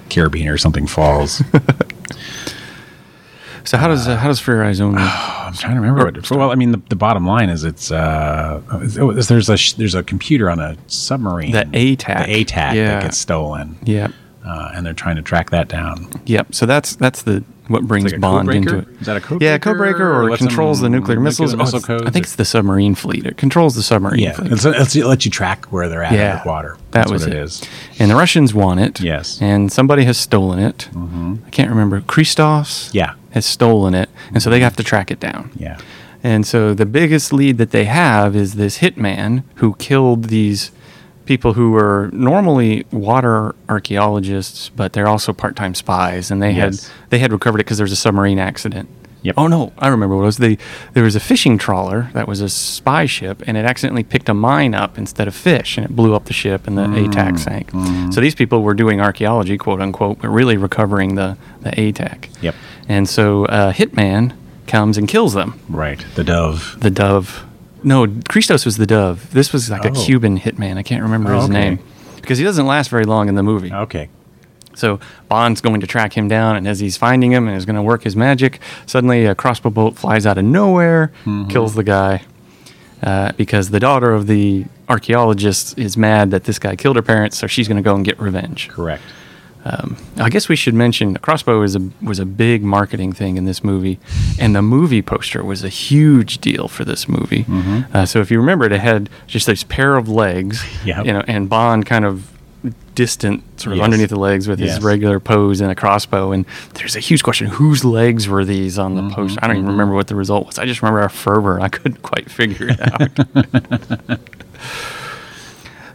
Carabiner 0.09 0.53
or 0.53 0.57
something 0.57 0.87
falls. 0.87 1.41
So 3.63 3.77
how 3.79 3.87
does 3.87 4.07
uh, 4.07 4.15
how 4.17 4.27
does 4.27 4.45
Your 4.45 4.63
Eyes 4.63 4.79
Only? 4.79 5.01
I'm 5.01 5.53
trying 5.53 5.73
to 5.73 5.81
remember 5.81 6.05
what. 6.05 6.29
Well, 6.29 6.51
I 6.51 6.55
mean, 6.55 6.71
the, 6.71 6.79
the 6.89 6.95
bottom 6.95 7.25
line 7.25 7.49
is 7.49 7.63
it's 7.63 7.89
uh, 7.91 8.61
is- 8.83 9.27
there's 9.27 9.49
a 9.49 9.57
sh- 9.57 9.73
there's 9.73 9.95
a 9.95 10.03
computer 10.03 10.51
on 10.51 10.59
a 10.59 10.77
submarine, 10.85 11.51
The 11.51 11.63
ATAC. 11.63 12.27
the 12.27 12.45
ATAC 12.45 12.73
Yeah. 12.75 12.85
that 12.91 13.01
gets 13.01 13.17
stolen, 13.17 13.79
yeah. 13.83 14.09
uh, 14.45 14.71
and 14.75 14.85
they're 14.85 14.93
trying 14.93 15.15
to 15.15 15.23
track 15.23 15.49
that 15.49 15.67
down. 15.67 16.11
Yep. 16.27 16.53
So 16.53 16.67
that's 16.67 16.95
that's 16.95 17.23
the 17.23 17.43
what 17.67 17.83
brings 17.87 18.11
like 18.11 18.21
Bond 18.21 18.49
into 18.51 18.77
it. 18.79 18.87
Is 18.99 19.07
that 19.07 19.17
a 19.17 19.19
codebreaker 19.19 19.41
Yeah, 19.41 19.57
codebreaker, 19.57 19.99
or 19.99 20.23
or, 20.23 20.29
it 20.33 20.37
controls 20.37 20.81
the 20.81 20.89
nuclear 20.89 21.19
missiles. 21.19 21.55
missile 21.55 21.79
Oh, 21.89 21.95
I 21.95 21.97
think 22.11 22.15
or- 22.15 22.19
it's 22.19 22.35
the 22.35 22.45
submarine 22.45 22.93
fleet. 22.95 23.25
It 23.25 23.37
controls 23.37 23.75
the 23.75 23.81
submarine 23.83 24.19
Yeah, 24.21 24.33
fleet. 24.33 24.51
it's, 24.51 24.65
it's, 24.65 24.95
it 24.95 25.05
lets 25.05 25.25
you 25.25 25.31
track 25.31 25.65
where 25.71 25.89
they're 25.89 26.03
at 26.03 26.11
in 26.13 26.19
yeah, 26.19 26.43
the 26.43 26.47
water. 26.49 26.77
That 26.91 26.91
That's 26.91 27.11
was 27.11 27.23
what 27.23 27.33
it. 27.33 27.37
it 27.37 27.41
is. 27.43 27.63
And 27.99 28.11
the 28.11 28.15
Russians 28.15 28.53
want 28.53 28.79
it. 28.81 28.99
Yes. 28.99 29.41
And 29.41 29.71
somebody 29.71 30.03
has 30.05 30.17
stolen 30.17 30.59
it. 30.59 30.89
Mm-hmm. 30.93 31.35
I 31.45 31.49
can't 31.49 31.69
remember. 31.69 32.01
Christos. 32.01 32.89
Yeah, 32.93 33.15
Has 33.31 33.45
stolen 33.45 33.93
it, 33.95 34.09
and 34.33 34.41
so 34.43 34.49
they 34.49 34.59
have 34.59 34.75
to 34.75 34.83
track 34.83 35.09
it 35.11 35.19
down. 35.19 35.51
yeah. 35.55 35.77
And 36.23 36.45
so 36.47 36.73
the 36.73 36.87
biggest 36.87 37.31
lead 37.33 37.59
that 37.59 37.69
they 37.71 37.85
have 37.85 38.35
is 38.35 38.55
this 38.55 38.79
hitman 38.79 39.43
who 39.55 39.75
killed 39.75 40.25
these 40.25 40.71
people 41.25 41.53
who 41.53 41.71
were 41.71 42.09
normally 42.13 42.85
water 42.91 43.55
archaeologists, 43.69 44.69
but 44.75 44.93
they're 44.93 45.07
also 45.07 45.33
part-time 45.33 45.73
spies, 45.73 46.31
and 46.31 46.41
they 46.41 46.51
Yes. 46.51 46.87
had 46.87 46.93
they 47.09 47.19
had 47.19 47.31
recovered 47.31 47.59
it 47.59 47.65
because 47.65 47.77
there 47.77 47.83
was 47.85 47.91
a 47.91 47.95
submarine 47.95 48.39
accident. 48.39 48.87
Yep. 49.23 49.35
Oh 49.39 49.47
no, 49.47 49.71
I 49.79 49.87
remember 49.87 50.15
what 50.15 50.21
it 50.21 50.25
was. 50.25 50.37
They 50.37 50.57
there 50.93 51.03
was 51.03 51.15
a 51.15 51.19
fishing 51.19 51.57
trawler 51.57 52.09
that 52.13 52.27
was 52.27 52.41
a 52.41 52.49
spy 52.49 53.07
ship, 53.07 53.41
and 53.47 53.57
it 53.57 53.65
accidentally 53.65 54.03
picked 54.03 54.29
a 54.29 54.35
mine 54.35 54.75
up 54.75 54.97
instead 54.99 55.27
of 55.27 55.33
fish, 55.33 55.77
and 55.77 55.85
it 55.85 55.95
blew 55.95 56.13
up 56.13 56.25
the 56.25 56.33
ship, 56.33 56.67
and 56.67 56.77
the 56.77 56.83
Mm. 56.85 57.07
ATAC 57.11 57.39
sank. 57.39 57.71
So 58.13 58.21
these 58.21 58.35
people 58.35 58.61
were 58.61 58.75
doing 58.75 59.01
archaeology, 59.01 59.57
quote 59.57 59.81
unquote, 59.81 60.19
but 60.21 60.29
really 60.29 60.57
recovering 60.57 61.15
the 61.15 61.37
the 61.61 61.71
ATAC. 61.71 62.29
Yep. 62.41 62.53
And 62.87 63.09
so 63.09 63.45
uh, 63.45 63.73
Hitman 63.73 64.33
comes 64.67 64.95
and 64.97 65.07
kills 65.07 65.33
them 65.33 65.55
Right. 65.69 66.05
The 66.15 66.23
dove. 66.23 66.75
the 66.79 66.91
dove. 66.91 67.45
No, 67.85 68.07
Christos 68.27 68.65
was 68.65 68.75
the 68.77 68.85
dove. 68.85 69.31
This 69.31 69.53
was 69.53 69.69
like 69.69 69.85
a 69.85 69.89
Oh. 69.89 69.93
Cuban 69.93 70.39
hitman. 70.39 70.77
I 70.77 70.83
can't 70.83 71.03
remember 71.03 71.31
Oh, 71.33 71.35
his 71.41 71.45
okay. 71.49 71.53
name 71.53 71.79
because 72.17 72.37
he 72.39 72.43
doesn't 72.43 72.65
last 72.67 72.89
very 72.89 73.05
long 73.05 73.29
in 73.29 73.35
the 73.35 73.43
movie. 73.43 73.71
Okay. 73.71 74.09
So 74.75 74.99
Bond's 75.29 75.61
going 75.61 75.79
to 75.79 75.87
track 75.87 76.11
him 76.17 76.27
down, 76.27 76.57
and 76.57 76.67
as 76.67 76.79
he's 76.81 76.97
finding 76.97 77.31
him 77.31 77.47
and 77.47 77.55
is 77.55 77.65
going 77.65 77.77
to 77.77 77.81
work 77.81 78.03
his 78.03 78.15
magic, 78.15 78.59
suddenly 78.85 79.25
a 79.25 79.33
crossbow 79.33 79.69
bolt 79.69 79.95
flies 79.95 80.25
out 80.25 80.37
of 80.37 80.43
nowhere, 80.43 81.13
Mm-hmm. 81.25 81.47
kills 81.47 81.75
the 81.75 81.83
guy. 81.83 82.23
Uh, 83.03 83.31
because 83.37 83.69
the 83.69 83.79
daughter 83.79 84.11
of 84.13 84.25
the 84.25 84.65
archaeologist 84.89 85.77
is 85.77 85.95
mad 85.95 86.31
that 86.31 86.45
this 86.45 86.57
guy 86.59 86.75
killed 86.75 86.95
her 86.95 87.01
parents, 87.03 87.37
so 87.37 87.45
she's 87.47 87.67
going 87.67 87.77
to 87.77 87.83
go 87.83 87.93
and 87.95 88.03
get 88.03 88.19
revenge. 88.19 88.67
Correct. 88.69 89.03
Um, 89.65 89.97
I 90.17 90.29
guess 90.29 90.47
we 90.47 90.55
should 90.55 90.75
mention 90.75 91.15
crossbow 91.17 91.63
is 91.63 91.75
a 91.75 91.89
was 92.01 92.19
a 92.19 92.25
big 92.25 92.61
marketing 92.63 93.13
thing 93.13 93.35
in 93.35 93.45
this 93.45 93.63
movie, 93.63 93.99
and 94.39 94.55
the 94.55 94.61
movie 94.61 95.01
poster 95.01 95.43
was 95.43 95.63
a 95.63 95.69
huge 95.69 96.37
deal 96.37 96.67
for 96.67 96.85
this 96.85 97.07
movie. 97.09 97.45
Mm-hmm. 97.45 97.95
Uh, 97.95 98.05
so 98.05 98.21
if 98.21 98.29
you 98.29 98.39
remember, 98.39 98.65
it, 98.65 98.71
had 98.79 99.09
just 99.25 99.47
this 99.47 99.63
pair 99.63 99.95
of 99.95 100.07
legs, 100.07 100.63
Yep. 100.85 101.05
you 101.05 101.13
know, 101.13 101.23
and 101.27 101.49
Bond 101.49 101.87
kind 101.87 102.05
of 102.05 102.31
distant, 102.93 103.43
sort 103.59 103.73
of 103.73 103.77
Yes. 103.77 103.85
underneath 103.85 104.09
the 104.09 104.19
legs 104.19 104.47
with 104.47 104.59
Yes. 104.59 104.75
his 104.75 104.83
regular 104.83 105.19
pose 105.19 105.61
and 105.61 105.71
a 105.71 105.75
crossbow. 105.75 106.31
And 106.31 106.45
there's 106.75 106.95
a 106.95 106.99
huge 106.99 107.23
question: 107.23 107.47
whose 107.47 107.83
legs 107.83 108.27
were 108.27 108.45
these 108.45 108.77
on 108.77 108.93
the 108.93 109.01
mm-hmm. 109.01 109.15
poster? 109.15 109.39
I 109.41 109.47
don't 109.47 109.55
even 109.55 109.65
mm-hmm. 109.65 109.71
remember 109.71 109.95
what 109.95 110.07
the 110.07 110.15
result 110.15 110.45
was. 110.45 110.59
I 110.59 110.65
just 110.65 110.83
remember 110.83 111.01
our 111.01 111.09
fervor. 111.09 111.59
I 111.59 111.69
couldn't 111.69 112.03
quite 112.03 112.29
figure 112.29 112.67
it 112.69 112.79
out. 112.79 114.19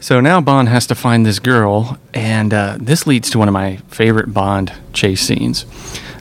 So 0.01 0.21
now 0.21 0.41
Bond 0.41 0.69
has 0.71 0.87
to 0.89 0.95
find 0.95 1.27
this 1.27 1.39
girl, 1.39 1.99
and 2.15 2.55
uh, 2.55 2.79
this 2.81 3.07
leads 3.07 3.29
to 3.31 3.39
one 3.39 3.49
of 3.49 3.55
my 3.55 3.77
favorite 3.89 4.33
Bond 4.33 4.73
chase 4.95 5.21
scenes. 5.21 5.67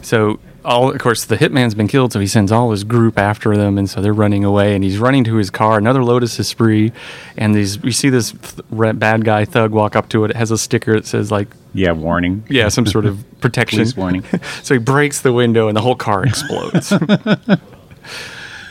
So, 0.01 0.39
all 0.65 0.91
of 0.91 0.99
course, 0.99 1.23
the 1.23 1.37
hitman's 1.37 1.75
been 1.75 1.87
killed, 1.87 2.11
so 2.11 2.19
he 2.19 2.27
sends 2.27 2.51
all 2.51 2.71
his 2.71 2.83
group 2.83 3.17
after 3.17 3.55
them, 3.55 3.77
and 3.77 3.89
so 3.89 4.01
they're 4.01 4.11
running 4.13 4.43
away, 4.43 4.75
and 4.75 4.83
he's 4.83 4.97
running 4.97 5.23
to 5.23 5.35
his 5.35 5.49
car. 5.49 5.77
Another 5.77 6.03
Lotus 6.03 6.37
Esprit, 6.39 6.91
and 7.37 7.55
these 7.55 7.81
we 7.81 7.91
see 7.93 8.09
this 8.09 8.31
th- 8.33 8.65
bad 8.99 9.23
guy 9.23 9.45
thug 9.45 9.71
walk 9.71 9.95
up 9.95 10.09
to 10.09 10.25
it. 10.25 10.31
It 10.31 10.35
has 10.35 10.51
a 10.51 10.57
sticker 10.57 10.95
that 10.95 11.05
says 11.05 11.31
like, 11.31 11.47
Yeah. 11.73 11.93
Warning. 11.93 12.43
yeah, 12.49 12.67
some 12.67 12.85
sort 12.85 13.05
of 13.05 13.23
protection. 13.41 13.77
Police 13.77 13.95
warning. 13.95 14.23
so 14.61 14.73
he 14.75 14.79
breaks 14.79 15.21
the 15.21 15.31
window, 15.31 15.69
and 15.69 15.77
the 15.77 15.81
whole 15.81 15.95
car 15.95 16.25
explodes. 16.25 16.91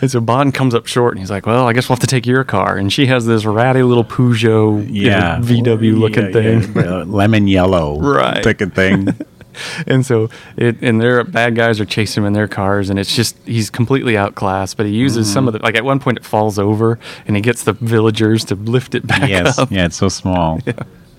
And 0.00 0.10
so 0.10 0.20
Bond 0.20 0.54
comes 0.54 0.74
up 0.74 0.86
short 0.86 1.12
and 1.14 1.20
he's 1.20 1.30
like, 1.30 1.46
Well, 1.46 1.66
I 1.66 1.72
guess 1.72 1.88
we'll 1.88 1.96
have 1.96 2.00
to 2.00 2.06
take 2.06 2.26
your 2.26 2.44
car. 2.44 2.76
And 2.76 2.92
she 2.92 3.06
has 3.06 3.26
this 3.26 3.44
ratty 3.44 3.82
little 3.82 4.04
Peugeot 4.04 4.86
you 4.92 5.10
know, 5.10 5.16
Yeah. 5.16 5.38
VW 5.40 5.98
looking 5.98 6.26
Yeah, 6.26 6.32
thing. 6.60 6.72
yeah. 6.76 7.02
Lemon 7.06 7.48
yellow. 7.48 7.98
Right. 8.00 8.42
Ticket 8.42 8.74
thing. 8.74 9.08
and 9.88 10.06
so 10.06 10.30
it 10.56 10.80
and 10.82 11.00
their 11.00 11.24
bad 11.24 11.56
guys 11.56 11.80
are 11.80 11.84
chasing 11.84 12.22
him 12.22 12.28
in 12.28 12.32
their 12.32 12.46
cars 12.46 12.90
and 12.90 12.98
it's 12.98 13.16
just 13.16 13.36
he's 13.44 13.70
completely 13.70 14.16
outclassed 14.16 14.76
but 14.76 14.86
he 14.86 14.92
uses 14.92 15.28
some 15.32 15.48
of 15.48 15.52
the 15.52 15.58
like 15.60 15.74
at 15.74 15.84
one 15.84 15.98
point 15.98 16.16
it 16.16 16.24
falls 16.24 16.60
over 16.60 16.96
and 17.26 17.34
he 17.34 17.42
gets 17.42 17.64
the 17.64 17.72
villagers 17.72 18.44
to 18.44 18.54
lift 18.54 18.94
it 18.94 19.04
back 19.04 19.28
yes. 19.28 19.58
up 19.58 19.68
Yeah. 19.72 19.86
It's 19.86 19.96
so 19.96 20.08
small. 20.08 20.60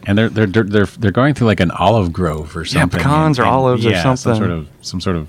And 0.08 0.18
they're, 0.18 0.30
they're 0.30 0.48
they're 0.64 0.86
they're 0.86 1.12
going 1.12 1.34
through 1.36 1.48
like 1.48 1.60
an 1.60 1.70
olive 1.72 2.14
grove 2.14 2.56
or 2.56 2.64
something. 2.66 2.98
pecans 3.00 3.38
and- 3.38 3.46
or 3.46 3.48
and- 3.48 3.56
olives 3.56 3.86
or 3.86 3.90
yeah, 3.90 4.02
Some 4.02 4.16
something. 4.16 4.40
sort 4.42 4.52
of 4.52 4.68
some 4.82 5.02
sort 5.02 5.18
of 5.18 5.28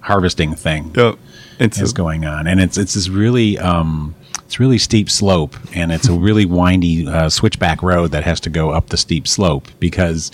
harvesting 0.00 0.54
thing 0.54 0.92
Yep. 0.96 1.16
It's 1.58 1.80
is 1.80 1.92
going 1.92 2.24
on, 2.24 2.46
and 2.46 2.60
it's 2.60 2.76
it's 2.76 2.94
this 2.94 3.08
really 3.08 3.58
um, 3.58 4.14
it's 4.44 4.60
really 4.60 4.78
steep 4.78 5.08
slope, 5.10 5.56
and 5.74 5.90
it's 5.92 6.08
a 6.08 6.12
really 6.18 6.44
windy 6.46 7.06
uh, 7.08 7.28
switchback 7.28 7.82
road 7.82 8.10
that 8.12 8.24
has 8.24 8.40
to 8.40 8.50
go 8.50 8.70
up 8.70 8.88
the 8.90 8.96
steep 8.96 9.26
slope 9.26 9.68
because 9.80 10.30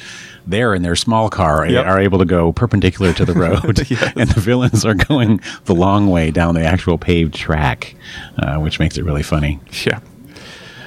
they're 0.47 0.75
in 0.75 0.83
their 0.83 0.97
small 0.97 1.31
car 1.31 1.65
Yep. 1.65 1.87
are 1.87 2.01
able 2.01 2.19
to 2.19 2.25
go 2.25 2.53
perpendicular 2.53 3.13
to 3.13 3.25
the 3.25 3.33
road, 3.35 3.87
Yes. 3.91 4.13
and 4.17 4.29
the 4.31 4.41
villains 4.41 4.85
are 4.85 4.95
going 4.95 5.41
the 5.67 5.75
long 5.75 6.09
way 6.11 6.33
down 6.33 6.57
the 6.57 6.65
actual 6.65 6.99
paved 6.99 7.35
track, 7.35 7.95
uh, 8.39 8.59
which 8.59 8.81
makes 8.81 8.99
it 8.99 9.05
really 9.05 9.23
funny. 9.23 9.61
Yeah. 9.87 10.01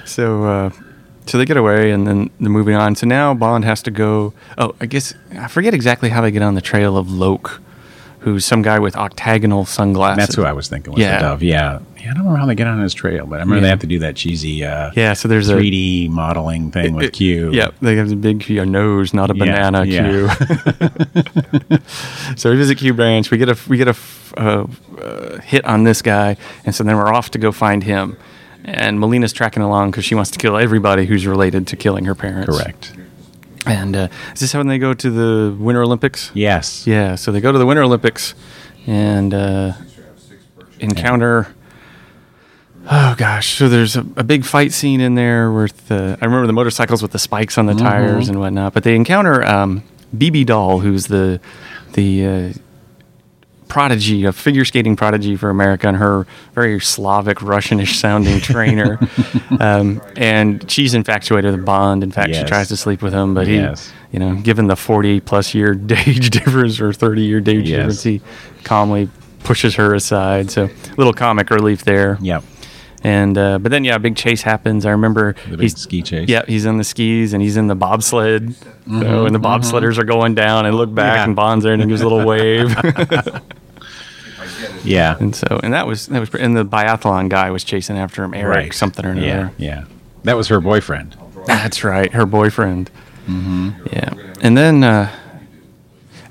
So, 0.04 0.44
uh, 0.44 0.70
so 1.26 1.38
they 1.38 1.46
get 1.46 1.58
away, 1.58 1.92
and 1.92 2.06
then 2.06 2.30
they're 2.40 2.50
moving 2.52 2.76
on. 2.76 2.96
So 2.96 3.08
now 3.08 3.34
Bond 3.34 3.64
has 3.66 3.82
to 3.84 3.92
go. 3.92 4.34
Oh, 4.58 4.76
I 4.82 4.86
guess 4.86 5.14
I 5.32 5.48
forget 5.48 5.74
exactly 5.74 6.10
how 6.10 6.22
they 6.22 6.32
get 6.32 6.42
on 6.42 6.56
the 6.56 6.62
trail 6.62 6.98
of 6.98 7.10
Locque, 7.10 7.62
who's 8.26 8.44
some 8.44 8.64
guy 8.64 8.80
with 8.80 8.96
octagonal 8.98 9.66
sunglasses. 9.66 10.18
That's 10.18 10.36
who 10.36 10.44
I 10.44 10.52
was 10.52 10.68
thinking 10.68 10.94
was 10.94 11.00
Yeah. 11.00 11.18
the 11.20 11.22
dove. 11.30 11.44
Yeah. 11.44 11.78
yeah, 11.96 12.10
I 12.10 12.14
don't 12.16 12.18
remember 12.24 12.38
how 12.40 12.48
they 12.48 12.56
get 12.56 12.66
on 12.66 12.82
his 12.82 12.96
trail, 12.96 13.28
but 13.28 13.36
I 13.36 13.40
remember 13.42 13.56
Yeah. 13.58 13.62
they 13.62 13.68
have 13.70 13.80
to 13.82 13.88
do 13.88 14.00
that 14.00 14.16
cheesy 14.16 14.66
uh, 14.66 14.90
Yeah. 14.96 15.14
So 15.14 15.28
there's 15.28 15.48
a 15.48 15.54
3D 15.54 16.10
modeling 16.10 16.72
thing 16.72 16.96
with 16.96 17.06
it- 17.06 17.14
Q. 17.14 17.52
Yep, 17.52 17.76
they 17.84 17.96
have 17.98 18.12
a 18.12 18.16
big 18.16 18.40
Q, 18.40 18.64
a 18.64 18.66
nose, 18.66 19.14
not 19.14 19.30
a 19.30 19.36
Yeah, 19.38 19.46
banana 19.46 19.86
yeah. 19.86 20.10
Q. 20.10 21.78
so 22.36 22.50
we 22.50 22.58
visit 22.58 22.80
Q 22.80 22.94
Branch. 22.96 23.30
We 23.30 23.38
get 23.38 23.50
a 23.50 23.58
we 23.70 23.78
get 23.78 23.90
a 23.90 23.96
uh, 24.38 24.66
uh, 25.00 25.40
hit 25.42 25.64
on 25.66 25.84
this 25.84 26.02
guy, 26.02 26.36
and 26.66 26.74
so 26.74 26.84
then 26.84 26.98
we're 26.98 27.14
off 27.14 27.30
to 27.32 27.38
go 27.38 27.52
find 27.52 27.84
him. 27.84 28.18
And 28.64 29.00
Melina's 29.00 29.32
tracking 29.34 29.62
along 29.62 29.92
because 29.92 30.06
she 30.06 30.16
wants 30.16 30.32
to 30.32 30.40
kill 30.40 30.58
everybody 30.58 31.06
who's 31.06 31.28
related 31.28 31.68
to 31.68 31.76
killing 31.76 32.06
her 32.06 32.16
parents. 32.16 32.50
Correct. 32.58 32.94
And 33.66 33.96
uh, 33.96 34.08
is 34.34 34.42
this 34.42 34.54
when 34.54 34.68
they 34.68 34.78
go 34.78 34.94
to 34.94 35.10
the 35.10 35.56
Winter 35.58 35.82
Olympics? 35.82 36.32
Yes. 36.34 36.86
Yeah, 36.86 37.16
so 37.16 37.32
they 37.32 37.42
go 37.42 37.52
to 37.52 37.58
the 37.58 37.66
Winter 37.66 37.84
Olympics 37.84 38.36
and 38.86 39.34
uh, 39.34 39.74
encounter. 40.80 41.54
Oh 42.90 43.16
gosh! 43.18 43.58
So 43.58 43.68
there's 43.68 43.96
a, 43.96 44.02
a 44.16 44.24
big 44.24 44.46
fight 44.46 44.72
scene 44.72 45.02
in 45.02 45.16
there 45.16 45.52
with 45.52 45.88
the. 45.88 46.18
I 46.22 46.26
remember 46.26 46.46
the 46.46 46.54
motorcycles 46.54 47.02
with 47.02 47.12
the 47.12 47.20
spikes 47.20 47.58
on 47.58 47.66
the 47.66 47.74
tires 47.74 48.30
and 48.30 48.40
whatnot. 48.40 48.74
But 48.74 48.84
they 48.84 48.96
encounter 48.96 49.44
um, 49.44 49.82
Bibi 50.16 50.44
Dahl, 50.44 50.80
who's 50.80 51.08
the 51.08 51.40
the 51.94 52.26
uh, 52.26 52.54
prodigy, 53.68 54.26
a 54.26 54.32
figure 54.32 54.66
skating 54.66 54.96
prodigy 54.96 55.36
for 55.36 55.50
America, 55.50 55.88
and 55.88 55.98
her 55.98 56.26
very 56.54 56.80
Slavic, 56.80 57.40
Russianish 57.40 57.96
sounding 57.96 58.40
trainer. 58.42 59.00
um, 59.60 60.02
and 60.16 60.70
she's 60.70 60.94
infatuated 60.94 61.52
with 61.56 61.66
Bond. 61.66 62.04
In 62.04 62.12
fact, 62.12 62.36
she 62.36 62.44
tries 62.44 62.68
to 62.70 62.78
sleep 62.78 63.02
with 63.02 63.14
him, 63.14 63.34
but 63.34 63.48
he, 63.48 63.56
Yes. 63.58 63.92
you 64.12 64.20
know, 64.20 64.36
given 64.36 64.68
the 64.68 64.76
40 64.76 65.20
plus 65.22 65.54
year 65.54 65.72
age 65.90 66.30
difference 66.30 66.80
or 66.80 66.94
30 66.94 67.22
year 67.24 67.40
age 67.40 67.48
Yes. 67.70 67.78
difference, 67.78 68.04
he 68.04 68.22
calmly 68.64 69.10
pushes 69.44 69.76
her 69.76 69.94
aside. 69.94 70.50
So, 70.52 70.70
little 70.98 71.14
comic 71.14 71.50
relief 71.50 71.84
there. 71.84 72.18
Yep. 72.22 72.44
And 73.06 73.38
uh, 73.38 73.60
but 73.60 73.70
then 73.72 73.84
yeah, 73.84 73.96
a 73.96 74.00
big 74.00 74.16
chase 74.16 74.42
happens. 74.42 74.84
I 74.86 74.90
remember 74.92 75.36
The 75.50 75.58
big 75.58 75.78
ski 75.78 76.02
chase. 76.02 76.28
Yeah, 76.28 76.44
he's 76.48 76.66
in 76.66 76.78
the 76.78 76.84
skis 76.84 77.34
and 77.34 77.42
he's 77.44 77.56
in 77.56 77.68
the 77.68 77.76
bobsled. 77.76 78.56
So, 78.56 79.26
and 79.26 79.36
the 79.36 79.40
bobsledders 79.40 79.98
are 80.00 80.04
going 80.04 80.34
down 80.34 80.66
and 80.66 80.76
look 80.76 80.94
back 80.94 81.06
Mm-hmm, 81.06 81.16
Yeah. 81.20 81.24
and 81.26 81.36
Bond's 81.36 81.64
there 81.64 81.74
and 81.74 81.82
he 81.84 81.88
gives 81.88 82.02
a 82.02 82.08
little 82.08 82.26
wave. 82.34 82.76
Yeah. 84.84 85.18
and 85.20 85.36
so 85.36 85.60
and 85.64 85.74
that 85.74 85.88
was 85.88 86.08
that 86.08 86.20
was 86.20 86.34
and 86.36 86.56
the 86.56 86.66
biathlon 86.66 87.30
guy 87.30 87.52
was 87.52 87.64
chasing 87.64 87.98
after 87.98 88.24
him, 88.24 88.34
Eric 88.34 88.56
Right. 88.56 88.74
something 88.74 89.06
or 89.06 89.12
another. 89.12 89.28
Yeah. 89.28 89.50
Yeah. 89.58 89.86
That 90.24 90.36
was 90.38 90.48
her 90.48 90.60
boyfriend. 90.60 91.16
That's 91.46 91.84
right, 91.84 92.12
her 92.14 92.26
boyfriend. 92.26 92.90
Mm-hmm. 93.28 93.70
Yeah, 93.94 94.14
and 94.42 94.58
then 94.58 94.84
uh, 94.84 95.12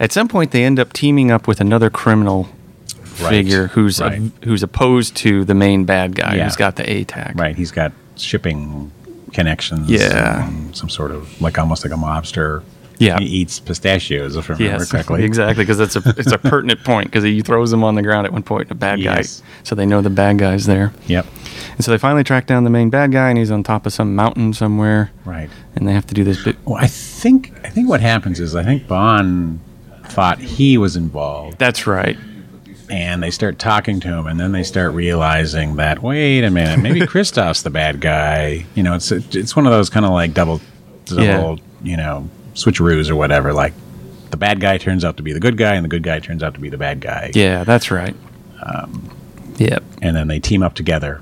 at 0.00 0.10
some 0.12 0.26
point 0.28 0.50
they 0.50 0.64
end 0.64 0.80
up 0.80 0.92
teaming 0.92 1.30
up 1.30 1.46
with 1.46 1.60
another 1.60 1.90
criminal 1.90 2.48
Right, 3.20 3.30
figure 3.30 3.68
who's 3.68 4.00
a- 4.00 4.30
who's 4.44 4.62
opposed 4.62 5.16
to 5.16 5.44
the 5.44 5.54
main 5.54 5.84
bad 5.84 6.14
guy 6.14 6.34
Yeah. 6.36 6.44
who's 6.44 6.56
got 6.56 6.76
the 6.76 6.82
ATAC. 6.84 7.38
Right. 7.38 7.54
He's 7.56 7.70
got 7.70 7.92
shipping 8.16 8.90
connections. 9.32 9.90
Yeah. 9.90 10.48
Some 10.72 10.88
sort 10.88 11.10
of 11.10 11.40
like 11.40 11.58
almost 11.58 11.84
like 11.84 11.92
a 11.92 11.96
mobster. 12.00 12.62
Yeah. 12.98 13.18
He 13.18 13.24
eats 13.26 13.58
pistachios, 13.58 14.36
if 14.36 14.48
I 14.48 14.54
remember 14.54 14.78
Yes, 14.78 14.90
correctly. 14.92 15.24
exactly, 15.24 15.64
because 15.64 15.80
it's 15.80 15.96
a 15.96 16.14
it's 16.16 16.30
a 16.30 16.38
pertinent 16.38 16.84
point 16.84 17.08
because 17.08 17.24
he 17.24 17.40
throws 17.42 17.72
them 17.72 17.82
on 17.82 17.96
the 17.96 18.02
ground 18.02 18.24
at 18.26 18.32
one 18.32 18.44
point. 18.44 18.70
A 18.70 18.74
bad 18.76 19.00
Yes. 19.00 19.40
guy, 19.40 19.46
so 19.64 19.74
they 19.74 19.84
know 19.84 20.00
the 20.00 20.10
bad 20.10 20.38
guy's 20.38 20.66
there. 20.66 20.92
Yep. 21.08 21.26
And 21.76 21.84
so 21.84 21.90
they 21.90 21.98
finally 21.98 22.22
track 22.22 22.46
down 22.46 22.62
the 22.62 22.70
main 22.70 22.90
bad 22.90 23.10
guy, 23.10 23.28
and 23.30 23.36
he's 23.38 23.50
on 23.50 23.64
top 23.64 23.84
of 23.86 23.92
some 23.92 24.14
mountain 24.14 24.52
somewhere, 24.54 25.10
Right. 25.24 25.50
and 25.74 25.88
they 25.88 25.92
have 25.92 26.06
to 26.06 26.14
do 26.14 26.22
this 26.22 26.42
bit. 26.44 26.56
Well, 26.64 26.76
I 26.80 26.86
think 26.86 27.52
I 27.64 27.68
think 27.68 27.88
what 27.88 28.00
happens 28.00 28.38
is 28.38 28.54
I 28.54 28.62
think 28.62 28.86
Bond 28.86 29.58
thought 30.06 30.38
he 30.38 30.78
was 30.78 30.94
involved, 30.94 31.58
That's 31.58 31.88
right. 31.88 32.16
And 32.90 33.22
they 33.22 33.30
start 33.30 33.58
talking 33.58 34.00
to 34.00 34.08
him, 34.08 34.26
and 34.26 34.38
then 34.38 34.52
they 34.52 34.62
start 34.62 34.92
realizing 34.94 35.76
that 35.76 36.02
wait 36.02 36.44
a 36.44 36.50
minute, 36.50 36.80
maybe 36.82 37.00
Kristoff's 37.06 37.62
the 37.62 37.70
bad 37.70 38.00
guy. 38.00 38.66
You 38.74 38.82
know, 38.82 38.94
it's 38.94 39.10
it's 39.12 39.56
one 39.56 39.66
of 39.66 39.72
those 39.72 39.88
kind 39.90 40.04
of 40.06 40.12
like 40.12 40.34
double 40.34 40.60
double 41.06 41.22
Yeah. 41.24 41.56
you 41.82 41.96
know 41.96 42.28
switcheroos 42.54 43.10
or 43.10 43.16
whatever. 43.16 43.52
Like 43.52 43.72
the 44.30 44.36
bad 44.36 44.60
guy 44.60 44.78
turns 44.78 45.04
out 45.04 45.16
to 45.18 45.22
be 45.22 45.32
the 45.32 45.40
good 45.40 45.56
guy, 45.56 45.74
and 45.74 45.84
the 45.84 45.88
good 45.88 46.02
guy 46.02 46.18
turns 46.18 46.42
out 46.42 46.54
to 46.54 46.60
be 46.60 46.68
the 46.68 46.78
bad 46.78 47.00
guy. 47.00 47.30
Yeah, 47.34 47.64
that's 47.64 47.90
right. 47.90 48.14
Um, 48.62 49.10
yep, 49.56 49.82
and 50.02 50.16
then 50.16 50.28
they 50.28 50.38
team 50.40 50.62
up 50.62 50.74
together 50.74 51.20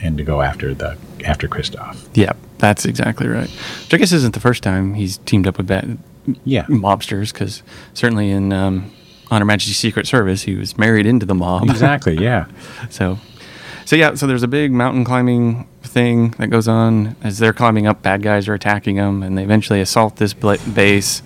and 0.00 0.16
to 0.18 0.24
go 0.24 0.40
after 0.42 0.74
the 0.74 0.96
after 1.24 1.48
Kristoff. 1.48 1.96
yep, 2.14 2.36
that's 2.58 2.84
exactly 2.84 3.26
right. 3.28 3.48
Which 3.48 3.94
I 3.94 3.96
guess 3.98 4.12
isn't 4.12 4.34
the 4.34 4.40
first 4.40 4.62
time 4.62 4.94
he's 4.94 5.18
teamed 5.18 5.46
up 5.46 5.56
with 5.58 5.66
bad 5.66 5.96
Yeah, 6.44 6.64
mobsters, 6.66 7.32
because 7.32 7.62
certainly 7.94 8.30
in 8.30 8.52
um, 8.52 8.90
On 9.30 9.40
Her 9.40 9.44
Majesty's 9.44 9.78
Secret 9.78 10.06
Service, 10.06 10.42
he 10.42 10.54
was 10.54 10.76
married 10.78 11.06
into 11.06 11.24
the 11.26 11.34
mob. 11.34 11.68
exactly. 11.70 12.16
Yeah, 12.22 12.46
So, 12.90 13.18
so 13.84 13.96
yeah, 13.96 14.14
so 14.14 14.26
there's 14.26 14.42
a 14.42 14.48
big 14.48 14.70
mountain 14.72 15.04
climbing 15.04 15.66
thing 15.82 16.30
that 16.38 16.48
goes 16.48 16.68
on 16.68 17.16
as 17.22 17.38
they're 17.38 17.52
climbing 17.52 17.86
up. 17.86 18.02
Bad 18.02 18.22
guys 18.22 18.48
are 18.48 18.54
attacking 18.54 18.96
them, 18.96 19.22
and 19.22 19.36
they 19.36 19.42
eventually 19.42 19.80
assault 19.80 20.16
this 20.16 20.32
bla- 20.34 20.58
base. 20.74 21.22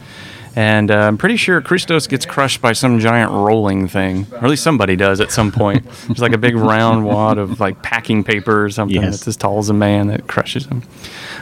And 0.56 0.90
uh, 0.90 0.96
I'm 0.96 1.18
pretty 1.18 1.36
sure 1.36 1.60
Christos 1.60 2.08
gets 2.08 2.26
crushed 2.26 2.60
by 2.60 2.72
some 2.72 2.98
giant 2.98 3.30
rolling 3.30 3.86
thing, 3.86 4.26
or 4.32 4.38
at 4.38 4.50
least 4.50 4.64
somebody 4.64 4.96
does 4.96 5.20
at 5.20 5.30
some 5.30 5.52
point. 5.52 5.84
There's 6.08 6.18
like 6.20 6.32
a 6.32 6.38
big 6.38 6.56
round 6.56 7.04
wad 7.04 7.38
of 7.38 7.60
like 7.60 7.82
packing 7.82 8.24
paper 8.24 8.64
or 8.64 8.70
something 8.70 9.00
Yes. 9.00 9.12
that's 9.18 9.28
as 9.28 9.36
tall 9.36 9.58
as 9.60 9.68
a 9.68 9.74
man 9.74 10.08
that 10.08 10.26
crushes 10.26 10.66
him. 10.66 10.82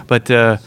But 0.06 0.30
uh, 0.30 0.58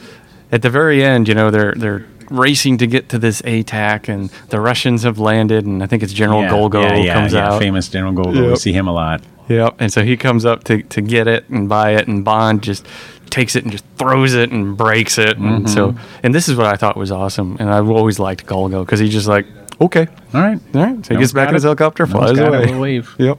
at 0.51 0.63
the 0.63 0.69
very 0.71 1.03
end, 1.03 1.27
you 1.27 1.35
know, 1.35 1.51
they're 1.51 1.73
they're 1.75 2.07
racing 2.29 2.77
to 2.79 2.87
get 2.87 3.09
to 3.09 3.19
this 3.19 3.41
ATAC, 3.43 4.09
and 4.09 4.29
the 4.49 4.59
Russians 4.59 5.03
have 5.03 5.19
landed, 5.19 5.65
and 5.65 5.81
I 5.83 5.87
think 5.87 6.03
it's 6.03 6.13
General 6.13 6.41
yeah, 6.43 6.49
Golgo 6.51 6.83
yeah, 6.83 6.95
yeah, 6.97 7.13
comes 7.13 7.33
yeah, 7.33 7.49
out. 7.53 7.59
Famous 7.59 7.89
General 7.89 8.13
Golgo. 8.13 8.49
We 8.51 8.55
see 8.55 8.73
him 8.73 8.87
a 8.87 8.93
lot. 8.93 9.21
Yep. 9.47 9.75
And 9.79 9.91
so 9.91 10.03
he 10.03 10.15
comes 10.15 10.45
up 10.45 10.63
to, 10.65 10.83
to 10.83 11.01
get 11.01 11.27
it 11.27 11.49
and 11.49 11.67
buy 11.67 11.95
it, 11.95 12.07
and 12.07 12.23
Bond 12.23 12.61
just 12.61 12.85
takes 13.31 13.55
it 13.55 13.63
and 13.63 13.71
just 13.71 13.83
throws 13.97 14.33
it 14.35 14.51
and 14.51 14.77
breaks 14.77 15.17
it. 15.17 15.37
And 15.37 15.69
so, 15.69 15.91
Mm-hmm. 15.91 16.17
and 16.23 16.35
this 16.35 16.47
is 16.49 16.55
what 16.55 16.67
I 16.67 16.75
thought 16.75 16.95
was 16.97 17.11
awesome. 17.11 17.57
And 17.59 17.69
I've 17.69 17.89
always 17.89 18.19
liked 18.19 18.45
Golgo 18.45 18.85
because 18.85 18.99
he's 18.99 19.11
just 19.11 19.27
like, 19.27 19.45
okay, 19.81 20.07
All 20.33 20.41
right. 20.41 20.59
all 20.75 20.81
right. 20.83 21.05
So 21.05 21.09
he 21.09 21.15
No 21.15 21.19
gets 21.21 21.33
back 21.33 21.45
got 21.45 21.49
in 21.49 21.53
his 21.55 21.63
helicopter, 21.63 22.05
No 22.05 22.11
flies 22.11 22.37
got 22.37 22.53
it, 22.53 22.57
away. 22.59 22.71
we'll 22.71 22.79
leave. 22.81 23.15
Yep. 23.17 23.37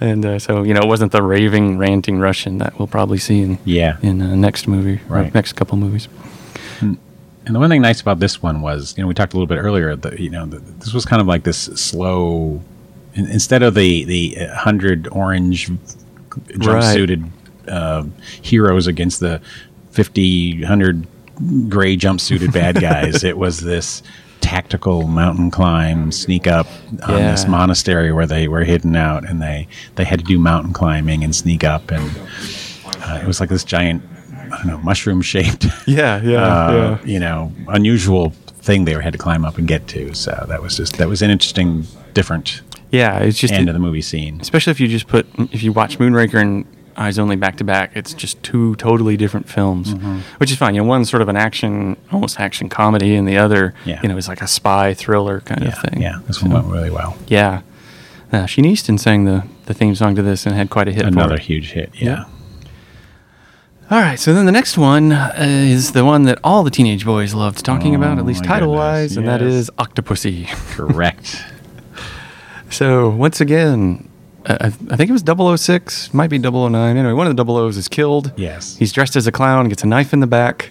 And 0.00 0.26
uh, 0.26 0.38
so, 0.38 0.64
you 0.64 0.74
know, 0.74 0.80
it 0.80 0.88
wasn't 0.88 1.12
the 1.12 1.22
raving, 1.22 1.78
ranting 1.78 2.18
Russian 2.18 2.58
that 2.58 2.78
we'll 2.78 2.88
probably 2.88 3.18
see 3.18 3.40
in 3.40 3.58
Yeah. 3.64 3.96
in 4.02 4.20
uh, 4.20 4.34
next 4.34 4.66
movie, 4.66 5.00
or 5.08 5.16
Right. 5.16 5.34
next 5.34 5.52
couple 5.54 5.78
movies. 5.78 6.08
And 7.44 7.54
the 7.54 7.58
one 7.58 7.68
thing 7.70 7.82
nice 7.82 8.00
about 8.00 8.20
this 8.20 8.40
one 8.42 8.60
was, 8.60 8.94
you 8.96 9.02
know, 9.02 9.08
we 9.08 9.14
talked 9.14 9.32
a 9.32 9.36
little 9.36 9.48
bit 9.48 9.58
earlier 9.58 9.96
that 9.96 10.20
you 10.20 10.30
know 10.30 10.46
this 10.46 10.92
was 10.94 11.04
kind 11.04 11.20
of 11.20 11.26
like 11.26 11.42
this 11.44 11.58
slow. 11.58 12.60
in- 13.14 13.26
Instead 13.30 13.62
of 13.62 13.74
the 13.74 14.04
the 14.04 14.38
uh, 14.38 14.54
hundred 14.56 15.08
orange 15.08 15.70
jumpsuited 16.30 17.28
uh, 17.68 18.04
heroes 18.42 18.86
against 18.86 19.20
the 19.20 19.40
50, 19.90 20.60
100 20.60 21.06
gray 21.68 21.96
jumpsuited 21.96 22.52
bad 22.52 22.80
guys, 22.80 23.24
it 23.24 23.36
was 23.38 23.60
this 23.60 24.02
tactical 24.40 25.06
mountain 25.06 25.50
climb, 25.50 26.10
sneak 26.10 26.46
up 26.46 26.66
on 27.04 27.14
this 27.32 27.46
monastery 27.46 28.12
where 28.12 28.26
they 28.26 28.48
were 28.48 28.64
hidden 28.64 28.96
out, 28.96 29.28
and 29.28 29.40
they 29.42 29.68
they 29.96 30.04
had 30.04 30.18
to 30.20 30.24
do 30.24 30.38
mountain 30.38 30.72
climbing 30.72 31.22
and 31.24 31.34
sneak 31.34 31.64
up, 31.64 31.90
and 31.90 32.10
uh, 33.02 33.18
it 33.22 33.26
was 33.26 33.40
like 33.40 33.48
this 33.48 33.64
giant. 33.64 34.02
I 34.52 34.58
don't 34.58 34.66
know, 34.66 34.78
mushroom 34.78 35.22
shaped 35.22 35.66
Yeah, 35.86 36.20
yeah, 36.22 36.42
uh, 36.44 36.98
you 37.04 37.18
know, 37.18 37.52
unusual 37.68 38.30
thing 38.60 38.84
they 38.84 38.92
had 38.92 39.12
to 39.12 39.18
climb 39.18 39.44
up 39.44 39.58
and 39.58 39.66
get 39.66 39.88
to. 39.88 40.14
So 40.14 40.44
that 40.48 40.62
was 40.62 40.76
just 40.76 40.96
that 40.98 41.08
was 41.08 41.22
an 41.22 41.30
interesting, 41.30 41.86
different 42.14 42.60
yeah. 42.90 43.18
It's 43.20 43.38
just 43.38 43.54
end 43.54 43.68
of 43.68 43.72
the 43.74 43.78
movie 43.80 44.02
scene. 44.02 44.38
especially 44.40 44.70
if 44.72 44.78
you 44.80 44.86
just 44.88 45.08
put 45.08 45.26
if 45.52 45.62
you 45.62 45.72
watch 45.72 45.98
Moonraker 45.98 46.40
and 46.40 46.64
Eyes 46.94 47.18
Only 47.18 47.36
back 47.36 47.56
to 47.56 47.64
back, 47.64 47.92
it's 47.96 48.12
just 48.12 48.42
two 48.42 48.76
totally 48.76 49.16
different 49.16 49.48
films, 49.48 49.94
Mm-hmm. 49.94 50.18
which 50.36 50.50
is 50.50 50.58
fine. 50.58 50.74
You 50.74 50.82
know, 50.82 50.88
one's 50.88 51.08
sort 51.08 51.22
of 51.22 51.28
an 51.30 51.36
action, 51.36 51.96
almost 52.12 52.38
action 52.38 52.68
comedy, 52.68 53.14
and 53.16 53.26
the 53.26 53.38
other, 53.38 53.72
Yeah. 53.86 53.98
you 54.02 54.08
know, 54.10 54.18
is 54.18 54.28
like 54.28 54.42
a 54.42 54.46
spy 54.46 54.92
thriller 54.92 55.40
kind 55.40 55.62
Yeah, 55.62 55.68
of 55.70 55.78
thing. 55.78 56.02
yeah, 56.02 56.18
this 56.26 56.42
one 56.42 56.50
went 56.52 56.66
really 56.66 56.90
well. 56.90 57.16
yeah. 57.28 57.62
Uh, 58.30 58.44
Sheena 58.46 58.66
Easton 58.66 58.98
sang 58.98 59.24
the 59.24 59.44
the 59.66 59.74
theme 59.74 59.94
song 59.94 60.14
to 60.16 60.22
this 60.22 60.44
and 60.46 60.54
had 60.54 60.68
quite 60.70 60.88
a 60.88 60.92
hit. 60.92 61.04
Another 61.06 61.36
it. 61.36 61.42
huge 61.42 61.72
hit. 61.72 61.90
Yeah. 61.94 62.04
Yeah, 62.10 62.24
All 63.92 63.98
right, 64.00 64.18
so 64.18 64.32
then 64.32 64.46
the 64.46 64.52
next 64.52 64.78
one 64.78 65.12
uh, 65.12 65.34
is 65.36 65.92
the 65.92 66.02
one 66.02 66.22
that 66.22 66.38
all 66.42 66.62
the 66.64 66.70
teenage 66.70 67.04
boys 67.04 67.34
loved 67.34 67.62
talking 67.62 67.94
about, 67.94 68.16
at 68.16 68.22
Oh, 68.22 68.26
least 68.26 68.42
title 68.42 68.72
wise, 68.72 69.14
goodness, 69.14 69.16
and 69.18 69.28
that 69.28 69.40
yes. 69.44 69.52
is 69.52 69.70
Octopussy. 69.78 70.46
correct. 70.74 71.44
So 72.70 73.10
once 73.10 73.42
again, 73.42 74.08
uh, 74.46 74.56
I, 74.62 74.66
I 74.68 74.96
think 74.96 75.10
it 75.10 75.12
was 75.12 75.60
006, 75.60 76.14
might 76.14 76.30
be 76.30 76.38
009. 76.38 76.74
Anyway, 76.74 77.12
one 77.12 77.26
of 77.26 77.36
the 77.36 77.44
00s 77.44 77.76
is 77.76 77.86
killed. 77.86 78.32
Yes. 78.34 78.76
He's 78.78 78.92
dressed 78.92 79.14
as 79.14 79.26
a 79.26 79.32
clown, 79.32 79.68
gets 79.68 79.82
a 79.82 79.86
knife 79.86 80.14
in 80.14 80.20
the 80.20 80.26
back, 80.26 80.70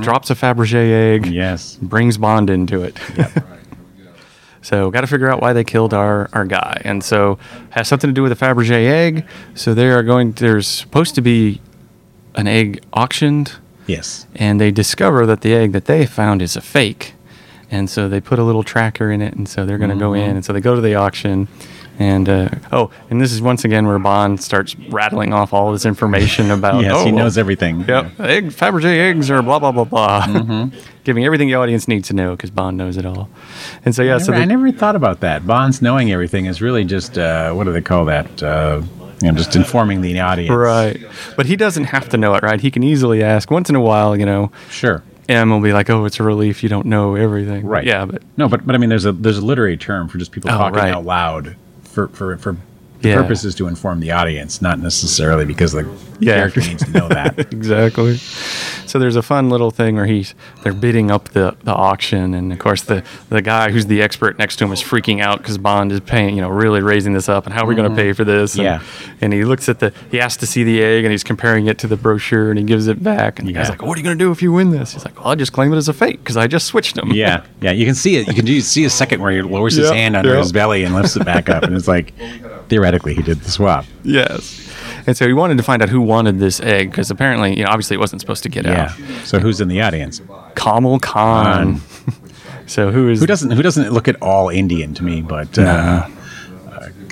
drops 0.00 0.30
a 0.30 0.36
Fabergé 0.36 1.14
egg, 1.16 1.26
Yes. 1.26 1.74
brings 1.82 2.18
Bond 2.18 2.50
into 2.50 2.84
it. 2.84 2.96
Yep. 3.16 3.32
so, 4.62 4.92
got 4.92 5.00
to 5.00 5.08
figure 5.08 5.28
out 5.28 5.42
why 5.42 5.52
they 5.52 5.64
killed 5.64 5.92
our, 5.92 6.30
our 6.32 6.44
guy. 6.44 6.80
And 6.84 7.02
so, 7.02 7.36
has 7.70 7.88
something 7.88 8.08
to 8.10 8.14
do 8.14 8.22
with 8.22 8.30
the 8.38 8.46
Fabergé 8.46 8.86
egg. 8.88 9.26
So, 9.56 9.74
they 9.74 9.88
are 9.88 10.04
going, 10.04 10.30
there's 10.34 10.68
supposed 10.68 11.16
to 11.16 11.20
be 11.20 11.60
an 12.34 12.46
egg 12.46 12.82
auctioned 12.92 13.52
Yes. 13.86 14.26
and 14.34 14.60
they 14.60 14.70
discover 14.70 15.26
that 15.26 15.42
the 15.42 15.54
egg 15.54 15.72
that 15.72 15.84
they 15.84 16.06
found 16.06 16.40
is 16.42 16.56
a 16.56 16.60
fake. 16.60 17.12
And 17.70 17.90
so 17.90 18.08
they 18.08 18.20
put 18.20 18.38
a 18.38 18.44
little 18.44 18.62
tracker 18.62 19.10
in 19.10 19.20
it, 19.20 19.34
and 19.34 19.48
so 19.48 19.66
they're 19.66 19.78
going 19.78 19.90
to 19.90 19.96
go 19.96 20.12
Mm-hmm. 20.12 20.30
in, 20.30 20.36
and 20.36 20.44
so 20.44 20.52
they 20.52 20.60
go 20.60 20.74
to 20.76 20.80
the 20.80 20.94
auction, 20.94 21.48
and 21.98 22.28
uh, 22.28 22.48
oh, 22.70 22.90
and 23.10 23.20
this 23.20 23.32
is 23.32 23.40
once 23.42 23.64
again 23.64 23.86
where 23.86 23.98
Bond 23.98 24.40
starts 24.40 24.76
rattling 24.90 25.32
off 25.32 25.52
all 25.52 25.72
this 25.72 25.84
information 25.84 26.50
about. 26.58 26.82
Yes, 26.82 26.92
oh, 26.94 27.04
he 27.04 27.10
knows 27.10 27.36
everything. 27.36 27.80
Yep, 27.80 28.20
egg 28.20 28.46
Fabergé 28.50 28.98
eggs 29.10 29.28
are 29.30 29.42
blah 29.42 29.58
blah 29.58 29.72
blah 29.72 29.84
blah, 29.84 30.22
Mm-hmm. 30.22 30.78
giving 31.04 31.24
everything 31.24 31.48
the 31.48 31.54
audience 31.54 31.88
needs 31.88 32.06
to 32.08 32.14
know 32.14 32.36
because 32.36 32.50
Bond 32.50 32.76
knows 32.76 32.96
it 32.96 33.06
all. 33.06 33.28
And 33.84 33.92
so 33.94 34.02
yeah, 34.02 34.16
I 34.16 34.18
so 34.18 34.30
never, 34.32 34.42
I 34.42 34.44
never 34.44 34.70
thought 34.70 34.94
about 34.94 35.20
that. 35.20 35.44
Bonds 35.46 35.82
knowing 35.82 36.12
everything 36.12 36.46
is 36.46 36.62
really 36.62 36.84
just 36.84 37.18
uh, 37.18 37.52
what 37.54 37.64
do 37.64 37.72
they 37.72 37.82
call 37.82 38.04
that? 38.04 38.40
Uh, 38.42 38.82
know, 39.22 39.32
just 39.36 39.54
informing 39.56 40.00
the 40.00 40.20
audience. 40.20 40.50
right, 40.54 41.00
but 41.36 41.46
he 41.46 41.56
doesn't 41.56 41.84
have 41.84 42.08
to 42.10 42.16
know 42.16 42.34
it, 42.34 42.42
right? 42.42 42.60
He 42.60 42.70
can 42.70 42.82
easily 42.82 43.22
ask 43.22 43.50
once 43.50 43.68
in 43.70 43.76
a 43.76 43.80
while, 43.80 44.16
you 44.16 44.26
know. 44.26 44.50
Sure. 44.70 45.02
M 45.28 45.48
will 45.50 45.60
be 45.60 45.72
like, 45.72 45.88
"Oh, 45.88 46.04
it's 46.04 46.20
a 46.20 46.22
relief 46.22 46.62
you 46.62 46.68
don't 46.68 46.84
know 46.86 47.14
everything." 47.14 47.64
Right. 47.66 47.84
Yeah, 47.84 48.04
but 48.04 48.22
no, 48.36 48.46
but 48.48 48.66
but 48.66 48.74
I 48.74 48.78
mean, 48.78 48.90
there's 48.90 49.06
a 49.06 49.12
there's 49.12 49.38
a 49.38 49.44
literary 49.44 49.76
term 49.78 50.08
for 50.08 50.18
just 50.18 50.32
people 50.32 50.50
Oh, 50.50 50.58
talking 50.58 50.76
right. 50.78 50.92
out 50.92 51.04
loud 51.06 51.56
for 51.84 52.08
for 52.08 52.36
for 52.36 52.56
the 53.04 53.10
Yeah. 53.10 53.16
purpose 53.16 53.44
is 53.44 53.54
to 53.56 53.68
inform 53.68 54.00
the 54.00 54.10
audience, 54.10 54.60
not 54.62 54.80
necessarily 54.80 55.44
because 55.44 55.72
the 55.72 55.86
Yeah. 56.20 56.36
character 56.36 56.60
needs 56.60 56.84
to 56.84 56.90
know 56.90 57.08
that. 57.08 57.38
exactly. 57.52 58.16
So 58.86 58.98
there's 58.98 59.16
a 59.16 59.22
fun 59.22 59.50
little 59.50 59.70
thing 59.70 59.96
where 59.96 60.06
he's 60.06 60.34
they're 60.62 60.72
bidding 60.72 61.10
up 61.10 61.30
the, 61.30 61.54
the 61.64 61.72
auction, 61.72 62.32
and 62.32 62.52
of 62.52 62.58
course 62.58 62.82
the 62.82 63.02
the 63.28 63.42
guy 63.42 63.70
who's 63.70 63.86
the 63.86 64.00
expert 64.00 64.38
next 64.38 64.56
to 64.56 64.64
him 64.64 64.72
is 64.72 64.82
freaking 64.82 65.20
out 65.20 65.38
because 65.38 65.58
Bond 65.58 65.92
is 65.92 66.00
paying, 66.00 66.34
you 66.34 66.40
know, 66.40 66.48
really 66.48 66.80
raising 66.80 67.12
this 67.12 67.28
up, 67.28 67.44
and 67.44 67.54
how 67.54 67.64
are 67.64 67.66
we 67.66 67.74
going 67.74 67.84
to 67.84 67.90
mm-hmm. 67.90 68.08
pay 68.08 68.12
for 68.12 68.24
this? 68.24 68.54
And, 68.54 68.64
Yeah. 68.64 68.82
And 69.20 69.32
he 69.32 69.44
looks 69.44 69.68
at 69.68 69.80
the 69.80 69.92
he 70.10 70.20
asks 70.20 70.38
to 70.38 70.46
see 70.46 70.64
the 70.64 70.82
egg, 70.82 71.04
and 71.04 71.12
he's 71.12 71.24
comparing 71.24 71.66
it 71.66 71.76
to 71.78 71.86
the 71.86 71.96
brochure, 71.96 72.50
and 72.50 72.58
he 72.58 72.64
gives 72.64 72.86
it 72.86 73.02
back, 73.02 73.38
and 73.38 73.46
the 73.46 73.52
guy's 73.52 73.68
like, 73.68 73.82
"What 73.82 73.96
are 73.96 74.00
you 74.00 74.04
going 74.04 74.18
to 74.18 74.24
do 74.24 74.30
if 74.30 74.40
you 74.40 74.52
win 74.52 74.70
this?" 74.70 74.92
He's 74.92 75.04
like, 75.04 75.18
"Well, 75.18 75.28
I 75.28 75.34
just 75.34 75.52
claim 75.52 75.72
it 75.72 75.76
as 75.76 75.88
a 75.88 75.92
fake 75.92 76.18
because 76.18 76.36
I 76.36 76.46
just 76.46 76.66
switched 76.66 76.94
them." 76.94 77.12
yeah, 77.12 77.44
yeah, 77.60 77.72
you 77.72 77.84
can 77.84 77.94
see 77.94 78.16
it. 78.16 78.28
You 78.28 78.34
can 78.34 78.44
do, 78.44 78.60
see 78.60 78.84
a 78.84 78.90
second 78.90 79.20
where 79.20 79.32
he 79.32 79.42
lowers 79.42 79.74
his 79.74 79.90
hand 79.90 80.16
under 80.16 80.32
yeah. 80.32 80.38
his 80.38 80.52
belly 80.52 80.84
and 80.84 80.94
lifts 80.94 81.16
it 81.16 81.24
back 81.24 81.48
up, 81.48 81.64
and 81.64 81.76
it's 81.76 81.88
like 81.88 82.12
theoretically 82.68 83.14
he 83.14 83.22
did 83.22 83.40
the 83.40 83.50
swap. 83.50 83.84
yes. 84.02 84.60
And 85.06 85.14
so 85.16 85.26
he 85.26 85.34
wanted 85.34 85.58
to 85.58 85.62
find 85.62 85.82
out 85.82 85.90
who 85.90 86.00
wanted 86.00 86.38
this 86.38 86.60
egg 86.60 86.90
because 86.90 87.10
apparently, 87.10 87.54
you 87.58 87.64
know, 87.64 87.70
obviously 87.70 87.94
it 87.94 88.00
wasn't 88.00 88.22
supposed 88.22 88.42
to 88.44 88.48
get 88.48 88.64
Yeah. 88.64 88.84
out. 88.84 89.26
So 89.26 89.38
who's 89.38 89.60
in 89.60 89.68
the 89.68 89.82
audience? 89.82 90.22
Kamal 90.56 90.98
Khan. 90.98 91.80
so 92.66 92.90
who 92.90 93.10
is 93.10 93.20
Who 93.20 93.26
doesn't 93.26 93.50
who 93.50 93.60
doesn't 93.62 93.92
look 93.92 94.08
at 94.08 94.16
all 94.22 94.48
Indian 94.48 94.94
to 94.94 95.02
me, 95.04 95.20
but 95.20 95.58
uh, 95.58 96.08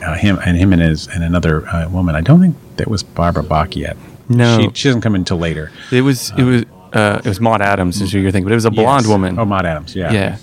uh, 0.02 0.14
him 0.14 0.38
and 0.46 0.56
him 0.56 0.72
and 0.72 0.80
his 0.80 1.06
and 1.08 1.22
another 1.22 1.68
uh, 1.68 1.88
woman. 1.90 2.14
I 2.14 2.22
don't 2.22 2.40
think 2.40 2.56
that 2.76 2.88
was 2.88 3.02
Barbara 3.02 3.42
Bach 3.42 3.76
yet. 3.76 3.96
No. 4.28 4.58
she, 4.58 4.70
she 4.74 4.88
doesn't 4.88 5.02
come 5.02 5.14
until 5.14 5.36
later. 5.36 5.70
It 5.90 6.00
was 6.00 6.32
it 6.38 6.44
was 6.44 6.64
uh, 6.94 7.20
it 7.24 7.28
was 7.28 7.40
Maud 7.40 7.60
Adams 7.60 8.00
is 8.00 8.10
who 8.12 8.18
you're 8.20 8.30
thinking, 8.30 8.46
but 8.46 8.52
it 8.52 8.56
was 8.56 8.64
a 8.64 8.70
blonde 8.70 9.04
Yes. 9.04 9.10
woman. 9.10 9.38
Oh, 9.38 9.44
Maud 9.44 9.66
Adams. 9.66 9.94
Yeah. 9.94 10.12
yeah, 10.12 10.38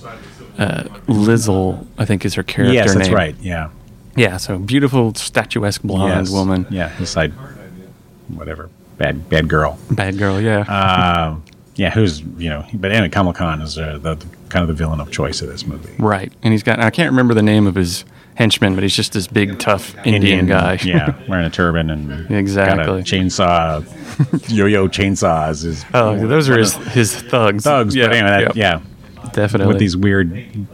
uh, 0.60 0.84
Lizzle 1.08 1.88
I 1.98 2.06
think 2.06 2.26
is 2.26 2.36
her 2.36 2.44
character 2.44 2.74
Yes, 2.76 2.94
that's 2.94 3.08
name. 3.08 3.16
right. 3.16 3.36
Yeah. 3.42 3.70
Yeah, 4.20 4.38
so 4.38 4.60
beautiful 4.60 5.14
statuesque 5.16 5.82
blonde 5.84 6.14
Yes. 6.26 6.30
woman, 6.32 6.66
Yeah. 6.70 6.90
His 6.90 7.10
side, 7.10 7.32
whatever. 8.28 8.70
Bad 8.98 9.30
bad 9.30 9.48
girl. 9.48 9.78
bad 9.92 10.18
girl. 10.18 10.42
Yeah, 10.42 10.66
Uh, 10.68 11.36
yeah. 11.76 11.90
Who's 11.92 12.22
you 12.38 12.50
know? 12.50 12.66
But 12.74 12.92
anyway, 12.92 13.10
Kamal 13.10 13.34
Khan 13.34 13.62
is 13.62 13.78
uh, 13.78 13.98
the, 14.02 14.16
the 14.16 14.26
kind 14.50 14.62
of 14.64 14.68
the 14.68 14.74
villain 14.74 15.00
of 15.00 15.10
choice 15.12 15.42
of 15.42 15.48
this 15.48 15.66
movie. 15.66 15.94
right. 16.00 16.32
And 16.44 16.52
he's 16.54 16.64
got 16.64 16.80
I 16.80 16.90
can't 16.90 17.10
remember 17.12 17.34
the 17.34 17.42
name 17.44 17.66
of 17.66 17.76
his 17.76 18.04
henchman, 18.36 18.74
but 18.76 18.84
he's 18.84 18.96
just 18.96 19.14
this 19.14 19.28
big 19.28 19.58
tough 19.60 19.96
Indian, 20.06 20.48
guy. 20.48 20.80
yeah, 20.84 21.14
wearing 21.28 21.46
a 21.46 21.50
turban 21.50 21.90
and 21.90 22.30
Exactly. 22.32 22.86
got 22.86 23.00
a 23.00 23.04
chainsaw, 23.04 24.50
yo-yo 24.50 24.88
chainsaws. 24.88 25.64
Is 25.66 25.86
oh, 25.94 26.28
those 26.28 26.50
are 26.50 26.58
his 26.58 26.74
his 26.94 27.16
thugs. 27.22 27.64
thugs. 27.64 27.96
Yeah, 27.96 28.08
but 28.08 28.16
anyway, 28.16 28.30
that, 28.30 28.42
yep, 28.42 28.56
yeah, 28.56 28.82
definitely. 29.34 29.68
with 29.68 29.80
these 29.80 29.96
weird 29.98 30.32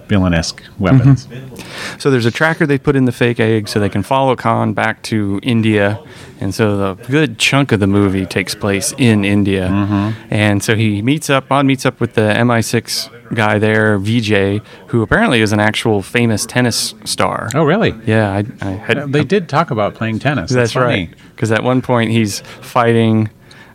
villainesque 0.07 0.61
weapons. 0.79 1.27
So 1.97 2.11
there's 2.11 2.25
a 2.25 2.31
tracker 2.31 2.65
they 2.65 2.77
put 2.77 2.95
in 2.95 3.05
the 3.05 3.11
fake 3.11 3.39
egg 3.39 3.67
so 3.67 3.79
they 3.79 3.89
can 3.89 4.03
follow 4.03 4.35
Khan 4.35 4.73
back 4.73 5.01
to 5.03 5.39
India. 5.43 6.03
And 6.39 6.53
so 6.53 6.77
the 6.77 7.03
good 7.07 7.37
chunk 7.39 7.71
of 7.71 7.79
the 7.79 7.87
movie 7.87 8.25
takes 8.25 8.55
place 8.55 8.93
in 8.97 9.23
India. 9.23 9.69
Mm-hmm. 9.69 10.33
And 10.33 10.63
so 10.63 10.75
he 10.75 11.01
meets 11.01 11.29
up, 11.29 11.47
Bond 11.47 11.67
meets 11.67 11.85
up 11.85 11.99
with 11.99 12.13
the 12.15 12.21
MI6 12.33 13.33
guy 13.33 13.57
there, 13.57 13.97
Vijay, 13.99 14.61
who 14.87 15.01
apparently 15.01 15.41
is 15.41 15.51
an 15.51 15.59
actual 15.59 16.01
famous 16.01 16.45
tennis 16.45 16.93
star. 17.05 17.49
Oh, 17.55 17.63
really? 17.63 17.93
Yeah, 18.05 18.31
I, 18.31 18.43
I 18.61 18.71
had. 18.71 19.11
They 19.11 19.23
did 19.23 19.47
talk 19.49 19.71
about 19.71 19.95
playing 19.95 20.19
tennis. 20.19 20.51
that's 20.51 20.73
That's, 20.73 20.73
funny. 20.73 21.07
right. 21.07 21.15
Because 21.35 21.51
at 21.51 21.63
one 21.63 21.81
point 21.81 22.11
he's 22.11 22.41
fighting. 22.61 23.29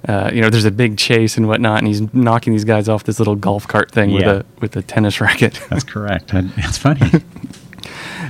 Uh, 0.09 0.31
you 0.33 0.41
know, 0.41 0.49
there's 0.49 0.65
a 0.65 0.71
big 0.71 0.97
chase 0.97 1.37
and 1.37 1.47
whatnot, 1.47 1.79
and 1.79 1.87
he's 1.87 2.01
knocking 2.15 2.53
these 2.53 2.65
guys 2.65 2.89
off 2.89 3.05
this 3.05 3.19
little 3.19 3.37
golf 3.37 3.69
cart 3.69 3.91
thing 3.91 4.13
with 4.13 4.25
a 4.25 4.45
with 4.61 4.77
a 4.77 4.83
tennis 4.83 5.21
racket. 5.21 5.61
That's 5.69 5.85
correct. 5.85 6.31
It's 6.33 6.79
funny. 6.79 7.01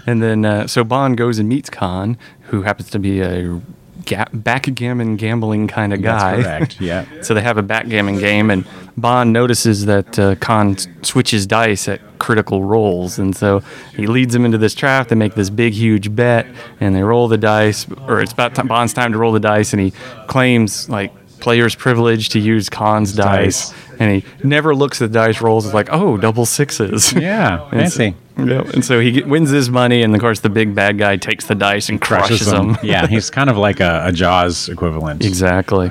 And 0.07 0.23
then, 0.23 0.45
uh, 0.45 0.67
so 0.67 0.85
Bond 0.85 1.17
goes 1.17 1.39
and 1.39 1.49
meets 1.49 1.71
Khan, 1.71 2.17
who 2.45 2.63
happens 2.63 2.91
to 2.91 2.99
be 2.99 3.21
a 3.21 3.61
ga- 4.07 4.27
backgammon 4.33 5.17
gambling 5.17 5.69
kind 5.69 5.93
of 5.93 6.03
guy. 6.03 6.37
That's 6.37 6.47
correct. 6.47 6.81
Yeah. 6.81 7.05
so 7.23 7.35
they 7.35 7.43
have 7.43 7.59
a 7.59 7.63
backgammon 7.63 8.19
game, 8.19 8.51
and 8.51 8.67
Bond 8.97 9.33
notices 9.33 9.87
that 9.87 10.19
uh, 10.19 10.35
Khan 10.37 10.77
switches 11.03 11.47
dice 11.47 11.89
at 11.89 12.01
critical 12.19 12.65
rolls, 12.65 13.19
and 13.19 13.37
so 13.37 13.61
he 13.95 14.07
leads 14.07 14.35
him 14.35 14.45
into 14.45 14.59
this 14.59 14.75
trap. 14.75 15.09
They 15.09 15.17
make 15.17 15.35
this 15.35 15.51
big, 15.51 15.73
huge 15.75 16.15
bet, 16.15 16.47
and 16.81 16.95
they 16.95 17.03
roll 17.03 17.29
the 17.29 17.39
dice, 17.39 17.87
or 18.09 18.21
it's 18.21 18.33
about 18.33 18.55
time, 18.55 18.69
Bond's 18.69 18.93
time 18.93 19.13
to 19.13 19.19
roll 19.19 19.33
the 19.33 19.41
dice, 19.41 19.73
and 19.73 19.81
he 19.81 19.93
claims 20.27 20.89
like 20.89 21.13
player's 21.41 21.75
privilege 21.75 22.29
to 22.31 22.39
use 22.39 22.69
Khan's 22.69 23.13
dice, 23.13 23.71
dice. 23.71 23.75
and 23.99 24.23
he 24.23 24.47
never 24.47 24.75
looks 24.75 25.01
at 25.03 25.11
the 25.13 25.19
dice 25.19 25.41
rolls. 25.41 25.65
It's 25.67 25.75
like, 25.75 25.89
oh, 25.91 26.17
double 26.17 26.47
sixes. 26.47 27.13
Yeah. 27.21 27.69
And 27.73 27.91
so- 27.91 27.99
Fancy. 27.99 28.17
Yep. 28.39 28.69
And 28.69 28.83
so 28.85 29.01
he 29.01 29.13
get, 29.13 29.27
wins 29.29 29.51
his 29.51 29.69
money, 29.69 30.01
and 30.03 30.15
of 30.15 30.21
course, 30.21 30.41
the 30.41 30.49
big 30.49 30.75
bad 30.75 30.97
guy 30.97 31.17
takes 31.19 31.47
the 31.47 31.55
dice 31.55 31.91
and 31.91 32.01
crushes, 32.01 32.51
him. 32.51 32.79
yeah, 32.83 33.07
he's 33.07 33.29
kind 33.29 33.51
of 33.51 33.59
like 33.59 33.81
a, 33.81 34.05
a 34.07 34.13
Jaws 34.13 34.71
equivalent. 34.71 35.23
exactly. 35.25 35.91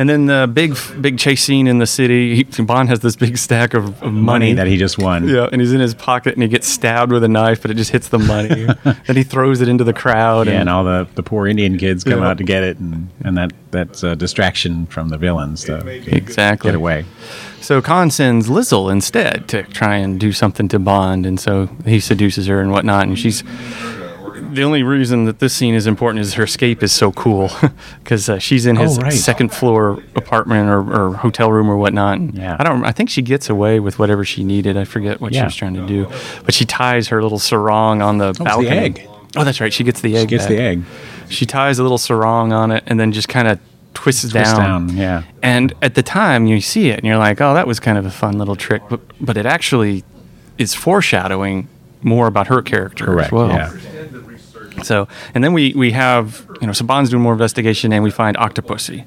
And 0.00 0.08
then 0.08 0.24
the 0.24 0.50
big, 0.50 0.74
big 1.02 1.18
chase 1.18 1.44
scene 1.44 1.66
in 1.66 1.76
the 1.76 1.86
city. 1.86 2.34
He, 2.34 2.62
Bond 2.62 2.88
has 2.88 3.00
this 3.00 3.16
big 3.16 3.36
stack 3.36 3.74
of, 3.74 3.88
of 4.02 4.10
money, 4.14 4.20
Money 4.46 4.52
that 4.54 4.66
he 4.66 4.78
just 4.78 4.96
won. 4.96 5.28
yeah, 5.28 5.46
and 5.52 5.60
he's 5.60 5.74
in 5.74 5.80
his 5.80 5.92
pocket, 5.94 6.32
and 6.32 6.42
he 6.42 6.48
gets 6.48 6.66
stabbed 6.66 7.12
with 7.12 7.22
a 7.22 7.28
knife, 7.28 7.60
but 7.60 7.70
it 7.70 7.74
just 7.74 7.90
hits 7.90 8.08
the 8.08 8.18
money. 8.18 8.64
then 8.84 9.16
he 9.16 9.22
throws 9.22 9.60
it 9.60 9.68
into 9.68 9.84
the 9.84 9.92
crowd, 9.92 10.46
Yeah, 10.46 10.52
and, 10.54 10.60
and 10.62 10.68
all 10.70 10.84
the, 10.84 11.06
the 11.16 11.22
poor 11.22 11.46
Indian 11.46 11.76
kids 11.76 12.02
come 12.02 12.20
Yeah. 12.20 12.28
out 12.30 12.38
to 12.38 12.44
get 12.44 12.62
it, 12.62 12.78
and, 12.78 13.10
and 13.22 13.36
that 13.36 13.52
that's 13.70 14.02
a 14.02 14.16
distraction 14.16 14.86
from 14.86 15.10
the 15.10 15.18
villains 15.18 15.64
to 15.64 15.86
exactly 15.86 16.68
get 16.68 16.74
away. 16.74 17.04
So 17.60 17.82
Khan 17.82 18.10
sends 18.10 18.48
Lizzle 18.48 18.88
instead 18.88 19.48
to 19.48 19.64
try 19.64 19.96
and 19.96 20.18
do 20.18 20.32
something 20.32 20.66
to 20.68 20.78
Bond, 20.78 21.26
and 21.26 21.38
so 21.38 21.66
he 21.84 22.00
seduces 22.00 22.46
her 22.46 22.62
and 22.62 22.72
whatnot. 22.72 23.06
And 23.06 23.18
she's 23.18 23.42
the 24.52 24.62
only 24.62 24.82
reason 24.82 25.24
that 25.24 25.38
this 25.38 25.54
scene 25.54 25.74
is 25.74 25.86
important 25.86 26.20
is 26.22 26.34
her 26.34 26.44
escape 26.44 26.82
is 26.82 26.92
so 26.92 27.12
cool 27.12 27.50
because 28.02 28.28
uh, 28.28 28.38
she's 28.38 28.66
in 28.66 28.76
his 28.76 28.98
Oh, 28.98 29.02
right. 29.02 29.12
second 29.12 29.50
floor 29.52 30.02
apartment 30.14 30.68
or, 30.68 30.80
or 31.10 31.14
hotel 31.16 31.50
room 31.50 31.68
or 31.70 31.76
whatnot. 31.76 32.18
And 32.18 32.34
Yeah. 32.34 32.56
I 32.58 32.64
don't. 32.64 32.84
I 32.84 32.92
think 32.92 33.10
she 33.10 33.22
gets 33.22 33.48
away 33.48 33.80
with 33.80 33.98
whatever 33.98 34.24
she 34.24 34.44
needed. 34.44 34.76
I 34.76 34.84
forget 34.84 35.20
what 35.20 35.34
she 35.34 35.42
was 35.42 35.54
trying 35.56 35.74
to 35.74 35.86
do, 35.86 36.06
but 36.44 36.54
she 36.54 36.64
ties 36.64 37.08
her 37.08 37.22
little 37.22 37.38
sarong 37.38 38.02
on 38.02 38.18
the 38.18 38.32
the 38.32 38.44
balcony. 38.44 38.68
egg. 38.68 39.08
Oh, 39.36 39.44
that's 39.44 39.60
right. 39.60 39.72
She 39.72 39.84
gets 39.84 40.00
the 40.00 40.16
egg. 40.16 40.28
Gets 40.28 40.44
back. 40.44 40.48
the 40.50 40.60
egg. 40.60 40.82
She 41.28 41.46
ties 41.46 41.78
a 41.78 41.82
little 41.82 41.98
sarong 41.98 42.52
on 42.52 42.72
it 42.72 42.82
and 42.88 42.98
then 42.98 43.12
just 43.12 43.28
kind 43.28 43.46
of 43.46 43.60
twists, 43.94 44.22
Twist 44.30 44.56
down. 44.56 44.86
down, 44.88 44.96
yeah. 44.96 45.22
And 45.42 45.72
at 45.82 45.94
the 45.94 46.02
time, 46.02 46.46
you 46.46 46.60
see 46.60 46.88
it 46.90 46.98
and 46.98 47.04
you're 47.06 47.18
like, 47.18 47.40
oh, 47.40 47.54
that 47.54 47.66
was 47.68 47.78
kind 47.78 47.96
of 47.96 48.04
a 48.06 48.10
fun 48.10 48.38
little 48.38 48.56
trick. 48.56 48.82
But, 48.88 49.00
but 49.20 49.36
it 49.36 49.46
actually 49.46 50.02
is 50.58 50.74
foreshadowing 50.74 51.68
more 52.02 52.26
about 52.26 52.48
her 52.48 52.62
character 52.62 53.04
Correct. 53.04 53.28
as 53.28 53.32
well. 53.32 53.48
Yeah. 53.48 53.70
So, 54.82 55.08
and 55.34 55.42
then 55.44 55.52
we, 55.52 55.72
we 55.74 55.90
have, 55.92 56.46
you 56.60 56.66
know, 56.66 56.72
so 56.72 56.84
Bond's 56.84 57.10
doing 57.10 57.22
more 57.22 57.32
investigation 57.32 57.92
and 57.92 58.02
we 58.04 58.10
find 58.10 58.36
Octopussy, 58.36 59.04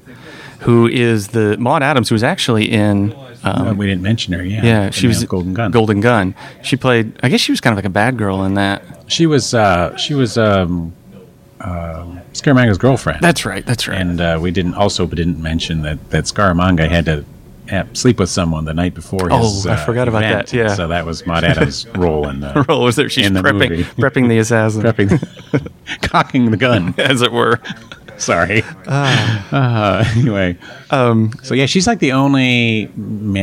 who 0.60 0.86
is 0.86 1.28
the 1.28 1.56
Maud 1.58 1.82
Adams, 1.82 2.08
who 2.08 2.14
was 2.14 2.22
actually 2.22 2.70
in. 2.70 3.12
Um, 3.44 3.68
Uh, 3.68 3.74
we 3.74 3.86
didn't 3.86 4.02
mention 4.02 4.32
her. 4.34 4.42
Yeah. 4.44 4.64
yeah, 4.64 4.90
she 4.90 5.06
was 5.06 5.22
Golden 5.24 5.52
Gun. 5.54 5.70
Golden 5.70 6.00
Gun. 6.00 6.34
She 6.62 6.76
played. 6.76 7.12
I 7.22 7.28
guess 7.28 7.40
she 7.40 7.52
was 7.52 7.60
kind 7.60 7.72
of 7.72 7.76
like 7.78 7.84
a 7.84 7.90
bad 7.90 8.16
girl 8.16 8.44
in 8.44 8.54
that. 8.54 8.82
She 9.06 9.26
was 9.26 9.52
uh, 9.52 9.96
she 9.96 10.14
was 10.14 10.38
um, 10.38 10.92
uh, 11.60 12.06
Scaramanga's 12.32 12.78
girlfriend. 12.78 13.20
That's 13.20 13.44
right. 13.44 13.64
That's 13.66 13.86
right. 13.88 14.00
and 14.00 14.20
uh, 14.20 14.38
we 14.40 14.50
didn't 14.50 14.74
also 14.74 15.06
didn't 15.06 15.40
mention 15.42 15.82
that 15.82 16.10
that 16.10 16.24
Scaramanga 16.24 16.88
had 16.88 17.04
to 17.06 17.24
at 17.68 17.96
sleep 17.96 18.18
with 18.18 18.28
someone 18.30 18.64
the 18.64 18.74
night 18.74 18.94
before 18.94 19.28
his. 19.30 19.66
Oh, 19.66 19.70
I 19.70 19.76
forgot 19.76 20.08
about 20.08 20.22
event. 20.24 20.48
that, 20.48 20.56
yeah. 20.56 20.74
So 20.74 20.88
that 20.88 21.06
was 21.06 21.26
Maud 21.26 21.44
Adams' 21.44 21.86
role 21.94 22.28
in 22.28 22.40
the 22.40 22.64
Role 22.68 22.82
was 22.84 22.96
there? 22.96 23.08
She's 23.08 23.26
in 23.26 23.32
the 23.34 23.40
prepping, 23.40 23.82
prepping 23.96 24.28
the 24.28 24.38
assassin, 24.38 24.82
prepping, 24.84 26.00
cocking 26.02 26.50
the 26.50 26.56
gun. 26.56 26.94
as 26.98 27.22
it 27.22 27.32
were. 27.32 27.60
Sorry. 28.16 28.62
Uh, 28.86 30.04
anyway, 30.16 30.56
um, 30.90 31.32
so 31.42 31.52
yeah, 31.54 31.66
she's 31.66 31.86
like 31.88 31.98
the 31.98 32.12
only 32.12 32.88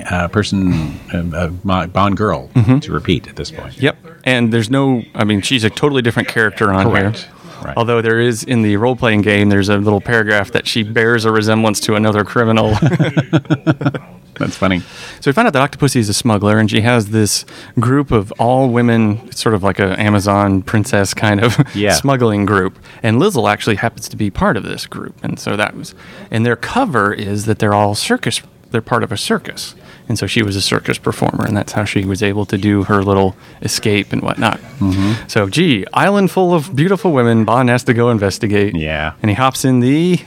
uh, 0.09 0.28
person, 0.30 0.97
uh, 1.13 1.49
uh, 1.69 1.88
Bond 1.88 2.15
girl 2.17 2.49
Mm-hmm. 2.53 2.80
to 2.80 2.91
repeat 2.93 3.28
at 3.28 3.36
this 3.36 3.51
point. 3.51 3.78
Yep. 3.82 3.97
And 4.24 4.53
there's 4.53 4.69
no, 4.69 5.03
I 5.15 5.24
mean, 5.26 5.41
she's 5.41 5.63
a 5.63 5.69
totally 5.69 6.01
different 6.01 6.30
character 6.30 6.72
on 6.72 6.86
Correct. 6.86 7.17
here. 7.24 7.32
Right. 7.64 7.78
Although 7.78 8.01
there 8.01 8.20
is 8.20 8.43
in 8.43 8.62
the 8.64 8.76
role 8.78 8.95
playing 8.95 9.22
game, 9.22 9.49
there's 9.49 9.70
a 9.70 9.78
little 9.78 10.01
paragraph 10.01 10.51
that 10.51 10.68
she 10.68 10.84
bears 10.84 11.26
a 11.26 11.32
resemblance 11.32 11.80
to 11.82 11.95
another 11.95 12.24
criminal. 12.24 12.76
That's 14.36 14.55
funny. 14.57 14.80
so 15.20 15.30
we 15.30 15.34
find 15.34 15.45
out 15.45 15.53
that 15.53 15.72
Octopussy 15.72 15.97
is 15.97 16.09
a 16.09 16.14
smuggler, 16.14 16.57
and 16.57 16.70
she 16.72 16.82
has 16.82 17.09
this 17.09 17.45
group 17.80 18.09
of 18.12 18.32
all 18.39 18.70
women, 18.70 19.32
sort 19.32 19.53
of 19.53 19.62
like 19.62 19.78
an 19.78 19.91
Amazon 19.93 20.64
princess 20.64 21.14
kind 21.14 21.43
of 21.43 21.55
Yeah. 21.76 21.93
smuggling 21.93 22.45
group. 22.45 22.80
And 23.03 23.20
Lizzle 23.20 23.47
actually 23.47 23.76
happens 23.76 24.09
to 24.09 24.18
be 24.18 24.32
part 24.32 24.57
of 24.57 24.64
this 24.64 24.88
group, 24.88 25.16
and 25.24 25.38
so 25.39 25.55
that 25.57 25.76
was, 25.76 25.93
and 26.32 26.43
their 26.45 26.55
cover 26.55 27.14
is 27.14 27.45
that 27.45 27.59
they're 27.59 27.74
all 27.76 27.93
circus. 27.93 28.41
They're 28.72 28.82
part 28.82 29.03
of 29.03 29.12
a 29.12 29.18
circus, 29.18 29.76
and 30.12 30.20
so 30.20 30.28
she 30.28 30.43
was 30.43 30.57
a 30.57 30.62
circus 30.62 30.97
performer, 30.97 31.45
and 31.45 31.55
that's 31.55 31.72
how 31.72 31.86
she 31.86 32.03
was 32.03 32.22
able 32.22 32.45
to 32.47 32.57
do 32.57 32.84
her 32.84 33.01
little 33.01 33.34
escape 33.62 34.12
and 34.12 34.22
whatnot. 34.22 34.59
Mm-hmm. 34.80 35.26
So, 35.30 35.47
gee, 35.47 35.86
island 35.93 36.32
full 36.32 36.53
of 36.53 36.76
beautiful 36.76 37.14
women. 37.14 37.45
Bond 37.45 37.70
has 37.70 37.86
to 37.86 37.93
go 37.93 38.09
investigate. 38.09 38.76
Yeah. 38.76 39.14
and 39.22 39.30
he 39.30 39.36
hops 39.36 39.64
in 39.64 39.80
the 39.80 40.20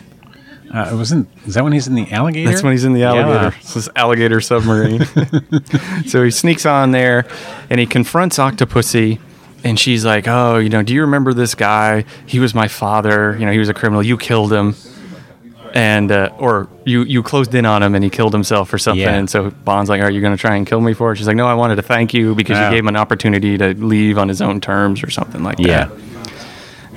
Uh, 0.72 0.88
it 0.90 0.96
wasn't. 0.96 1.28
Is 1.46 1.52
that 1.52 1.64
when 1.64 1.74
he's 1.74 1.86
in 1.86 1.94
the 1.96 2.10
alligator? 2.10 2.48
that's 2.50 2.62
when 2.62 2.72
he's 2.72 2.86
in 2.86 2.94
the 2.94 3.02
alligator. 3.02 3.54
It's 3.60 3.74
this 3.74 3.90
alligator 3.94 4.40
submarine. 4.40 5.04
so 6.06 6.24
he 6.24 6.30
sneaks 6.30 6.64
on 6.64 6.90
there 6.92 7.26
and 7.68 7.78
he 7.78 7.84
confronts 7.84 8.38
Octopussy. 8.38 9.20
And 9.64 9.78
she's 9.78 10.04
like, 10.06 10.26
Oh, 10.26 10.56
you 10.56 10.70
know, 10.70 10.82
do 10.82 10.94
you 10.94 11.02
remember 11.02 11.34
this 11.34 11.54
guy? 11.54 12.06
He 12.26 12.38
was 12.38 12.54
my 12.54 12.68
father. 12.68 13.36
You 13.38 13.44
know, 13.44 13.52
he 13.52 13.58
was 13.58 13.68
a 13.68 13.74
criminal. 13.74 14.02
You 14.02 14.16
killed 14.16 14.50
him. 14.50 14.74
And, 15.74 16.12
uh, 16.12 16.30
or 16.38 16.68
you, 16.84 17.02
you 17.02 17.22
closed 17.24 17.52
in 17.54 17.66
on 17.66 17.82
him 17.82 17.96
and 17.96 18.04
he 18.04 18.08
killed 18.08 18.32
himself 18.32 18.72
or 18.72 18.78
something. 18.78 19.00
Yeah. 19.02 19.14
And 19.14 19.28
so 19.28 19.50
Bond's 19.50 19.90
like, 19.90 20.00
Are 20.02 20.10
you 20.10 20.20
going 20.20 20.32
to 20.34 20.40
try 20.40 20.54
and 20.54 20.64
kill 20.64 20.80
me 20.80 20.94
for 20.94 21.10
it? 21.10 21.16
She's 21.16 21.26
like, 21.26 21.34
No, 21.36 21.46
I 21.48 21.54
wanted 21.54 21.74
to 21.76 21.82
thank 21.82 22.14
you 22.14 22.34
because 22.36 22.56
Oh. 22.56 22.64
you 22.66 22.70
gave 22.70 22.78
him 22.78 22.88
an 22.88 22.96
opportunity 22.96 23.58
to 23.58 23.74
leave 23.74 24.16
on 24.16 24.28
his 24.28 24.40
own 24.40 24.60
terms 24.60 25.02
or 25.02 25.10
something 25.10 25.42
like 25.42 25.58
Yeah. 25.58 25.86
that. 25.86 25.92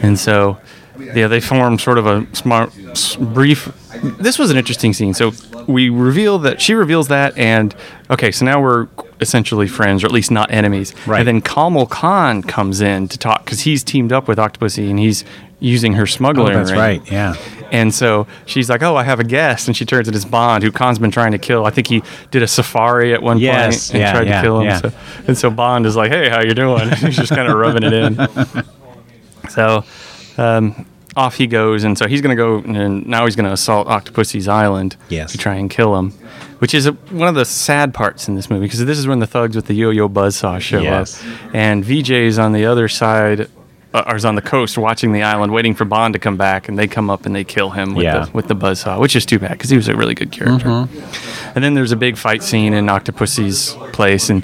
And 0.04 0.20
so, 0.20 0.58
yeah, 1.00 1.28
they 1.28 1.40
form 1.40 1.80
sort 1.80 1.98
of 1.98 2.06
a 2.06 2.28
smart, 2.36 2.72
brief. 3.20 3.72
This 4.20 4.38
was 4.38 4.52
an 4.52 4.58
interesting 4.58 4.94
scene. 4.94 5.16
So 5.16 5.32
we 5.68 5.90
reveal 5.90 6.38
that 6.40 6.62
she 6.62 6.76
reveals 6.76 7.08
that, 7.08 7.36
and 7.36 7.74
okay, 8.12 8.32
so 8.32 8.46
now 8.46 8.62
we're 8.62 8.88
essentially 9.20 9.68
friends, 9.68 10.04
or 10.04 10.06
at 10.08 10.12
least 10.12 10.30
not 10.30 10.52
enemies. 10.52 10.94
Right. 11.08 11.20
And 11.20 11.28
then 11.28 11.42
Kamal 11.42 11.88
Khan 11.88 12.44
comes 12.44 12.80
in 12.82 13.08
to 13.08 13.18
talk 13.18 13.44
because 13.46 13.62
he's 13.62 13.84
teamed 13.84 14.12
up 14.14 14.28
with 14.28 14.38
Octopussy, 14.38 14.88
and 14.90 15.00
he's 15.00 15.24
using 15.60 15.94
her 15.94 16.04
Oh, 16.04 16.06
smuggling 16.06 16.54
that's 16.54 16.70
ring. 16.70 16.80
right. 16.80 17.12
Yeah. 17.12 17.34
And 17.72 17.94
so 17.94 18.28
she's 18.46 18.70
like, 18.70 18.82
"Oh, 18.84 18.96
I 18.96 19.04
have 19.04 19.20
a 19.20 19.24
guest," 19.24 19.68
and 19.68 19.76
she 19.76 19.86
turns 19.86 20.06
to 20.08 20.12
this 20.12 20.26
Bond, 20.26 20.64
who 20.64 20.72
Khan's 20.72 21.00
been 21.00 21.12
trying 21.12 21.32
to 21.34 21.38
kill. 21.38 21.66
I 21.66 21.70
think 21.70 21.88
he 21.88 22.02
did 22.32 22.42
a 22.44 22.48
safari 22.48 23.14
at 23.14 23.22
one 23.22 23.38
Yes, 23.40 23.88
point 23.92 23.96
and 23.96 24.02
yeah, 24.02 24.12
tried 24.14 24.28
yeah, 24.28 24.42
to 24.42 24.48
kill 24.48 24.60
him. 24.62 24.66
yeah. 24.68 24.78
So, 24.80 24.92
and 25.28 25.38
so 25.38 25.50
Bond 25.50 25.86
is 25.86 25.96
like, 25.96 26.12
"Hey, 26.12 26.30
how 26.30 26.42
you 26.42 26.54
doing?" 26.54 26.90
He's 26.98 27.16
just 27.18 27.30
kind 27.34 27.48
of 27.48 27.58
rubbing 27.58 27.84
it 27.84 27.94
in. 27.94 28.18
So 29.50 29.84
um, 30.38 30.86
off 31.16 31.36
he 31.36 31.48
goes, 31.48 31.84
and 31.84 31.98
so 31.98 32.08
he's 32.08 32.22
going 32.22 32.36
to 32.36 32.42
go, 32.42 32.58
and 32.60 33.08
now 33.08 33.26
he's 33.26 33.36
going 33.36 33.46
to 33.46 33.54
assault 33.54 33.88
Octopussy's 33.88 34.48
island 34.48 34.96
Yes. 35.10 35.32
to 35.32 35.38
try 35.38 35.56
and 35.56 35.70
kill 35.70 35.96
him, 35.98 36.12
which 36.60 36.74
is 36.74 36.86
a, 36.86 36.92
one 36.92 37.28
of 37.28 37.36
the 37.36 37.46
sad 37.46 37.94
parts 37.94 38.28
in 38.28 38.36
this 38.36 38.50
movie 38.50 38.66
because 38.66 38.84
this 38.86 38.98
is 39.00 39.08
when 39.08 39.20
the 39.20 39.26
thugs 39.28 39.56
with 39.56 39.66
the 39.68 39.74
yo-yo 39.74 40.10
buzzsaw 40.10 40.60
show 40.60 40.82
Yes. 40.82 41.24
up, 41.24 41.56
and 41.56 41.84
Vijay's 41.84 42.38
on 42.38 42.52
the 42.52 42.66
other 42.66 42.88
side. 42.88 43.50
Uh, 43.94 44.14
is 44.16 44.26
on 44.26 44.36
the 44.36 44.42
coast 44.42 44.78
watching 44.78 45.14
the 45.14 45.24
island, 45.24 45.52
waiting 45.54 45.74
for 45.74 45.86
Bond 45.86 46.14
to 46.14 46.20
come 46.20 46.36
back, 46.36 46.68
and 46.68 46.78
they 46.78 46.88
come 46.88 47.10
up 47.10 47.26
and 47.26 47.34
they 47.34 47.44
kill 47.46 47.70
him 47.70 47.96
with 47.96 48.04
Yeah. 48.04 48.26
the 48.26 48.32
with 48.34 48.48
the 48.48 48.56
buzzsaw, 48.56 49.00
which 49.00 49.16
is 49.16 49.26
too 49.26 49.40
bad 49.40 49.52
because 49.52 49.70
he 49.70 49.78
was 49.78 49.88
a 49.88 49.96
really 49.96 50.14
good 50.14 50.32
character. 50.32 50.88
And 51.56 51.64
then 51.64 51.74
there's 51.74 51.94
a 51.94 51.96
big 51.96 52.18
fight 52.18 52.44
scene 52.44 52.74
in 52.74 52.90
Octopussy's 52.90 53.76
place, 53.94 54.30
and 54.30 54.44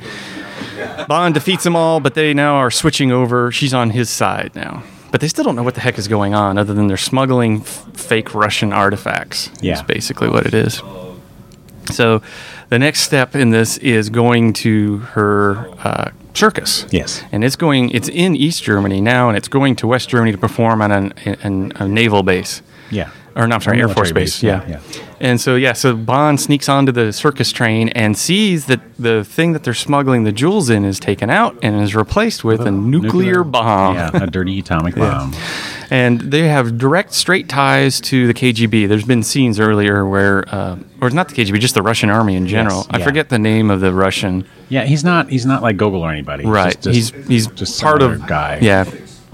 Bond 1.08 1.34
defeats 1.34 1.64
them 1.66 1.76
all, 1.76 2.00
but 2.00 2.14
they 2.14 2.34
now 2.34 2.56
are 2.56 2.72
switching 2.72 3.12
over. 3.12 3.52
She's 3.52 3.74
on 3.74 3.90
his 3.90 4.10
side 4.10 4.52
now. 4.56 4.84
But 5.12 5.22
they 5.22 5.28
still 5.28 5.44
don't 5.44 5.56
know 5.56 5.62
what 5.64 5.76
the 5.76 5.82
heck 5.82 6.00
is 6.00 6.08
going 6.08 6.34
on, 6.34 6.58
other 6.58 6.74
than 6.74 6.88
they're 6.88 6.98
smuggling 6.98 7.62
f- 7.62 7.86
fake 7.94 8.34
Russian 8.34 8.72
artifacts. 8.74 9.52
Yeah. 9.62 9.74
Is 9.74 9.84
basically 9.84 10.30
what 10.30 10.46
it 10.48 10.54
is. 10.54 10.82
So, 11.92 12.22
the 12.70 12.80
next 12.80 13.02
step 13.02 13.36
in 13.36 13.52
this 13.52 13.78
is 13.80 14.10
going 14.10 14.54
to 14.54 15.00
her 15.00 15.68
uh, 15.84 16.10
circus. 16.34 16.86
Yes. 16.92 17.24
and 17.32 17.44
it's 17.44 17.56
going. 17.56 17.90
It's 17.92 18.10
in 18.10 18.36
East 18.36 18.64
Germany 18.64 19.02
now, 19.02 19.30
and 19.30 19.38
it's 19.38 19.48
going 19.48 19.76
to 19.78 19.88
West 19.88 20.10
Germany 20.10 20.32
to 20.32 20.38
perform 20.38 20.82
on 20.82 20.92
an, 20.92 21.14
an, 21.44 21.72
a 21.76 21.88
naval 21.88 22.24
base 22.24 22.62
Yeah. 22.90 23.10
Or 23.36 23.48
not 23.48 23.64
sorry, 23.64 23.80
Air 23.80 23.88
Force 23.90 24.12
Base. 24.12 24.36
base, 24.40 24.44
Yeah. 24.44 24.64
yeah, 24.68 24.80
And 25.20 25.40
so 25.42 25.56
yeah, 25.56 25.74
so 25.74 25.96
Bond 25.96 26.40
sneaks 26.40 26.70
onto 26.70 26.92
the 26.92 27.12
circus 27.14 27.52
train 27.52 27.90
and 27.90 28.18
sees 28.18 28.66
that 28.68 28.80
the 29.00 29.24
thing 29.24 29.54
that 29.54 29.64
they're 29.64 29.74
smuggling 29.74 30.24
the 30.24 30.32
jewels 30.32 30.70
in 30.70 30.86
is 30.86 31.00
taken 31.00 31.30
out 31.30 31.58
and 31.64 31.82
is 31.82 31.96
replaced 31.96 32.44
with 32.44 32.62
a 32.62 32.72
nuclear, 32.72 33.44
bomb. 33.44 33.96
Yeah, 33.96 34.10
a 34.14 34.28
dirty 34.28 34.60
atomic 34.60 34.96
bomb. 35.04 35.34
And 35.90 36.20
they 36.22 36.48
have 36.48 36.78
direct, 36.78 37.14
straight 37.14 37.48
ties 37.50 38.00
to 38.02 38.26
the 38.28 38.34
KGB. 38.34 38.88
There's 38.88 39.06
been 39.06 39.22
scenes 39.24 39.60
earlier 39.60 40.06
where, 40.06 40.44
uh, 40.54 40.78
or 41.02 41.10
not 41.12 41.30
the 41.30 41.36
KGB, 41.36 41.60
just 41.60 41.76
the 41.76 41.82
Russian 41.84 42.10
army 42.10 42.36
in 42.36 42.48
general. 42.48 42.86
Yes, 42.92 43.02
I 43.02 43.04
forget 43.04 43.30
the 43.30 43.38
name 43.40 43.70
of 43.70 43.80
the 43.82 43.94
Russian. 43.94 44.46
Yeah, 44.70 44.86
he's 44.86 45.04
not. 45.04 45.30
He's 45.30 45.46
not 45.46 45.62
like 45.62 45.78
Gogol 45.78 46.02
or 46.02 46.12
anybody. 46.12 46.46
Right. 46.46 46.74
Just- 46.82 46.96
he's 46.96 47.12
just- 47.12 47.28
he's 47.30 47.48
just 47.48 47.82
part 47.82 48.02
of 48.02 48.26
guy. 48.26 48.60
Yeah, 48.62 48.86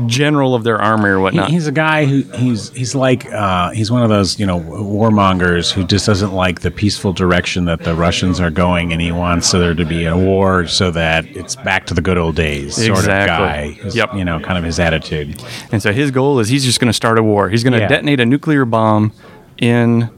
general 0.05 0.55
of 0.55 0.63
their 0.63 0.81
army 0.81 1.09
or 1.09 1.15
He- 1.17 1.21
whatnot. 1.21 1.49
he's 1.49 1.67
a 1.67 1.71
guy 1.71 2.05
who 2.05 2.21
he's 2.37 2.69
he's 2.71 2.95
like 2.95 3.25
uh, 3.33 3.71
he's 3.71 3.91
one 3.91 4.01
of 4.01 4.09
those 4.09 4.39
you 4.39 4.45
know 4.45 4.59
warmongers 4.59 5.71
who 5.71 5.83
just 5.83 6.05
doesn't 6.05 6.33
like 6.33 6.61
the 6.61 6.71
peaceful 6.71 7.13
direction 7.13 7.65
that 7.65 7.79
the 7.83 7.93
Russians 7.95 8.39
are 8.39 8.49
going, 8.51 8.91
and 8.93 9.01
he 9.01 9.11
wants 9.11 9.51
there 9.51 9.73
to 9.73 9.85
be 9.85 10.05
a 10.05 10.15
war 10.17 10.67
so 10.67 10.91
that 10.91 11.25
it's 11.27 11.55
back 11.55 11.85
to 11.87 11.93
the 11.93 12.01
good 12.01 12.17
old 12.17 12.35
days 12.35 12.75
sort 12.75 12.89
of 12.91 12.97
Exactly. 12.99 13.75
guy. 13.75 13.87
Is, 13.87 13.95
Yep. 13.95 14.13
You 14.15 14.25
know, 14.25 14.39
kind 14.39 14.57
of 14.57 14.63
his 14.63 14.79
attitude. 14.79 15.41
And 15.71 15.81
so 15.81 15.91
his 15.91 16.11
goal 16.11 16.39
is 16.39 16.47
he's 16.49 16.63
just 16.65 16.79
going 16.79 16.87
to 16.89 16.93
start 16.93 17.17
a 17.19 17.23
war. 17.23 17.49
He's 17.49 17.63
going 17.63 17.73
to 17.73 17.79
Yeah. 17.79 17.87
detonate 17.87 18.19
a 18.19 18.25
nuclear 18.25 18.65
bomb 18.65 19.11
in 19.57 20.09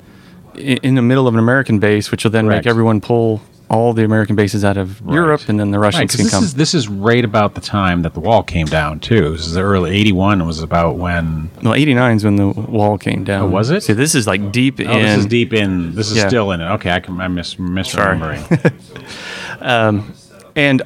in 0.56 0.96
the 0.96 1.02
middle 1.02 1.28
of 1.28 1.34
an 1.34 1.40
American 1.40 1.80
base, 1.80 2.12
which 2.12 2.24
will 2.26 2.32
then 2.32 2.46
Correct. 2.46 2.66
make 2.66 2.70
everyone 2.70 3.00
pull 3.02 3.42
all 3.72 3.94
the 3.94 4.04
American 4.04 4.36
bases 4.36 4.64
out 4.66 4.76
of 4.78 5.02
Europe, 5.10 5.42
and 5.48 5.60
then 5.60 5.72
the 5.72 5.80
Right, 5.80 5.94
can 5.94 6.06
this 6.08 6.30
come. 6.30 6.44
is 6.44 6.54
this 6.56 6.74
is 6.76 6.88
right 6.90 7.24
about 7.26 7.56
the 7.56 7.62
time 7.62 8.02
that 8.04 8.14
the 8.14 8.20
wall 8.20 8.44
came 8.44 8.68
down 8.68 9.00
too. 9.00 9.32
This 9.32 9.48
is 9.48 9.54
the 9.54 9.62
early 9.62 9.92
'81 9.92 10.46
was 10.46 10.62
about 10.62 10.98
when. 10.98 11.50
well, 11.64 11.74
'89 11.74 12.18
is 12.18 12.24
when 12.26 12.36
the 12.36 12.48
wall 12.50 12.98
came 12.98 13.24
down. 13.24 13.44
Oh, 13.44 13.48
was 13.48 13.70
it? 13.72 13.82
See, 13.84 13.94
this 13.94 14.14
is 14.14 14.28
like 14.28 14.52
deep 14.52 14.80
Oh, 14.80 14.84
in. 14.84 15.02
this 15.04 15.20
is 15.20 15.26
deep 15.26 15.54
in. 15.54 15.96
This 15.96 16.12
is 16.12 16.18
Yeah. 16.18 16.28
still 16.28 16.52
in 16.52 16.60
it. 16.62 16.66
Okay, 16.74 16.92
I 16.92 17.00
can. 17.00 17.20
I'm 17.22 17.34
mis- 17.36 17.56
misremembering. 17.56 18.74
Um, 19.62 20.14
and 20.56 20.82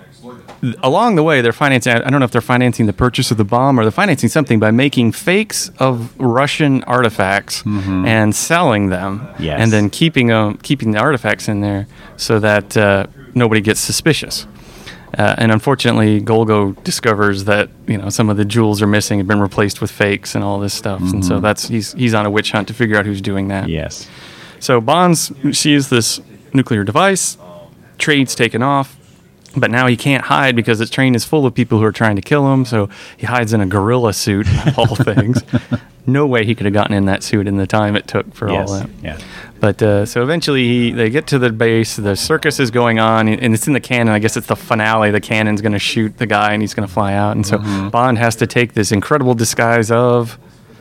along 0.84 1.16
the 1.16 1.24
way, 1.24 1.42
they're 1.42 1.52
financing. 1.54 1.94
I 1.94 2.10
don't 2.10 2.20
know 2.20 2.26
if 2.26 2.32
they're 2.32 2.42
financing 2.42 2.86
the 2.86 2.94
purchase 2.94 3.32
of 3.32 3.38
the 3.38 3.44
bomb 3.46 3.80
or 3.80 3.84
they're 3.84 3.92
financing 3.92 4.30
something 4.30 4.60
by 4.60 4.72
making 4.72 5.12
fakes 5.14 5.70
of 5.80 6.18
Russian 6.20 6.84
artifacts 6.84 7.64
and 7.66 8.36
selling 8.36 8.88
them, 8.90 9.20
Mm-hmm. 9.20 9.44
Yes. 9.44 9.60
and 9.62 9.72
then 9.72 9.90
keeping 9.90 10.28
them, 10.28 10.58
keeping 10.64 10.92
the 10.92 11.00
artifacts 11.00 11.48
in 11.48 11.62
there 11.62 11.88
so 12.18 12.40
that 12.40 12.76
uh, 12.78 13.08
nobody 13.34 13.62
gets 13.62 13.80
suspicious. 13.80 14.48
Uh, 15.18 15.34
and 15.38 15.52
unfortunately, 15.52 16.20
Golgo 16.22 16.76
discovers 16.84 17.46
that 17.46 17.70
you 17.88 17.98
know 17.98 18.10
some 18.10 18.30
of 18.30 18.36
the 18.38 18.44
jewels 18.46 18.82
are 18.82 18.88
missing, 18.88 19.20
have 19.20 19.28
been 19.28 19.40
replaced 19.40 19.80
with 19.80 19.90
fakes 19.92 20.36
and 20.36 20.44
all 20.44 20.60
this 20.60 20.74
stuff, 20.74 21.00
and 21.00 21.24
so 21.24 21.40
that's 21.40 21.70
he's 21.70 21.94
he's 21.94 22.14
on 22.14 22.26
a 22.26 22.30
witch 22.30 22.52
hunt 22.52 22.68
to 22.68 22.74
figure 22.74 22.98
out 22.98 23.06
who's 23.06 23.22
doing 23.22 23.48
that. 23.48 23.70
yes. 23.70 24.10
So 24.60 24.82
Bonds 24.82 25.32
sees 25.58 25.90
this 25.90 26.20
nuclear 26.54 26.84
device, 26.84 27.38
trade's 27.98 28.36
taken 28.36 28.62
off, 28.62 28.98
but 29.58 29.72
now 29.72 29.88
he 29.88 29.96
can't 29.98 30.26
hide 30.26 30.56
because 30.56 30.80
his 30.80 30.90
train 30.90 31.16
is 31.16 31.26
full 31.26 31.46
of 31.46 31.54
people 31.54 31.80
who 31.80 31.86
are 31.86 31.92
trying 31.92 32.16
to 32.16 32.22
kill 32.22 32.52
him. 32.54 32.66
So 32.66 32.90
he 33.18 33.26
hides 33.26 33.54
in 33.54 33.62
a 33.62 33.66
gorilla 33.66 34.14
suit, 34.14 34.48
of 34.68 34.78
all 34.80 34.96
things. 34.96 35.42
No 36.08 36.28
way 36.28 36.46
he 36.46 36.54
could 36.54 36.66
have 36.66 36.74
gotten 36.74 36.94
in 36.96 37.06
that 37.06 37.24
suit 37.24 37.48
in 37.48 37.58
the 37.58 37.66
time 37.66 37.96
it 37.96 38.08
took 38.08 38.34
for 38.36 38.50
Yes. 38.50 38.70
all 38.70 38.80
that. 38.80 38.90
Yeah. 39.02 39.18
But 39.60 39.82
uh, 39.82 40.06
so 40.06 40.22
eventually 40.22 40.68
he, 40.68 40.92
they 40.92 41.10
get 41.10 41.26
to 41.28 41.40
the 41.40 41.50
base. 41.52 41.96
The 41.96 42.16
circus 42.16 42.60
is 42.60 42.70
going 42.70 43.00
on, 43.00 43.28
and 43.28 43.54
it's 43.56 43.66
in 43.66 43.74
the 43.74 43.80
cannon. 43.80 44.14
I 44.14 44.20
guess 44.20 44.38
it's 44.38 44.46
the 44.48 44.56
finale. 44.56 45.10
The 45.10 45.22
cannon's 45.22 45.62
going 45.62 45.72
to 45.72 45.80
shoot 45.80 46.18
the 46.20 46.28
guy, 46.28 46.54
and 46.54 46.62
he's 46.62 46.74
going 46.76 46.88
to 46.88 46.94
fly 46.94 47.14
out. 47.14 47.36
And 47.36 47.46
so 47.48 47.58
Mm-hmm. 47.58 47.90
Bond 47.90 48.18
has 48.20 48.36
to 48.38 48.46
take 48.48 48.74
this 48.74 48.92
incredible 48.92 49.34
disguise 49.34 49.90
of 49.90 50.38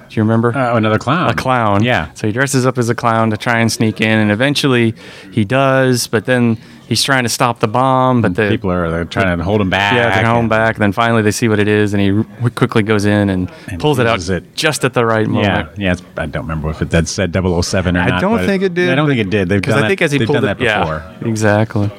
Do 0.09 0.17
you 0.17 0.23
remember? 0.23 0.57
Uh, 0.57 0.73
oh, 0.73 0.77
another 0.77 0.99
clown. 0.99 1.31
a 1.31 1.35
clown. 1.35 1.83
Yeah. 1.83 2.13
So 2.15 2.27
he 2.27 2.33
dresses 2.33 2.67
up 2.67 2.79
as 2.79 2.89
a 2.89 2.95
clown 2.95 3.31
to 3.31 3.37
try 3.37 3.59
and 3.61 3.71
sneak 3.73 4.01
in, 4.01 4.19
and 4.19 4.31
eventually 4.31 4.95
he 5.33 5.45
does. 5.45 6.07
But 6.07 6.27
then 6.27 6.57
he's 6.89 7.03
trying 7.03 7.23
to 7.25 7.29
stop 7.29 7.61
the 7.61 7.67
bomb, 7.69 8.21
but 8.23 8.35
the 8.35 8.49
People 8.49 8.71
are 8.71 8.91
they're 8.91 9.05
trying 9.05 9.39
to 9.39 9.45
hold 9.45 9.61
him 9.61 9.71
back. 9.71 9.95
yeah, 9.95 10.23
they're 10.23 10.27
and- 10.35 10.49
back. 10.49 10.77
And 10.77 10.83
then 10.83 10.93
finally 10.93 11.23
they 11.23 11.31
see 11.31 11.49
what 11.49 11.59
it 11.59 11.69
is, 11.69 11.95
and 11.95 12.01
he 12.03 12.11
r- 12.43 12.51
quickly 12.51 12.83
goes 12.83 13.05
in 13.05 13.31
and, 13.31 13.51
And 13.69 13.81
pulls 13.81 13.99
it 13.99 14.07
out 14.07 14.29
it. 14.29 14.55
just 14.55 14.85
at 14.85 14.93
the 14.95 15.05
right 15.07 15.27
Yeah, 15.27 15.33
moment. 15.33 15.69
yeah. 15.79 15.93
It's, 15.93 16.03
I 16.17 16.27
don't 16.27 16.43
remember 16.43 16.71
if 16.71 16.83
it 16.83 16.91
that 16.91 17.09
said 17.09 17.33
007 17.35 17.97
or 17.97 18.01
I 18.01 18.07
not. 18.09 18.19
I 18.19 18.21
don't 18.21 18.39
think 18.45 18.63
it 18.63 18.75
did, 18.75 18.91
I 18.91 18.95
don't 18.95 19.09
think 19.09 19.21
it 19.21 19.31
did. 19.31 19.49
They've 19.49 19.61
Because 19.61 19.75
done 19.77 19.85
I 19.85 19.89
think 19.89 20.01
that, 20.01 20.05
as 20.07 20.13
he 20.13 20.19
pulled 20.19 20.35
done 20.41 20.45
it, 20.45 20.59
that 20.59 20.59
before. 20.59 21.03
yeah, 21.23 21.29
exactly. 21.29 21.91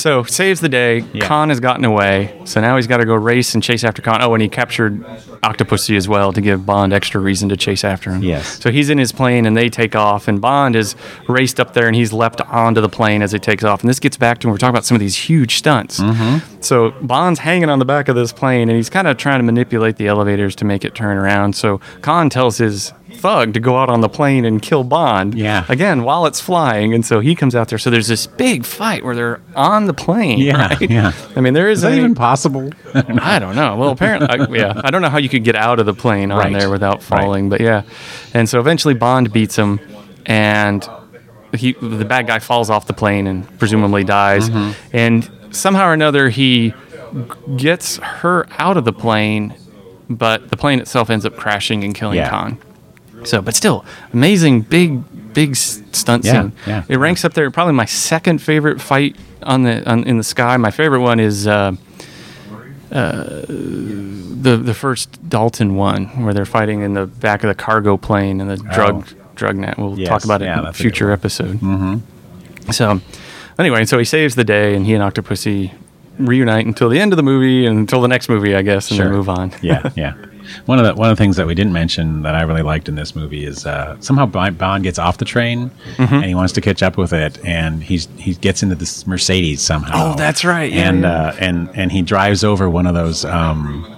So 0.00 0.22
saves 0.22 0.60
the 0.60 0.68
day. 0.68 1.04
Yeah. 1.12 1.26
Khan 1.26 1.50
has 1.50 1.60
gotten 1.60 1.84
away, 1.84 2.40
so 2.44 2.60
now 2.60 2.76
he's 2.76 2.86
got 2.86 2.98
to 2.98 3.04
go 3.04 3.14
race 3.14 3.54
and 3.54 3.62
chase 3.62 3.84
after 3.84 4.00
Khan. 4.00 4.22
Oh, 4.22 4.32
and 4.34 4.42
he 4.42 4.48
captured 4.48 5.00
Octopussy 5.42 5.96
as 5.96 6.08
well 6.08 6.32
to 6.32 6.40
give 6.40 6.64
Bond 6.64 6.92
extra 6.92 7.20
reason 7.20 7.50
to 7.50 7.56
chase 7.56 7.84
after 7.84 8.10
him. 8.10 8.22
Yes. 8.22 8.60
So 8.62 8.70
he's 8.70 8.88
in 8.88 8.98
his 8.98 9.12
plane 9.12 9.44
and 9.44 9.56
they 9.56 9.68
take 9.68 9.94
off, 9.94 10.26
and 10.26 10.40
Bond 10.40 10.74
is 10.74 10.96
raced 11.28 11.60
up 11.60 11.74
there 11.74 11.86
and 11.86 11.94
he's 11.94 12.12
leapt 12.12 12.40
onto 12.40 12.80
the 12.80 12.88
plane 12.88 13.20
as 13.20 13.34
it 13.34 13.42
takes 13.42 13.62
off. 13.62 13.80
And 13.80 13.90
this 13.90 14.00
gets 14.00 14.16
back 14.16 14.38
to 14.40 14.46
when 14.46 14.52
we're 14.52 14.58
talking 14.58 14.74
about 14.74 14.86
some 14.86 14.94
of 14.94 15.00
these 15.00 15.16
huge 15.16 15.56
stunts. 15.56 16.00
Mm-hmm. 16.00 16.62
So 16.62 16.92
Bond's 17.02 17.40
hanging 17.40 17.68
on 17.68 17.78
the 17.78 17.84
back 17.84 18.08
of 18.08 18.16
this 18.16 18.32
plane 18.32 18.68
and 18.68 18.76
he's 18.76 18.90
kind 18.90 19.06
of 19.06 19.16
trying 19.16 19.38
to 19.38 19.44
manipulate 19.44 19.96
the 19.96 20.08
elevators 20.08 20.54
to 20.56 20.64
make 20.64 20.84
it 20.84 20.94
turn 20.94 21.16
around. 21.16 21.56
So 21.56 21.78
Khan 22.02 22.30
tells 22.30 22.58
his 22.58 22.92
thug 23.14 23.54
to 23.54 23.60
go 23.60 23.76
out 23.78 23.88
on 23.90 24.00
the 24.00 24.08
plane 24.08 24.44
and 24.44 24.60
kill 24.62 24.84
Bond. 24.84 25.34
Yeah. 25.34 25.64
Again, 25.68 26.02
while 26.04 26.26
it's 26.26 26.40
flying, 26.40 26.94
and 26.94 27.04
so 27.04 27.20
he 27.20 27.34
comes 27.34 27.54
out 27.54 27.68
there. 27.68 27.78
So 27.78 27.90
there's 27.90 28.08
this 28.08 28.26
big 28.26 28.64
fight 28.64 29.04
where 29.04 29.14
they're 29.14 29.40
on 29.54 29.86
the 29.86 29.94
plane. 29.94 30.38
Yeah, 30.38 30.68
right? 30.68 30.90
yeah. 30.90 31.12
I 31.36 31.40
mean, 31.40 31.54
there 31.54 31.68
Is 31.68 31.82
that 31.82 31.92
even 31.94 32.14
possible? 32.14 32.70
I 32.94 33.38
don't 33.38 33.54
know. 33.56 33.76
Well, 33.76 33.90
apparently, 33.90 34.28
I, 34.28 34.46
yeah. 34.74 34.80
I 34.84 34.90
don't 34.90 35.02
know 35.02 35.08
how 35.10 35.18
you 35.18 35.28
could 35.28 35.44
get 35.44 35.56
out 35.56 35.78
of 35.80 35.86
the 35.86 35.94
plane 35.94 36.30
on 36.32 36.38
Right. 36.38 36.52
there 36.58 36.70
without 36.70 36.98
Right. 37.10 37.20
falling, 37.22 37.48
but 37.48 37.60
yeah. 37.60 37.82
And 38.34 38.48
so 38.48 38.58
eventually 38.60 38.94
Bond 38.94 39.32
beats 39.32 39.56
him, 39.56 39.80
and 40.26 40.86
he 41.54 41.72
the 41.72 42.04
bad 42.04 42.26
guy 42.26 42.38
falls 42.38 42.70
off 42.70 42.86
the 42.86 42.92
plane 42.94 43.26
and 43.26 43.58
presumably 43.58 44.04
dies. 44.04 44.48
Mm-hmm. 44.48 44.96
And 44.96 45.30
somehow 45.50 45.88
or 45.88 45.92
another, 45.92 46.28
he 46.30 46.72
gets 47.56 47.96
her 47.96 48.46
out 48.58 48.76
of 48.76 48.84
the 48.84 48.92
plane, 48.92 49.54
but 50.08 50.50
the 50.50 50.56
plane 50.56 50.78
itself 50.80 51.10
ends 51.10 51.26
up 51.26 51.36
crashing 51.36 51.82
and 51.84 51.94
killing 51.94 52.16
Yeah. 52.18 52.30
Khan. 52.30 52.58
So, 53.24 53.42
but 53.42 53.54
still, 53.54 53.84
amazing, 54.12 54.62
big, 54.62 55.32
big 55.34 55.56
stunt 55.56 56.24
Yeah, 56.24 56.32
scene. 56.42 56.52
yeah. 56.66 56.84
It 56.88 56.96
ranks 56.96 57.24
up 57.24 57.34
there. 57.34 57.50
Probably 57.50 57.74
my 57.74 57.84
second 57.84 58.38
favorite 58.42 58.80
fight 58.80 59.16
on 59.42 59.62
the 59.62 59.88
on, 59.90 60.04
in 60.04 60.16
the 60.18 60.24
sky. 60.24 60.56
My 60.56 60.70
favorite 60.70 61.00
one 61.00 61.20
is. 61.20 61.46
Uh, 61.46 61.72
the 62.92 64.56
the 64.56 64.74
first 64.74 65.28
Dalton 65.28 65.76
one 65.76 66.24
where 66.24 66.34
they're 66.34 66.44
fighting 66.44 66.80
in 66.80 66.94
the 66.94 67.06
back 67.06 67.44
of 67.44 67.48
the 67.48 67.54
cargo 67.54 67.96
plane 67.96 68.40
and 68.40 68.50
the 68.50 68.56
drug 68.56 69.06
drug 69.36 69.56
net. 69.56 69.78
We'll 69.78 69.92
Oh. 69.92 69.96
Yes, 69.96 70.08
talk 70.08 70.24
about 70.24 70.42
it 70.42 70.46
yeah, 70.46 70.58
in 70.58 70.66
a 70.66 70.72
future 70.72 71.12
episode. 71.12 71.60
Mm-hmm. 71.60 72.70
So 72.72 73.00
anyway, 73.58 73.84
so 73.84 73.98
he 73.98 74.04
saves 74.04 74.34
the 74.34 74.44
day 74.44 74.74
and 74.74 74.86
he 74.86 74.94
and 74.94 75.02
Octopussy 75.04 75.72
reunite 76.18 76.66
until 76.66 76.88
the 76.88 76.98
end 77.00 77.12
of 77.12 77.16
the 77.16 77.22
movie 77.22 77.64
and 77.66 77.78
until 77.78 78.00
the 78.00 78.08
next 78.08 78.28
movie, 78.28 78.54
I 78.54 78.62
guess, 78.62 78.90
and 78.90 78.96
Sure. 78.96 79.06
then 79.06 79.14
move 79.14 79.28
on. 79.28 79.52
yeah, 79.62 79.90
yeah. 79.96 80.14
One 80.66 80.78
of 80.78 80.84
the 80.86 80.94
one 80.94 81.10
of 81.10 81.16
the 81.16 81.22
things 81.22 81.36
that 81.36 81.46
we 81.46 81.54
didn't 81.54 81.72
mention 81.72 82.22
that 82.22 82.34
I 82.34 82.42
really 82.42 82.62
liked 82.62 82.88
in 82.88 82.94
this 82.94 83.14
movie 83.16 83.44
is 83.44 83.66
uh, 83.66 83.96
somehow 84.00 84.26
Bond 84.26 84.82
gets 84.82 84.98
off 84.98 85.18
the 85.18 85.24
train 85.24 85.70
Mm-hmm. 85.96 86.14
and 86.14 86.24
he 86.24 86.34
wants 86.34 86.52
to 86.54 86.60
catch 86.60 86.82
up 86.82 86.96
with 86.96 87.12
it, 87.12 87.38
and 87.44 87.82
he's 87.82 88.08
he 88.18 88.34
gets 88.34 88.62
into 88.62 88.74
this 88.74 89.06
Mercedes 89.06 89.60
somehow. 89.60 90.12
Oh, 90.12 90.16
that's 90.16 90.44
right. 90.44 90.72
Yeah, 90.72 90.88
and 90.88 91.02
yeah. 91.02 91.12
Uh, 91.28 91.36
and 91.40 91.70
and 91.74 91.92
he 91.92 92.02
drives 92.02 92.42
over 92.44 92.68
one 92.70 92.86
of 92.86 92.94
those. 92.94 93.24
Um, 93.24 93.96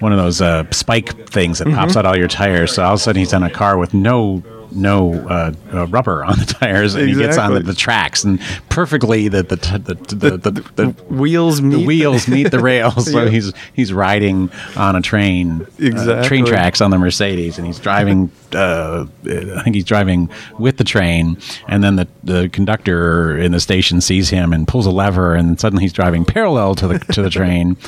one 0.00 0.12
of 0.12 0.18
those 0.18 0.40
uh, 0.40 0.62
spike 0.70 1.28
things 1.28 1.58
that 1.58 1.64
pops 1.66 1.90
Mm-hmm. 1.90 1.98
out 1.98 2.06
all 2.06 2.16
your 2.16 2.28
tires. 2.28 2.72
So 2.72 2.84
all 2.84 2.92
of 2.94 3.00
a 3.00 3.02
sudden 3.02 3.18
he's 3.18 3.34
on 3.34 3.42
a 3.42 3.50
car 3.50 3.76
with 3.78 3.94
no 3.94 4.44
no 4.72 5.14
uh, 5.14 5.52
uh, 5.72 5.86
rubber 5.86 6.24
on 6.24 6.38
the 6.38 6.44
tires, 6.60 6.94
and 6.94 7.08
he 7.08 7.14
gets 7.14 7.38
on 7.38 7.54
the, 7.54 7.60
the 7.60 7.74
tracks, 7.74 8.24
and 8.24 8.40
perfectly 8.68 9.28
the 9.28 9.42
the 9.42 9.56
the 9.56 9.94
the, 9.94 10.14
the, 10.36 10.50
the, 10.50 10.72
the, 10.74 10.86
Wheels 11.12 11.60
meet 11.60 11.76
the 11.78 11.86
wheels 11.86 12.28
meet 12.28 12.50
the 12.50 12.60
rails. 12.60 13.10
So 13.10 13.24
Yeah. 13.24 13.30
he's 13.30 13.52
he's 13.72 13.92
riding 13.92 14.50
on 14.76 14.96
a 14.96 15.00
train, 15.00 15.66
uh, 15.82 16.24
train 16.24 16.44
tracks 16.44 16.80
on 16.80 16.90
the 16.90 16.98
Mercedes, 16.98 17.58
and 17.58 17.66
he's 17.66 17.78
driving. 17.78 18.30
Uh, 18.54 19.06
I 19.24 19.62
think 19.62 19.74
he's 19.74 19.84
driving 19.84 20.30
with 20.58 20.76
the 20.76 20.84
train, 20.84 21.38
and 21.68 21.82
then 21.82 21.96
the 21.96 22.08
the 22.24 22.48
conductor 22.48 23.36
in 23.36 23.52
the 23.52 23.60
station 23.60 24.00
sees 24.00 24.30
him 24.30 24.52
and 24.52 24.66
pulls 24.66 24.86
a 24.86 24.90
lever, 24.90 25.34
and 25.34 25.58
suddenly 25.60 25.84
he's 25.84 25.92
driving 25.92 26.24
parallel 26.24 26.74
to 26.76 26.88
the 26.88 26.98
to 27.12 27.22
the 27.22 27.30
train. 27.30 27.76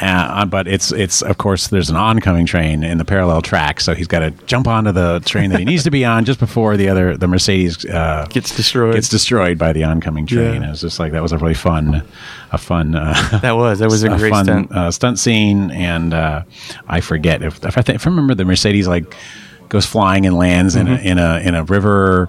Uh, 0.00 0.46
but 0.46 0.66
it's 0.66 0.92
it's 0.92 1.20
of 1.20 1.36
course 1.36 1.68
there's 1.68 1.90
an 1.90 1.96
oncoming 1.96 2.46
train 2.46 2.82
in 2.82 2.96
the 2.96 3.04
parallel 3.04 3.42
track, 3.42 3.80
so 3.80 3.94
he's 3.94 4.06
got 4.06 4.20
to 4.20 4.30
jump 4.46 4.66
onto 4.66 4.92
the 4.92 5.20
train 5.26 5.50
that 5.50 5.58
he 5.58 5.64
needs 5.66 5.84
to 5.84 5.90
be 5.90 6.06
on 6.06 6.24
just 6.24 6.40
before 6.40 6.76
the 6.78 6.88
other 6.88 7.16
the 7.18 7.28
Mercedes 7.28 7.84
uh, 7.84 8.26
Gets 8.30 8.56
destroyed. 8.56 8.94
gets 8.94 9.10
destroyed 9.10 9.58
by 9.58 9.74
the 9.74 9.84
oncoming 9.84 10.26
train. 10.26 10.62
Yeah. 10.62 10.68
It 10.68 10.70
was 10.70 10.80
just 10.80 10.98
like 10.98 11.12
that 11.12 11.22
was 11.22 11.32
a 11.32 11.38
really 11.38 11.54
fun, 11.54 12.02
a 12.50 12.56
fun. 12.56 12.94
Uh, 12.94 13.12
that 13.42 13.52
was 13.52 13.80
that 13.80 13.90
was 13.90 14.02
a 14.02 14.08
great 14.08 14.30
fun 14.30 14.44
stunt. 14.46 14.72
Uh, 14.72 14.90
stunt 14.90 15.18
scene, 15.18 15.70
and 15.70 16.14
uh, 16.14 16.44
I 16.88 17.02
forget 17.02 17.42
if 17.42 17.62
if 17.62 17.76
I, 17.76 17.82
think, 17.82 17.96
if 17.96 18.06
I 18.06 18.10
remember 18.10 18.34
the 18.34 18.46
Mercedes 18.46 18.88
like 18.88 19.14
goes 19.70 19.86
flying 19.86 20.26
and 20.26 20.36
lands 20.36 20.76
in 20.76 20.86
Mm-hmm. 20.86 21.06
a 21.06 21.10
in 21.10 21.18
a 21.18 21.38
in 21.48 21.54
a 21.54 21.64
river, 21.64 22.28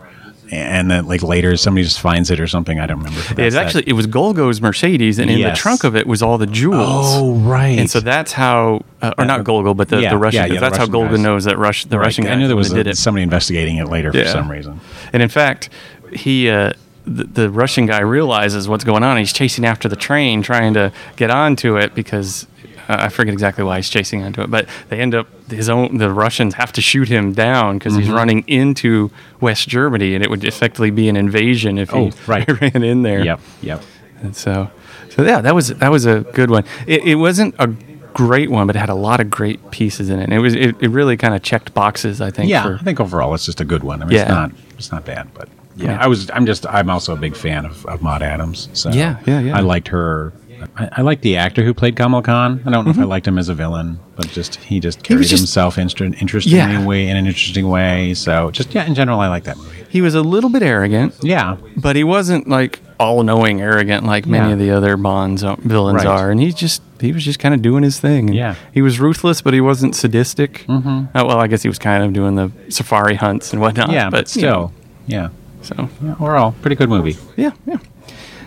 and 0.51 0.89
then 0.91 1.05
like 1.07 1.21
later 1.23 1.55
somebody 1.57 1.83
just 1.83 1.99
finds 1.99 2.29
it 2.31 2.39
or 2.39 2.47
something. 2.47 2.79
I 2.79 2.85
don't 2.85 2.97
remember. 2.99 3.41
It's 3.41 3.55
actually 3.55 3.83
it 3.87 3.93
was 3.93 4.07
Golgo's 4.07 4.61
Mercedes, 4.61 5.19
and 5.19 5.29
in 5.29 5.41
the 5.41 5.51
trunk 5.53 5.83
of 5.83 5.95
it 5.95 6.07
was 6.07 6.21
all 6.21 6.37
the 6.37 6.47
jewels. 6.47 7.05
oh 7.17 7.35
right, 7.35 7.77
And 7.79 7.89
so 7.89 7.99
that's 7.99 8.31
how, 8.33 8.81
uh, 9.01 9.13
or 9.17 9.25
not 9.25 9.43
Golgo, 9.45 9.75
but 9.75 9.89
the, 9.89 10.01
Yeah, 10.01 10.09
the 10.11 10.17
Russian. 10.17 10.41
yeah, 10.41 10.45
yeah, 10.47 10.53
the 10.55 10.59
that's 10.61 10.77
how 10.77 10.85
Golgo 10.85 11.11
guys. 11.11 11.19
knows 11.19 11.43
that 11.45 11.57
Rush, 11.57 11.85
the 11.85 11.97
Right, 11.97 12.05
Russian 12.05 12.25
guy 12.25 12.31
I 12.31 12.35
knew 12.35 12.47
there 12.47 12.55
was 12.57 12.69
did 12.71 12.87
it. 12.87 12.97
somebody 12.97 13.23
investigating 13.23 13.77
it 13.77 13.87
later 13.87 14.11
for 14.13 14.25
some 14.25 14.49
reason. 14.51 14.79
And 15.13 15.21
in 15.23 15.29
fact, 15.29 15.69
he, 16.13 16.49
uh, 16.49 16.73
the, 17.05 17.23
the 17.23 17.49
Russian 17.49 17.85
guy 17.87 18.01
realizes 18.01 18.67
what's 18.69 18.83
going 18.83 19.01
on. 19.03 19.17
He's 19.17 19.33
chasing 19.33 19.65
after 19.65 19.87
the 19.89 19.95
train, 19.95 20.41
trying 20.43 20.73
to 20.75 20.91
get 21.15 21.31
onto 21.31 21.75
it 21.77 21.95
because 21.95 22.45
uh, 22.91 23.05
I 23.05 23.09
forget 23.09 23.33
exactly 23.33 23.63
why 23.63 23.77
he's 23.77 23.89
chasing 23.89 24.23
onto 24.23 24.41
it. 24.41 24.51
But 24.51 24.67
they 24.89 24.99
end 24.99 25.15
up 25.15 25.27
his 25.49 25.69
own. 25.69 25.97
The 25.97 26.11
Russians 26.11 26.53
have 26.55 26.71
to 26.73 26.81
shoot 26.81 27.07
him 27.07 27.33
down 27.33 27.77
because 27.77 27.93
Mm-hmm. 27.93 28.01
he's 28.01 28.09
running 28.11 28.43
into 28.47 29.09
West 29.39 29.67
Germany, 29.67 30.15
and 30.15 30.23
it 30.23 30.29
would 30.29 30.43
effectively 30.43 30.91
be 30.91 31.09
an 31.09 31.15
invasion 31.15 31.77
if 31.77 31.93
Oh, 31.93 32.05
he 32.09 32.13
right. 32.27 32.61
ran 32.61 32.83
in 32.83 33.01
there. 33.03 33.23
Yep, 33.23 33.39
yep. 33.61 33.81
And 34.21 34.35
so, 34.35 34.69
so 35.09 35.23
yeah, 35.23 35.41
that 35.41 35.55
was 35.55 35.69
that 35.69 35.89
was 35.91 36.05
a 36.05 36.21
good 36.33 36.49
one. 36.51 36.63
It, 36.87 37.03
it 37.05 37.15
wasn't 37.15 37.55
a 37.59 37.67
great 38.13 38.51
one, 38.51 38.67
but 38.67 38.75
it 38.75 38.79
had 38.79 38.89
a 38.89 38.93
lot 38.95 39.19
of 39.19 39.29
great 39.31 39.71
pieces 39.71 40.09
in 40.09 40.19
it. 40.19 40.23
And 40.25 40.33
it 40.33 40.39
was 40.39 40.53
it, 40.53 40.75
it 40.81 40.89
really 40.89 41.17
kind 41.17 41.33
of 41.33 41.41
checked 41.41 41.73
boxes. 41.73 42.21
I 42.21 42.29
think. 42.29 42.49
Yeah, 42.49 42.63
for- 42.63 42.75
I 42.75 42.83
think 42.83 42.99
overall 42.99 43.33
it's 43.33 43.45
just 43.45 43.61
a 43.61 43.65
good 43.65 43.83
one. 43.83 44.01
I 44.01 44.05
mean, 44.05 44.17
it's 44.19 44.29
not 44.29 44.51
it's 44.77 44.91
not 44.91 45.05
bad, 45.05 45.33
but 45.33 45.49
yeah, 45.75 45.91
Yeah. 45.91 46.03
I 46.03 46.07
was 46.07 46.29
I'm 46.31 46.45
just 46.45 46.65
I'm 46.67 46.89
also 46.89 47.13
a 47.13 47.17
big 47.17 47.35
fan 47.35 47.65
of, 47.65 47.85
of 47.87 48.01
Maud 48.01 48.21
Adams. 48.21 48.69
So 48.73 48.91
Yeah, 48.91 49.17
yeah, 49.25 49.39
yeah. 49.39 49.57
I 49.57 49.61
liked 49.61 49.87
her. 49.87 50.33
I, 50.77 50.89
I 50.97 51.01
liked 51.01 51.21
the 51.21 51.37
actor 51.37 51.63
who 51.63 51.73
played 51.73 51.95
Kamal 51.95 52.21
Khan. 52.21 52.61
I 52.65 52.69
don't 52.71 52.85
know 52.85 52.91
if 52.91 52.99
I 52.99 53.03
liked 53.03 53.27
him 53.27 53.37
as 53.37 53.49
a 53.49 53.53
villain, 53.53 53.99
but 54.15 54.27
just 54.29 54.55
he 54.57 54.79
just 54.79 55.03
carried 55.03 55.21
Mm-hmm. 55.25 55.29
just- 55.29 55.41
himself 55.41 55.77
inter- 55.77 56.05
interestingly 56.05 56.57
Yeah. 56.57 56.85
way 56.85 57.07
in 57.07 57.17
an 57.17 57.25
interesting 57.27 57.67
way. 57.69 58.13
So 58.13 58.51
just 58.51 58.73
yeah, 58.73 58.85
in 58.85 58.95
general, 58.95 59.19
I 59.19 59.27
like 59.27 59.43
that 59.45 59.57
movie. 59.57 59.85
he 59.89 60.01
was 60.01 60.15
a 60.15 60.21
little 60.21 60.49
bit 60.49 60.63
arrogant, 60.63 61.15
Yeah, 61.21 61.57
but 61.77 61.95
he 61.95 62.03
wasn't 62.03 62.47
like 62.47 62.79
all 62.99 63.23
knowing 63.23 63.61
arrogant 63.61 64.05
like 64.05 64.25
many 64.27 64.47
Yeah. 64.49 64.53
of 64.53 64.59
the 64.59 64.71
other 64.71 64.95
Bonds 64.97 65.43
uh, 65.43 65.55
villains 65.55 65.97
Right. 66.05 66.07
are. 66.07 66.31
And 66.31 66.39
he 66.39 66.51
just 66.51 66.81
he 66.99 67.11
was 67.11 67.25
just 67.25 67.39
kind 67.39 67.53
of 67.55 67.61
doing 67.63 67.81
his 67.83 67.99
thing. 67.99 68.27
And 68.29 68.35
Yeah. 68.35 68.55
he 68.73 68.81
was 68.83 68.99
ruthless, 68.99 69.41
but 69.41 69.53
he 69.55 69.61
wasn't 69.61 69.95
sadistic. 69.95 70.65
Mm-hmm. 70.67 71.05
Oh, 71.15 71.25
well, 71.25 71.39
I 71.39 71.47
guess 71.47 71.63
he 71.63 71.67
was 71.69 71.79
kind 71.79 72.03
of 72.03 72.13
doing 72.13 72.35
the 72.35 72.51
safari 72.69 73.15
hunts 73.15 73.51
and 73.53 73.61
whatnot. 73.61 73.91
yeah, 73.91 74.09
but, 74.11 74.33
you 74.35 74.41
still, 74.41 74.51
know, 74.51 74.71
yeah. 75.07 75.29
so 75.63 75.89
yeah. 76.03 76.15
Overall, 76.19 76.51
pretty 76.61 76.75
good 76.75 76.89
movie. 76.89 77.17
yeah, 77.37 77.51
yeah. 77.65 77.77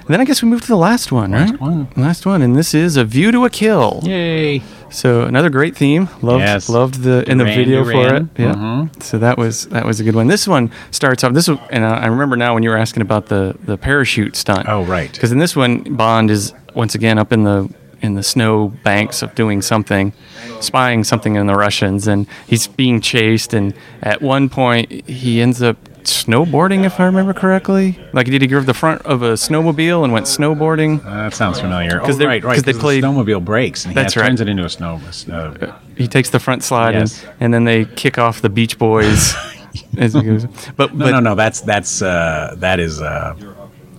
And 0.06 0.12
then 0.12 0.20
I 0.20 0.24
guess 0.24 0.42
we 0.42 0.48
move 0.50 0.60
to 0.62 0.66
the 0.68 0.76
last 0.76 1.10
one, 1.12 1.30
Last 1.30 1.52
right? 1.52 1.60
one. 1.60 1.88
Last 1.96 2.26
one, 2.26 2.42
and 2.42 2.54
this 2.54 2.74
is 2.74 2.96
a 2.98 3.04
view 3.04 3.32
to 3.32 3.44
a 3.46 3.50
kill. 3.50 4.00
Yay! 4.04 4.62
So 4.90 5.22
another 5.22 5.48
great 5.48 5.74
theme. 5.74 6.08
Loved 6.20 6.42
Yes. 6.42 6.68
loved 6.68 7.02
the 7.02 7.28
in 7.28 7.38
the 7.38 7.44
Duran 7.44 7.56
video 7.58 7.84
for 7.84 8.14
it. 8.16 8.26
Yeah. 8.36 8.52
Mhm. 8.54 9.02
So 9.02 9.18
that 9.18 9.38
was 9.38 9.64
that 9.66 9.86
was 9.86 10.00
a 10.00 10.04
good 10.04 10.14
one. 10.14 10.26
This 10.26 10.46
one 10.46 10.70
starts 10.90 11.24
off. 11.24 11.32
This 11.32 11.48
was, 11.48 11.58
and 11.70 11.84
I 11.86 12.02
I 12.04 12.06
remember 12.06 12.36
now 12.36 12.52
when 12.54 12.62
you 12.62 12.68
were 12.70 12.76
asking 12.76 13.00
about 13.00 13.26
the 13.26 13.54
the 13.64 13.78
parachute 13.78 14.36
stunt. 14.36 14.68
Oh, 14.68 14.84
right. 14.84 15.10
Because 15.10 15.32
in 15.32 15.38
this 15.38 15.56
one, 15.56 15.78
Bond 15.96 16.30
is 16.30 16.52
once 16.74 16.94
again 16.94 17.18
up 17.18 17.32
in 17.32 17.44
the 17.44 17.68
in 18.02 18.14
the 18.14 18.22
snow 18.22 18.72
banks 18.84 19.22
of 19.22 19.34
doing 19.34 19.62
something, 19.62 20.12
spying 20.60 21.02
something 21.02 21.36
in 21.36 21.46
the 21.46 21.54
Russians, 21.54 22.06
and 22.06 22.26
he's 22.46 22.66
being 22.66 23.00
chased. 23.00 23.54
And 23.54 23.72
at 24.02 24.20
one 24.20 24.50
point, 24.50 24.90
he 25.08 25.40
ends 25.40 25.62
up 25.62 25.76
snowboarding, 26.06 26.84
if 26.84 26.98
I 27.00 27.04
remember 27.06 27.32
correctly. 27.34 27.98
Like, 28.12 28.26
did 28.26 28.42
he 28.42 28.48
grab 28.48 28.64
the 28.64 28.74
front 28.74 29.02
of 29.02 29.22
a 29.22 29.32
snowmobile 29.34 30.04
and 30.04 30.12
went 30.12 30.26
snowboarding? 30.26 31.04
Uh, 31.04 31.24
that 31.24 31.34
sounds 31.34 31.60
familiar. 31.60 31.98
Because 32.00 32.18
they- 32.18 32.26
right, 32.26 32.42
right. 32.44 32.54
'cause 32.54 32.62
they 32.64 32.72
the 32.72 32.78
played- 32.78 33.04
snowmobile 33.04 33.44
breaks, 33.44 33.84
and 33.84 33.92
he 33.92 33.94
That's 33.94 34.14
has- 34.14 34.20
right. 34.22 34.28
turns 34.28 34.40
it 34.40 34.48
into 34.48 34.64
a 34.64 34.68
snow. 34.68 35.00
snow 35.10 35.54
he 35.96 36.06
takes 36.08 36.30
the 36.30 36.40
front 36.40 36.62
slide 36.64 36.94
Yes. 36.94 37.22
and, 37.22 37.32
and 37.40 37.54
then 37.54 37.64
they 37.64 37.84
kick 37.84 38.18
off 38.18 38.40
the 38.42 38.48
Beach 38.48 38.78
Boys. 38.78 39.34
as 39.98 40.12
he 40.14 40.22
goes. 40.22 40.46
But, 40.76 40.94
No, 40.94 41.04
but 41.06 41.10
no, 41.12 41.20
no. 41.20 41.34
That's 41.34 41.60
that's 41.60 42.00
uh, 42.02 42.54
that 42.58 42.78
is 42.80 43.00
uh, 43.00 43.34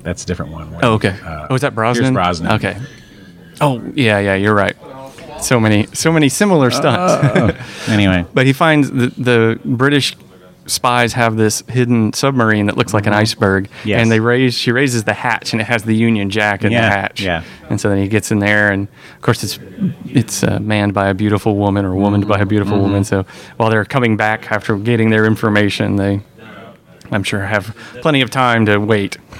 that's 0.04 0.24
a 0.24 0.26
different 0.26 0.52
one. 0.52 0.74
oh, 0.84 0.94
okay. 0.94 1.16
Uh, 1.26 1.48
oh, 1.50 1.56
is 1.56 1.62
that 1.62 1.74
Brosnan? 1.76 2.06
Pierce 2.06 2.14
Brosnan. 2.14 2.52
Okay. 2.54 2.78
Oh, 3.62 3.82
yeah, 3.94 4.20
yeah, 4.20 4.36
you're 4.36 4.54
right. 4.56 4.76
so 5.42 5.60
many 5.60 5.88
so 5.94 6.12
many 6.12 6.28
similar 6.30 6.72
stunts. 6.72 7.56
anyway, 7.90 8.26
but 8.34 8.46
he 8.46 8.54
finds 8.54 8.90
the, 8.92 9.08
the 9.18 9.60
British 9.66 10.16
spies 10.68 11.14
have 11.14 11.36
this 11.38 11.64
hidden 11.68 12.12
submarine 12.14 12.66
that 12.66 12.78
looks 12.78 12.94
like 12.94 13.06
an 13.08 13.14
iceberg, 13.14 13.66
Mm-hmm. 13.70 13.88
Yes. 13.90 14.02
and 14.02 14.12
they 14.12 14.20
raise 14.20 14.54
she 14.56 14.72
raises 14.72 15.04
the 15.04 15.14
hatch 15.14 15.54
and 15.54 15.62
it 15.62 15.66
has 15.66 15.84
the 15.84 15.94
Union 15.96 16.30
Jack 16.30 16.64
in 16.64 16.72
Yeah, 16.72 16.82
the 16.82 16.90
hatch. 16.90 17.22
yeah. 17.22 17.44
And 17.70 17.80
so 17.80 17.90
then 17.90 17.98
he 18.00 18.08
gets 18.08 18.32
in 18.32 18.40
there, 18.40 18.72
and 18.72 18.88
of 19.16 19.22
course 19.22 19.44
it's 19.44 19.60
it's 20.06 20.44
uh, 20.44 20.60
manned 20.60 20.94
by 20.94 21.08
a 21.10 21.14
beautiful 21.14 21.56
woman 21.56 21.86
or 21.86 21.96
womaned 21.96 22.28
by 22.28 22.40
a 22.40 22.46
beautiful 22.46 22.80
woman. 22.80 23.04
So 23.04 23.26
while 23.58 23.70
they're 23.70 23.86
coming 23.86 24.18
back 24.18 24.52
after 24.52 24.76
getting 24.78 25.10
their 25.10 25.26
information, 25.26 25.96
they 25.98 26.22
I'm 27.12 27.24
sure 27.24 27.42
have 27.42 27.76
plenty 28.02 28.22
of 28.22 28.30
time 28.32 28.66
to 28.66 28.78
wait. 28.80 29.18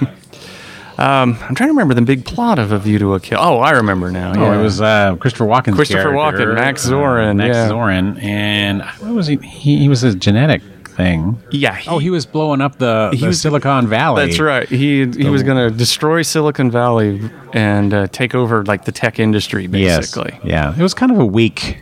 um, 0.98 1.36
I'm 1.42 1.54
trying 1.54 1.68
to 1.68 1.72
remember 1.74 1.94
the 1.94 2.02
big 2.02 2.24
plot 2.24 2.58
of 2.58 2.72
A 2.72 2.78
View 2.78 2.98
to 3.00 3.14
a 3.14 3.20
Kill. 3.20 3.38
Oh, 3.40 3.58
I 3.58 3.72
remember 3.72 4.10
now. 4.10 4.32
Oh, 4.36 4.58
it 4.58 4.62
was 4.62 4.80
uh, 4.80 5.16
Christopher 5.16 5.44
Walken. 5.46 5.74
Christopher 5.74 6.10
Walken, 6.10 6.54
Max 6.54 6.86
Zorin, 6.88 7.36
Max 7.36 7.54
yeah. 7.56 7.68
Zorin, 7.68 8.22
and 8.22 8.82
what 9.00 9.12
was 9.14 9.26
he? 9.26 9.36
He, 9.36 9.78
he 9.78 9.88
was 9.88 10.02
a 10.04 10.14
genetic 10.14 10.62
thing. 10.96 11.40
yeah. 11.50 11.78
oh, 11.86 11.98
he 11.98 12.10
was 12.10 12.24
blowing 12.26 12.60
up 12.60 12.78
the, 12.78 13.10
the 13.18 13.26
was- 13.26 13.40
Silicon 13.40 13.86
Valley. 13.86 14.26
That's 14.26 14.40
right. 14.40 14.68
He 14.68 15.06
he 15.06 15.28
was 15.28 15.42
going 15.42 15.70
to 15.70 15.76
destroy 15.76 16.22
Silicon 16.22 16.70
Valley 16.70 17.20
and 17.52 17.92
uh, 17.94 18.06
take 18.08 18.34
over 18.34 18.64
like 18.64 18.84
the 18.86 18.92
tech 18.92 19.18
industry, 19.20 19.66
Yes. 19.66 19.98
basically. 20.14 20.38
Yeah, 20.50 20.74
it 20.76 20.82
was 20.82 20.94
kind 20.94 21.12
of 21.12 21.18
a 21.18 21.26
weak. 21.26 21.78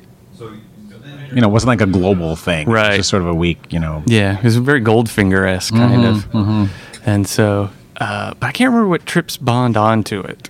You 1.32 1.40
know, 1.40 1.48
it 1.48 1.52
wasn't 1.52 1.68
like 1.68 1.80
a 1.80 1.86
global 1.90 2.36
thing. 2.36 2.62
It 2.62 2.68
was 2.68 2.74
Right. 2.74 2.96
just 2.96 3.08
sort 3.10 3.22
of 3.22 3.28
a 3.28 3.34
weak. 3.34 3.72
You 3.72 3.80
know. 3.80 4.02
Yeah, 4.06 4.38
it 4.38 4.44
was 4.44 4.56
very 4.56 4.80
Goldfinger 4.80 5.48
esque 5.48 5.74
kind 5.74 6.04
of. 6.04 6.70
And 7.06 7.26
so, 7.26 7.70
uh, 7.98 8.34
but 8.38 8.46
I 8.46 8.52
can't 8.52 8.70
remember 8.70 8.88
what 8.88 9.04
trips 9.04 9.36
Bond 9.36 9.76
onto 9.76 10.20
it. 10.20 10.48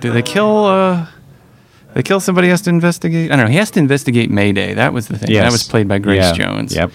Do 0.00 0.10
they 0.12 0.22
kill? 0.22 0.64
Uh, 0.66 1.06
they 1.94 2.02
kill 2.02 2.20
somebody. 2.20 2.48
He 2.48 2.50
has 2.50 2.60
to 2.62 2.70
investigate. 2.70 3.32
I 3.32 3.36
don't 3.36 3.46
know. 3.46 3.50
He 3.50 3.56
has 3.56 3.70
to 3.72 3.78
investigate 3.80 4.30
Mayday. 4.30 4.74
That 4.74 4.92
was 4.92 5.08
the 5.08 5.16
thing. 5.18 5.32
That 5.34 5.50
was 5.50 5.66
played 5.66 5.88
by 5.88 5.98
Grace 5.98 6.18
Yeah. 6.22 6.32
Jones. 6.34 6.74
Yep. 6.76 6.90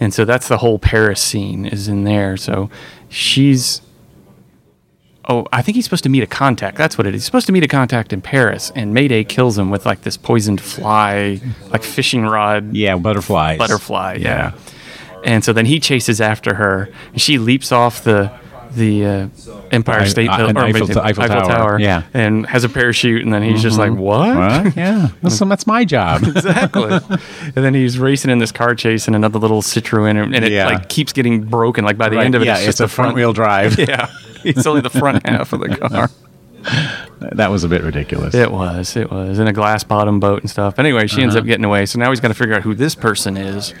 And 0.00 0.12
so 0.12 0.24
that's 0.24 0.48
the 0.48 0.58
whole 0.58 0.78
Paris 0.78 1.20
scene 1.20 1.64
is 1.66 1.88
in 1.88 2.04
there. 2.04 2.36
So 2.36 2.70
she's. 3.08 3.80
Oh, 5.28 5.46
I 5.52 5.62
think 5.62 5.76
he's 5.76 5.84
supposed 5.84 6.02
to 6.02 6.08
meet 6.10 6.24
a 6.24 6.26
contact. 6.26 6.76
That's 6.76 6.98
what 6.98 7.06
it 7.06 7.14
is. 7.14 7.20
He's 7.22 7.26
supposed 7.26 7.46
to 7.46 7.52
meet 7.52 7.62
a 7.62 7.68
contact 7.68 8.12
in 8.12 8.20
Paris, 8.20 8.72
and 8.74 8.92
Mayday 8.92 9.22
kills 9.22 9.56
him 9.56 9.70
with 9.70 9.86
like 9.86 10.02
this 10.02 10.16
poisoned 10.16 10.60
fly, 10.60 11.40
like 11.70 11.84
fishing 11.84 12.24
rod 12.26 12.74
Yeah, 12.74 12.96
butterflies. 12.96 13.56
butterfly. 13.58 14.18
Yeah. 14.20 14.52
And 15.24 15.44
so 15.44 15.52
then 15.52 15.66
he 15.66 15.78
chases 15.78 16.20
after 16.20 16.54
her, 16.54 16.88
and 17.12 17.22
she 17.22 17.38
leaps 17.38 17.70
off 17.70 18.02
the 18.02 18.32
the 18.74 19.04
uh, 19.06 19.28
Empire 19.70 20.06
State 20.06 20.28
I- 20.28 20.36
Building, 20.38 20.56
an 20.56 20.64
Eiffel- 20.76 21.00
Eiffel 21.00 21.26
Tower, 21.48 21.78
yeah. 21.80 22.02
and 22.14 22.46
has 22.46 22.64
a 22.64 22.68
parachute, 22.68 23.22
and 23.22 23.32
then 23.32 23.42
he's 23.42 23.62
just 23.62 23.78
like, 23.78 23.92
"What?" 23.92 24.36
What? 24.36 24.76
Yeah, 24.76 25.08
that's, 25.22 25.38
that's 25.38 25.66
my 25.66 25.84
job. 25.84 26.22
exactly. 26.26 26.90
and 26.92 27.52
then 27.54 27.74
he's 27.74 27.98
racing 27.98 28.30
in 28.30 28.38
this 28.38 28.52
car 28.52 28.74
chase 28.74 29.08
in 29.08 29.14
another 29.14 29.38
little 29.38 29.62
Citroen, 29.62 30.22
and, 30.22 30.34
and 30.34 30.44
it 30.44 30.52
Yeah. 30.52 30.66
like 30.66 30.88
keeps 30.88 31.12
getting 31.12 31.44
broken. 31.44 31.84
Like 31.84 31.98
by 31.98 32.08
the 32.08 32.16
Right, 32.16 32.24
end 32.26 32.34
of 32.34 32.42
it, 32.42 32.46
yeah, 32.46 32.56
it's 32.56 32.64
just 32.66 32.80
a 32.80 32.84
the 32.84 32.88
front 32.88 33.14
wheel 33.14 33.32
drive. 33.32 33.78
Yeah, 33.78 34.08
it's 34.44 34.66
only 34.66 34.80
the 34.80 34.90
front 34.90 35.26
half 35.26 35.52
of 35.52 35.60
the 35.60 35.76
car. 35.76 36.10
that 37.32 37.50
was 37.50 37.64
a 37.64 37.68
bit 37.68 37.82
ridiculous. 37.82 38.34
It 38.34 38.50
was. 38.52 38.96
It 38.96 39.10
was 39.10 39.38
in 39.38 39.46
a 39.48 39.52
glass 39.52 39.82
bottom 39.84 40.20
boat 40.20 40.40
and 40.42 40.50
stuff. 40.50 40.78
Anyway, 40.78 41.06
she 41.06 41.16
Uh-huh. 41.16 41.22
ends 41.24 41.36
up 41.36 41.44
getting 41.44 41.64
away. 41.64 41.86
So 41.86 41.98
now 41.98 42.10
he's 42.10 42.20
got 42.20 42.28
to 42.28 42.34
figure 42.34 42.54
out 42.54 42.62
who 42.62 42.74
this 42.74 42.94
person 42.94 43.36
is, 43.36 43.74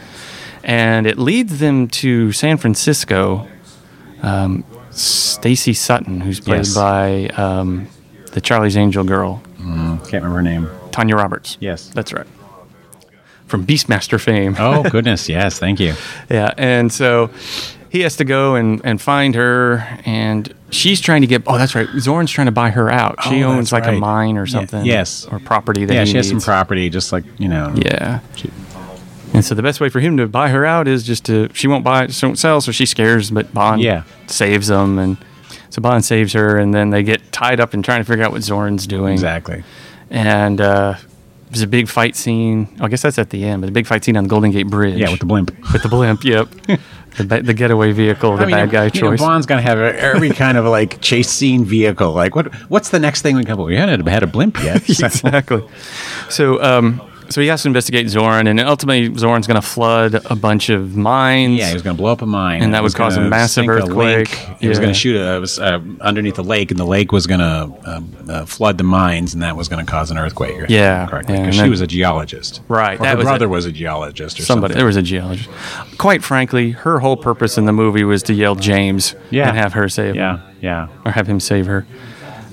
and 0.64 1.06
it 1.06 1.18
leads 1.18 1.58
them 1.60 1.88
to 1.88 2.32
San 2.32 2.56
Francisco. 2.56 3.46
Um, 4.22 4.64
Stacy 4.92 5.72
Sutton, 5.74 6.20
who's 6.20 6.40
played 6.40 6.58
Yes. 6.58 6.74
by 6.74 7.26
um, 7.36 7.88
the 8.32 8.40
Charlie's 8.40 8.76
Angel 8.76 9.04
girl, 9.04 9.42
Can't 9.58 10.12
remember 10.12 10.36
her 10.36 10.42
name. 10.42 10.68
Tanya 10.90 11.16
Roberts. 11.16 11.56
Yes. 11.60 11.88
that's 11.94 12.12
right. 12.12 12.26
From 13.46 13.66
Beastmaster 13.66 14.18
fame. 14.20 14.56
Oh 14.58 14.82
goodness, 14.90 15.28
yes, 15.28 15.58
thank 15.58 15.78
you. 15.80 15.94
Yeah, 16.30 16.52
and 16.56 16.90
so 16.92 17.30
he 17.90 18.00
has 18.00 18.16
to 18.16 18.24
go 18.24 18.54
and, 18.54 18.80
and 18.84 18.98
find 19.00 19.34
her, 19.34 19.86
and 20.06 20.52
she's 20.70 21.00
trying 21.02 21.20
to 21.20 21.26
get. 21.26 21.42
Oh, 21.46 21.58
that's 21.58 21.74
right. 21.74 21.86
Zorin's 21.88 22.30
trying 22.30 22.46
to 22.46 22.52
buy 22.52 22.70
her 22.70 22.90
out. 22.90 23.22
She 23.24 23.42
Oh, 23.44 23.50
owns 23.50 23.68
that's 23.70 23.72
like 23.72 23.84
a 23.84 23.92
right. 23.92 24.00
mine 24.00 24.38
or 24.38 24.46
something. 24.46 24.86
yes. 24.86 25.26
or 25.30 25.38
property 25.38 25.84
that 25.84 25.92
Yeah, 25.92 26.04
he 26.04 26.10
she 26.12 26.16
has 26.16 26.28
some 26.28 26.36
needs. 26.36 26.46
property, 26.46 26.88
just 26.88 27.12
like 27.12 27.24
you 27.38 27.48
know. 27.48 27.74
Yeah. 27.76 28.20
She- 28.36 28.50
And 29.34 29.44
so 29.44 29.54
the 29.54 29.62
best 29.62 29.80
way 29.80 29.88
for 29.88 30.00
him 30.00 30.16
to 30.18 30.26
buy 30.26 30.48
her 30.50 30.64
out 30.66 30.86
is 30.88 31.04
just 31.04 31.24
to 31.26 31.48
she 31.54 31.66
won't 31.68 31.84
buy 31.84 32.06
she 32.08 32.26
won't 32.26 32.38
sell, 32.38 32.60
so 32.60 32.70
she 32.72 32.84
scares, 32.86 33.30
but 33.30 33.52
Bond 33.54 33.80
Yeah. 33.80 34.02
saves 34.26 34.68
them, 34.68 34.98
and 34.98 35.16
so 35.70 35.80
Bond 35.80 36.04
saves 36.04 36.32
her, 36.34 36.58
and 36.58 36.74
then 36.74 36.90
they 36.90 37.02
get 37.02 37.32
tied 37.32 37.58
up 37.60 37.72
in 37.74 37.82
trying 37.82 38.00
to 38.00 38.04
figure 38.04 38.24
out 38.24 38.32
what 38.32 38.42
Zorin's 38.42 38.86
doing. 38.86 39.14
Exactly. 39.14 39.64
And 40.10 40.60
uh, 40.60 40.96
there's 41.48 41.62
a 41.62 41.66
big 41.66 41.88
fight 41.88 42.14
scene. 42.14 42.68
I 42.80 42.88
guess 42.88 43.00
that's 43.02 43.18
at 43.18 43.30
the 43.30 43.44
end, 43.44 43.62
but 43.62 43.68
a 43.70 43.72
big 43.72 43.86
fight 43.86 44.04
scene 44.04 44.16
on 44.18 44.24
the 44.24 44.28
Golden 44.28 44.50
Gate 44.50 44.66
Bridge. 44.68 44.98
Yeah, 44.98 45.10
with 45.10 45.20
the 45.20 45.26
blimp. 45.26 45.50
with 45.72 45.82
the 45.82 45.88
blimp. 45.88 46.24
Yep, 46.24 46.48
the, 47.16 47.24
ba- 47.24 47.42
the 47.42 47.54
getaway 47.54 47.92
vehicle, 47.92 48.36
the 48.36 48.42
I 48.42 48.46
mean, 48.46 48.54
bad 48.56 48.70
guy 48.70 48.84
you 48.92 49.00
know, 49.00 49.10
choice. 49.12 49.20
Bond's 49.20 49.46
gonna 49.46 49.62
have 49.62 49.78
every 49.78 50.28
kind 50.30 50.58
of 50.58 50.66
like 50.66 51.00
chase 51.00 51.30
scene 51.30 51.64
vehicle. 51.64 52.12
Like, 52.12 52.34
what? 52.36 52.52
What's 52.68 52.90
the 52.90 52.98
next 52.98 53.22
thing 53.22 53.36
we 53.36 53.44
come? 53.44 53.58
Up? 53.58 53.66
We 53.66 53.76
hadn't 53.76 54.06
had 54.06 54.22
a 54.22 54.26
blimp 54.26 54.62
yet. 54.62 54.82
So- 54.82 55.06
exactly. 55.06 55.66
So, 56.28 56.62
um, 56.62 57.00
so 57.32 57.40
he 57.40 57.48
has 57.48 57.62
to 57.62 57.68
investigate 57.68 58.06
Zorin, 58.06 58.48
and 58.48 58.60
ultimately 58.60 59.08
Zorin's 59.10 59.46
going 59.46 59.60
to 59.60 59.66
flood 59.66 60.14
a 60.30 60.36
bunch 60.36 60.68
of 60.68 60.96
mines. 60.96 61.58
Yeah, 61.58 61.68
he 61.68 61.74
was 61.74 61.82
going 61.82 61.96
to 61.96 62.00
blow 62.02 62.12
up 62.12 62.22
a 62.22 62.26
mine, 62.26 62.62
And 62.62 62.74
that 62.74 62.82
would 62.82 62.94
cause 62.94 63.16
a 63.16 63.20
massive 63.20 63.64
a 63.66 63.68
earthquake. 63.70 64.30
lake. 64.30 64.58
He 64.60 64.68
was 64.68 64.78
going 64.78 64.90
to 64.90 64.98
shoot 64.98 65.16
a, 65.16 65.36
it 65.36 65.40
was, 65.40 65.58
uh, 65.58 65.80
underneath 66.00 66.36
the 66.36 66.44
lake, 66.44 66.70
and 66.70 66.78
the 66.78 66.84
lake 66.84 67.12
was 67.12 67.26
going 67.26 67.40
to 67.40 67.72
um, 67.84 68.16
uh, 68.28 68.44
flood 68.46 68.78
the 68.78 68.84
mines, 68.84 69.34
and 69.34 69.42
that 69.42 69.56
was 69.56 69.68
going 69.68 69.84
to 69.84 69.90
cause 69.90 70.10
an 70.10 70.18
earthquake. 70.18 70.68
Yeah, 70.68 71.06
correctly, 71.06 71.34
yeah, 71.36 71.42
because 71.46 71.56
she 71.60 71.68
was 71.68 71.80
a 71.80 71.86
geologist. 71.86 72.60
Right, 72.68 72.98
Or 73.00 73.02
that 73.02 73.10
her 73.12 73.16
was 73.16 73.24
brother 73.24 73.46
it. 73.46 73.48
was 73.48 73.66
a 73.66 73.72
geologist, 73.72 74.38
or 74.38 74.42
Somebody, 74.44 74.72
something. 74.72 74.78
there 74.78 74.86
was 74.86 74.96
a 74.96 75.02
geologist. 75.02 75.48
Quite 75.98 76.22
frankly, 76.22 76.70
her 76.72 76.98
whole 77.00 77.16
purpose 77.16 77.58
in 77.58 77.64
the 77.64 77.72
movie 77.72 78.04
was 78.04 78.22
to 78.24 78.34
yell 78.34 78.54
James 78.54 79.14
Yeah. 79.30 79.48
and 79.48 79.56
have 79.56 79.72
her 79.74 79.88
save 79.88 80.14
Yeah, 80.16 80.38
him, 80.38 80.56
yeah. 80.60 80.88
or 81.04 81.12
have 81.12 81.26
him 81.26 81.40
save 81.40 81.66
her, 81.66 81.86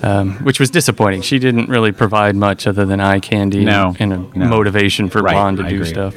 um, 0.04 0.34
which 0.44 0.60
was 0.60 0.70
disappointing. 0.70 1.22
She 1.22 1.40
didn't 1.40 1.70
really 1.70 1.92
provide 1.92 2.36
much 2.36 2.68
other 2.68 2.86
than 2.86 3.00
eye 3.00 3.20
candy 3.20 3.66
No, 3.66 3.96
and, 4.00 4.14
and 4.14 4.36
a 4.36 4.40
no. 4.40 4.46
motivation 4.48 5.10
for 5.10 5.22
Right, 5.22 5.34
Bond 5.34 5.58
to 5.58 5.66
I 5.66 5.70
do 5.70 5.76
agree. 5.76 5.88
stuff. 5.88 6.16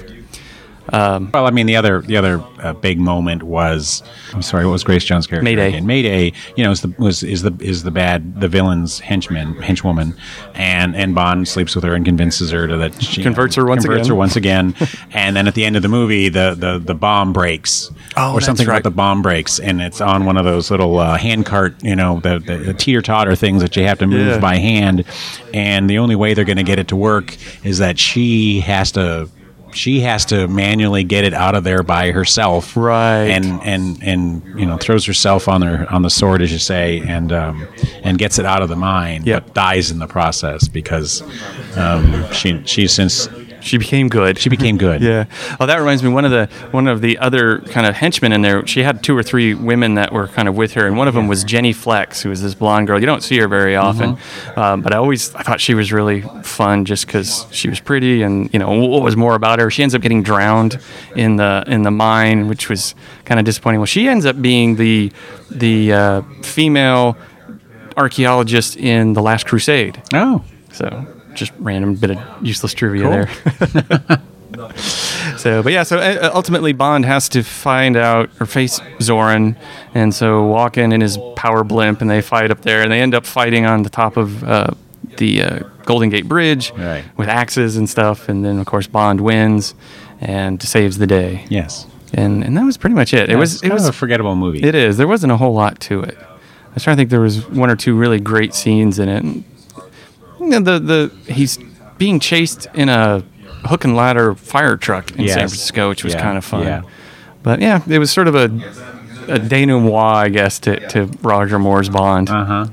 Well, 0.93 1.47
I 1.47 1.51
mean, 1.51 1.67
the 1.67 1.77
other 1.77 2.03
the 2.03 2.17
other 2.17 2.43
uh, 2.63 2.75
big 2.75 2.99
moment 2.99 3.43
was 3.43 4.03
I'm 4.35 4.43
sorry, 4.43 4.67
what 4.67 4.73
was 4.73 4.85
Grace 4.85 5.05
Jones' 5.05 5.27
character? 5.27 5.43
Mayday. 5.45 5.69
Again? 5.69 5.87
Mayday. 5.87 6.33
You 6.57 6.65
know, 6.65 6.71
is 6.71 6.83
the 6.83 6.95
was 6.99 7.23
is 7.23 7.43
the 7.43 7.57
is 7.61 7.83
the 7.83 7.91
bad 7.91 8.41
the 8.41 8.49
villain's 8.49 8.99
henchman 9.01 9.55
henchwoman, 9.55 10.17
and 10.55 10.95
and 10.95 11.15
Bond 11.15 11.49
sleeps 11.49 11.75
with 11.75 11.85
her 11.85 11.95
and 11.95 12.05
convinces 12.05 12.51
her 12.51 12.67
to 12.67 12.77
that 12.77 13.03
she 13.03 13.23
Converts 13.23 13.55
her 13.57 13.65
once 13.65 13.85
converts 13.85 14.03
again. 14.03 14.09
her 14.11 14.15
once 14.15 14.37
again, 14.37 14.75
and 15.13 15.35
then 15.37 15.49
at 15.49 15.55
the 15.55 15.65
end 15.65 15.77
of 15.77 15.83
the 15.83 15.89
movie, 15.89 16.29
the 16.29 16.55
the 16.59 16.79
the 16.79 16.95
bomb 16.95 17.33
breaks. 17.33 17.91
Oh, 18.15 18.31
or 18.31 18.35
that's 18.35 18.47
something 18.47 18.67
right. 18.69 18.75
about 18.75 18.85
the 18.91 18.95
bomb 18.95 19.23
breaks, 19.23 19.59
and 19.59 19.81
it's 19.81 20.03
on 20.03 20.27
one 20.27 20.37
of 20.37 20.45
those 20.45 20.71
little 20.71 20.99
uh, 20.99 21.17
hand 21.17 21.47
cart, 21.47 21.83
you 21.83 21.97
know, 21.97 22.21
the, 22.21 22.39
the, 22.39 22.57
the 22.59 22.75
teeter 22.75 23.01
totter 23.01 23.35
things 23.35 23.63
that 23.63 23.75
you 23.75 23.85
have 23.85 23.99
to 24.01 24.07
move 24.07 24.27
Yeah. 24.27 24.39
by 24.39 24.57
hand. 24.57 25.05
And 25.55 25.89
the 25.89 25.97
only 25.97 26.15
way 26.15 26.35
they're 26.35 26.45
going 26.45 26.59
to 26.59 26.63
get 26.63 26.79
it 26.79 26.89
to 26.89 26.97
work 26.97 27.35
is 27.65 27.79
that 27.79 27.99
she 27.99 28.61
has 28.61 28.93
to 28.93 29.31
she 29.75 30.01
has 30.01 30.25
to 30.27 30.47
manually 30.49 31.05
get 31.05 31.25
it 31.25 31.35
out 31.35 31.55
of 31.55 31.65
there 31.65 31.83
by 31.83 32.11
herself, 32.13 32.77
Right. 32.77 33.25
And 33.25 33.61
and 33.63 34.03
and 34.03 34.61
you 34.61 34.67
know 34.67 34.77
throws 34.77 35.05
herself 35.07 35.49
on 35.49 35.63
her 35.63 35.87
on 35.91 36.03
the 36.03 36.11
sword, 36.11 36.43
as 36.43 36.53
you 36.53 36.59
say, 36.59 37.01
and 37.01 37.33
um, 37.33 37.67
and 38.03 38.19
gets 38.19 38.39
it 38.39 38.45
out 38.47 38.63
of 38.63 38.69
the 38.69 38.77
mine, 38.77 39.23
Yep. 39.25 39.45
but 39.47 39.55
dies 39.55 39.91
in 39.91 39.99
the 39.99 40.07
process 40.07 40.69
because 40.69 41.23
um, 41.77 42.31
she 42.33 42.63
she 42.65 42.87
since 42.87 43.29
She 43.63 43.79
became 43.79 44.09
good. 44.09 44.39
she 44.39 44.49
became 44.51 44.77
good. 44.77 45.01
Yeah. 45.13 45.25
Oh, 45.61 45.67
that 45.67 45.77
reminds 45.77 46.03
me. 46.03 46.11
One 46.11 46.25
of 46.25 46.31
the 46.31 46.47
one 46.71 46.87
of 46.89 47.01
the 47.01 47.19
other 47.19 47.59
kind 47.61 47.87
of 47.87 47.95
henchmen 47.95 48.33
in 48.33 48.43
there. 48.43 48.67
She 48.67 48.83
had 48.83 49.03
two 49.03 49.17
or 49.17 49.23
three 49.23 49.55
women 49.55 49.95
that 49.95 50.13
were 50.13 50.29
kind 50.29 50.49
of 50.49 50.57
with 50.57 50.73
her, 50.75 50.87
and 50.87 50.97
one 50.97 51.09
of 51.09 51.15
them 51.15 51.29
was 51.29 51.45
Jenny 51.45 51.73
Flex, 51.73 52.23
who 52.23 52.29
was 52.29 52.43
this 52.43 52.55
blonde 52.55 52.87
girl. 52.87 52.99
You 53.01 53.07
don't 53.07 53.23
see 53.23 53.39
her 53.39 53.49
very 53.49 53.77
often, 53.77 54.17
um, 54.57 54.83
but 54.83 54.93
I 54.93 54.97
always 54.97 55.35
I 55.35 55.43
thought 55.43 55.61
she 55.61 55.75
was 55.75 55.93
really 55.93 56.23
fun 56.43 56.85
just 56.85 57.07
because 57.07 57.47
she 57.51 57.69
was 57.69 57.81
pretty, 57.81 58.23
and 58.23 58.53
you 58.53 58.59
know 58.59 58.71
what 58.89 59.03
was 59.03 59.17
more 59.17 59.35
about 59.35 59.59
her. 59.61 59.71
She 59.71 59.83
ends 59.83 59.95
up 59.95 60.03
getting 60.03 60.23
drowned 60.23 60.79
in 61.17 61.37
the 61.37 61.65
in 61.67 61.83
the 61.83 61.91
mine, 61.91 62.49
which 62.49 62.69
was 62.69 62.95
kind 63.25 63.39
of 63.41 63.45
disappointing. 63.47 63.81
Well, 63.81 63.87
she 63.87 64.09
ends 64.09 64.27
up 64.27 64.41
being 64.41 64.77
the 64.77 65.13
the 65.51 65.93
uh, 65.93 66.23
female 66.43 67.17
archaeologist 67.97 68.77
in 68.77 69.13
the 69.13 69.23
Last 69.23 69.47
Crusade. 69.47 70.03
Oh, 70.15 70.43
So 70.73 71.07
just 71.35 71.53
random 71.59 71.95
bit 71.95 72.11
of 72.13 72.19
useless 72.47 72.75
trivia 72.75 73.09
there. 73.09 73.29
so, 75.39 75.63
but 75.63 75.73
yeah, 75.73 75.83
so 75.83 75.99
uh, 75.99 76.31
ultimately 76.35 76.73
Bond 76.73 77.05
has 77.05 77.29
to 77.31 77.43
find 77.43 77.97
out 77.97 78.31
or 78.41 78.47
face 78.47 78.81
Zorin, 78.99 79.57
and 79.95 80.15
so 80.15 80.45
walk 80.45 80.77
in 80.79 80.93
in 80.93 81.01
his 81.01 81.19
power 81.37 81.65
blimp, 81.65 82.01
and 82.01 82.11
they 82.11 82.21
fight 82.21 82.51
up 82.51 82.63
there, 82.63 82.83
and 82.83 82.93
they 82.93 83.01
end 83.01 83.15
up 83.15 83.27
fighting 83.27 83.67
on 83.67 83.83
the 83.83 83.91
top 83.91 84.17
of 84.17 84.45
uh, 84.45 84.69
the 85.17 85.43
uh, 85.43 85.59
Golden 85.85 86.09
Gate 86.11 86.29
Bridge 86.29 86.73
Right. 86.77 87.05
with 87.17 87.29
axes 87.29 87.77
and 87.77 87.89
stuff, 87.89 88.29
and 88.29 88.45
then 88.45 88.59
of 88.59 88.67
course 88.67 88.87
Bond 88.87 89.21
wins 89.21 89.75
and 90.21 90.63
saves 90.63 90.99
the 90.99 91.07
day, 91.07 91.45
yes. 91.49 91.87
and 92.13 92.45
and 92.45 92.57
that 92.57 92.65
was 92.65 92.77
pretty 92.77 92.95
much 92.95 93.13
it. 93.15 93.29
It 93.31 93.37
was 93.37 93.55
It's 93.55 93.63
it 93.65 93.73
was 93.73 93.89
of 93.89 93.95
a 93.95 93.99
forgettable 93.99 94.37
movie. 94.37 94.63
it 94.63 94.75
is. 94.75 94.97
There 94.97 95.09
wasn't 95.09 95.33
a 95.33 95.37
whole 95.37 95.55
lot 95.55 95.81
to 95.81 96.03
it. 96.03 96.17
I 96.19 96.75
was 96.75 96.85
trying 96.85 96.97
to 96.97 97.01
think. 97.01 97.11
There 97.11 97.21
was 97.21 97.47
one 97.51 97.69
or 97.71 97.77
two 97.77 97.95
really 97.97 98.19
great 98.21 98.55
scenes 98.55 98.99
in 98.99 99.09
it. 99.09 99.45
You 100.43 100.49
know, 100.49 100.61
the 100.61 100.79
the 100.79 101.33
he's 101.33 101.59
being 101.99 102.21
chased 102.21 102.67
in 102.75 102.89
a 102.89 103.23
hook 103.65 103.85
and 103.85 103.95
ladder 103.95 104.35
fire 104.35 104.77
truck 104.77 105.11
in 105.13 105.21
Yes. 105.25 105.35
San 105.35 105.49
Francisco, 105.49 105.89
which 105.89 106.03
was 106.05 106.15
Yeah, 106.15 106.23
kind 106.23 106.37
of 106.39 106.45
fun. 106.45 106.65
yeah. 106.65 106.83
But 107.43 107.61
yeah, 107.61 107.81
it 107.89 107.99
was 107.99 108.11
sort 108.11 108.29
of 108.29 108.35
a 108.35 108.45
a 109.29 109.39
denouement, 109.39 109.95
I 109.95 110.29
guess, 110.31 110.59
to, 110.61 110.81
to 110.89 111.07
Roger 111.23 111.59
Moore's 111.59 111.89
Bond. 111.89 112.29
Uh 112.29 112.45
huh. 112.45 112.67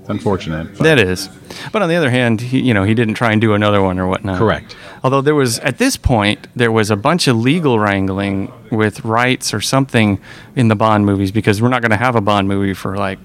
It's 0.00 0.08
unfortunate. 0.08 0.76
but- 0.76 0.82
That 0.84 0.98
is. 0.98 1.28
But 1.72 1.82
on 1.82 1.88
the 1.88 1.94
other 1.96 2.10
hand, 2.10 2.40
he, 2.40 2.60
you 2.60 2.74
know, 2.74 2.82
he 2.84 2.94
didn't 2.94 3.14
try 3.14 3.30
and 3.32 3.40
do 3.40 3.54
another 3.54 3.80
one 3.82 3.98
or 4.00 4.06
whatnot. 4.08 4.38
Correct. 4.38 4.74
Although 5.04 5.20
there 5.20 5.34
was 5.34 5.58
at 5.60 5.78
this 5.78 5.96
point 5.96 6.48
there 6.56 6.72
was 6.72 6.90
a 6.90 6.96
bunch 6.96 7.28
of 7.28 7.36
legal 7.36 7.78
wrangling 7.78 8.52
with 8.70 9.04
rights 9.04 9.54
or 9.54 9.60
something 9.60 10.20
in 10.56 10.68
the 10.68 10.76
Bond 10.76 11.06
movies 11.06 11.30
because 11.30 11.62
we're 11.62 11.68
not 11.68 11.82
going 11.82 11.90
to 11.92 11.96
have 11.96 12.16
a 12.16 12.20
Bond 12.20 12.48
movie 12.48 12.74
for 12.74 12.96
like 12.96 13.18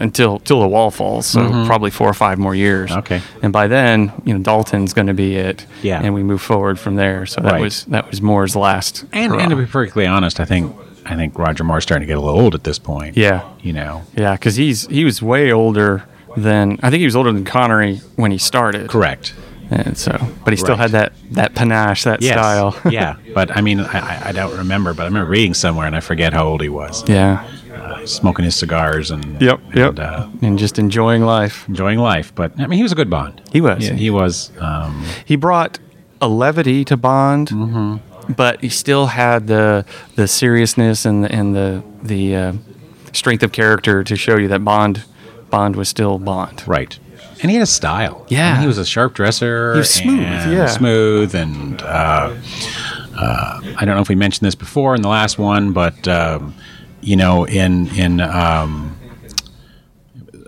until 0.00 0.38
till 0.40 0.60
the 0.60 0.68
wall 0.68 0.90
falls, 0.90 1.26
so 1.26 1.48
probably 1.66 1.90
four 1.90 2.08
or 2.08 2.14
five 2.14 2.38
more 2.38 2.54
years. 2.54 2.90
Mm-hmm. 2.90 2.98
Okay. 3.00 3.20
And 3.42 3.52
by 3.52 3.66
then, 3.66 4.12
you 4.24 4.32
know, 4.34 4.42
Dalton's 4.42 4.92
going 4.94 5.06
to 5.08 5.14
be 5.14 5.36
it. 5.36 5.66
Yeah. 5.82 6.00
And 6.02 6.14
we 6.14 6.22
move 6.22 6.40
forward 6.42 6.78
from 6.78 6.96
there. 6.96 7.26
So 7.26 7.40
that 7.40 7.52
Right. 7.52 7.60
was 7.62 7.84
that 7.86 8.08
was 8.10 8.20
Moore's 8.22 8.54
last. 8.56 9.04
And, 9.12 9.32
hurrah. 9.32 9.42
and 9.42 9.50
to 9.50 9.56
be 9.56 9.66
perfectly 9.66 10.06
honest, 10.06 10.40
I 10.40 10.44
think 10.44 10.74
I 11.06 11.16
think 11.16 11.38
Roger 11.38 11.64
Moore's 11.64 11.82
starting 11.84 12.06
to 12.06 12.10
get 12.12 12.18
a 12.18 12.20
little 12.20 12.38
old 12.40 12.54
at 12.54 12.64
this 12.64 12.78
point. 12.78 13.16
yeah. 13.16 13.42
You 13.62 13.72
know. 13.72 14.02
Yeah, 14.16 14.32
because 14.34 14.56
he's 14.56 14.86
he 14.88 15.04
was 15.04 15.20
way 15.22 15.50
older 15.52 16.04
than 16.36 16.78
I 16.82 16.90
think 16.90 17.00
he 17.00 17.06
was 17.06 17.16
older 17.16 17.32
than 17.32 17.44
Connery 17.44 18.00
when 18.16 18.30
he 18.30 18.38
started. 18.38 18.88
Correct. 18.90 19.34
And 19.70 19.98
so, 19.98 20.16
but 20.44 20.52
he 20.54 20.56
still 20.56 20.76
Right. 20.76 20.80
had 20.82 20.90
that 20.92 21.12
that 21.32 21.54
panache, 21.54 22.04
that 22.04 22.22
Yes. 22.22 22.32
style. 22.34 22.74
yeah. 22.90 23.16
But 23.34 23.54
I 23.56 23.60
mean, 23.60 23.80
I, 23.80 23.98
I- 23.98 24.22
I 24.28 24.32
don't 24.32 24.56
remember, 24.56 24.94
but 24.94 25.02
I 25.02 25.06
remember 25.06 25.30
reading 25.30 25.52
somewhere, 25.54 25.86
and 25.86 25.94
I 25.96 26.00
forget 26.00 26.32
how 26.32 26.46
old 26.46 26.62
he 26.62 26.68
was. 26.70 27.04
yeah. 27.08 27.44
Smoking 28.10 28.44
his 28.44 28.56
cigars 28.56 29.10
and 29.10 29.40
Yep. 29.40 29.60
Yep. 29.74 29.88
and, 29.90 30.00
uh, 30.00 30.28
and 30.42 30.58
just 30.58 30.78
enjoying 30.78 31.22
life. 31.24 31.68
enjoying 31.68 31.98
life. 31.98 32.32
But 32.34 32.52
I 32.58 32.66
mean, 32.66 32.76
he 32.78 32.82
was 32.82 32.92
a 32.92 32.94
good 32.96 33.10
Bond. 33.10 33.40
He 33.52 33.60
was. 33.60 33.86
Yeah, 33.88 33.94
he 33.94 34.10
was. 34.10 34.50
Um, 34.60 35.04
He 35.24 35.36
brought 35.36 35.78
a 36.20 36.28
levity 36.28 36.84
to 36.86 36.96
Bond, 36.96 37.48
Mm-hmm. 37.50 38.32
but 38.32 38.60
he 38.60 38.68
still 38.68 39.06
had 39.06 39.46
the 39.46 39.84
the 40.16 40.26
seriousness 40.26 41.04
and 41.04 41.24
the, 41.24 41.32
and 41.32 41.54
the 41.54 41.82
the 42.02 42.34
uh, 42.36 42.52
strength 43.12 43.42
of 43.42 43.52
character 43.52 44.02
to 44.04 44.16
show 44.16 44.36
you 44.36 44.48
that 44.48 44.64
Bond 44.64 45.04
Bond 45.50 45.76
was 45.76 45.88
still 45.88 46.18
Bond. 46.18 46.62
right. 46.66 46.98
And 47.40 47.50
he 47.52 47.56
had 47.56 47.62
a 47.62 47.66
style. 47.66 48.26
Yeah. 48.28 48.48
I 48.48 48.52
mean, 48.54 48.60
he 48.62 48.66
was 48.66 48.78
a 48.78 48.84
sharp 48.84 49.14
dresser. 49.14 49.72
He 49.74 49.78
was 49.78 49.90
smooth, 49.94 50.24
and 50.24 50.52
yeah. 50.52 50.66
Smooth 50.66 51.34
and. 51.36 51.80
Uh, 51.82 52.34
uh, 53.16 53.60
I 53.76 53.84
don't 53.84 53.94
know 53.94 54.00
if 54.02 54.08
we 54.08 54.14
mentioned 54.16 54.46
this 54.46 54.54
before 54.56 54.94
in 54.96 55.02
the 55.02 55.08
last 55.08 55.38
one, 55.38 55.72
but 55.72 56.06
um, 56.08 56.54
you 57.00 57.16
know, 57.16 57.44
in 57.44 57.88
in 57.96 58.20
um, 58.20 58.96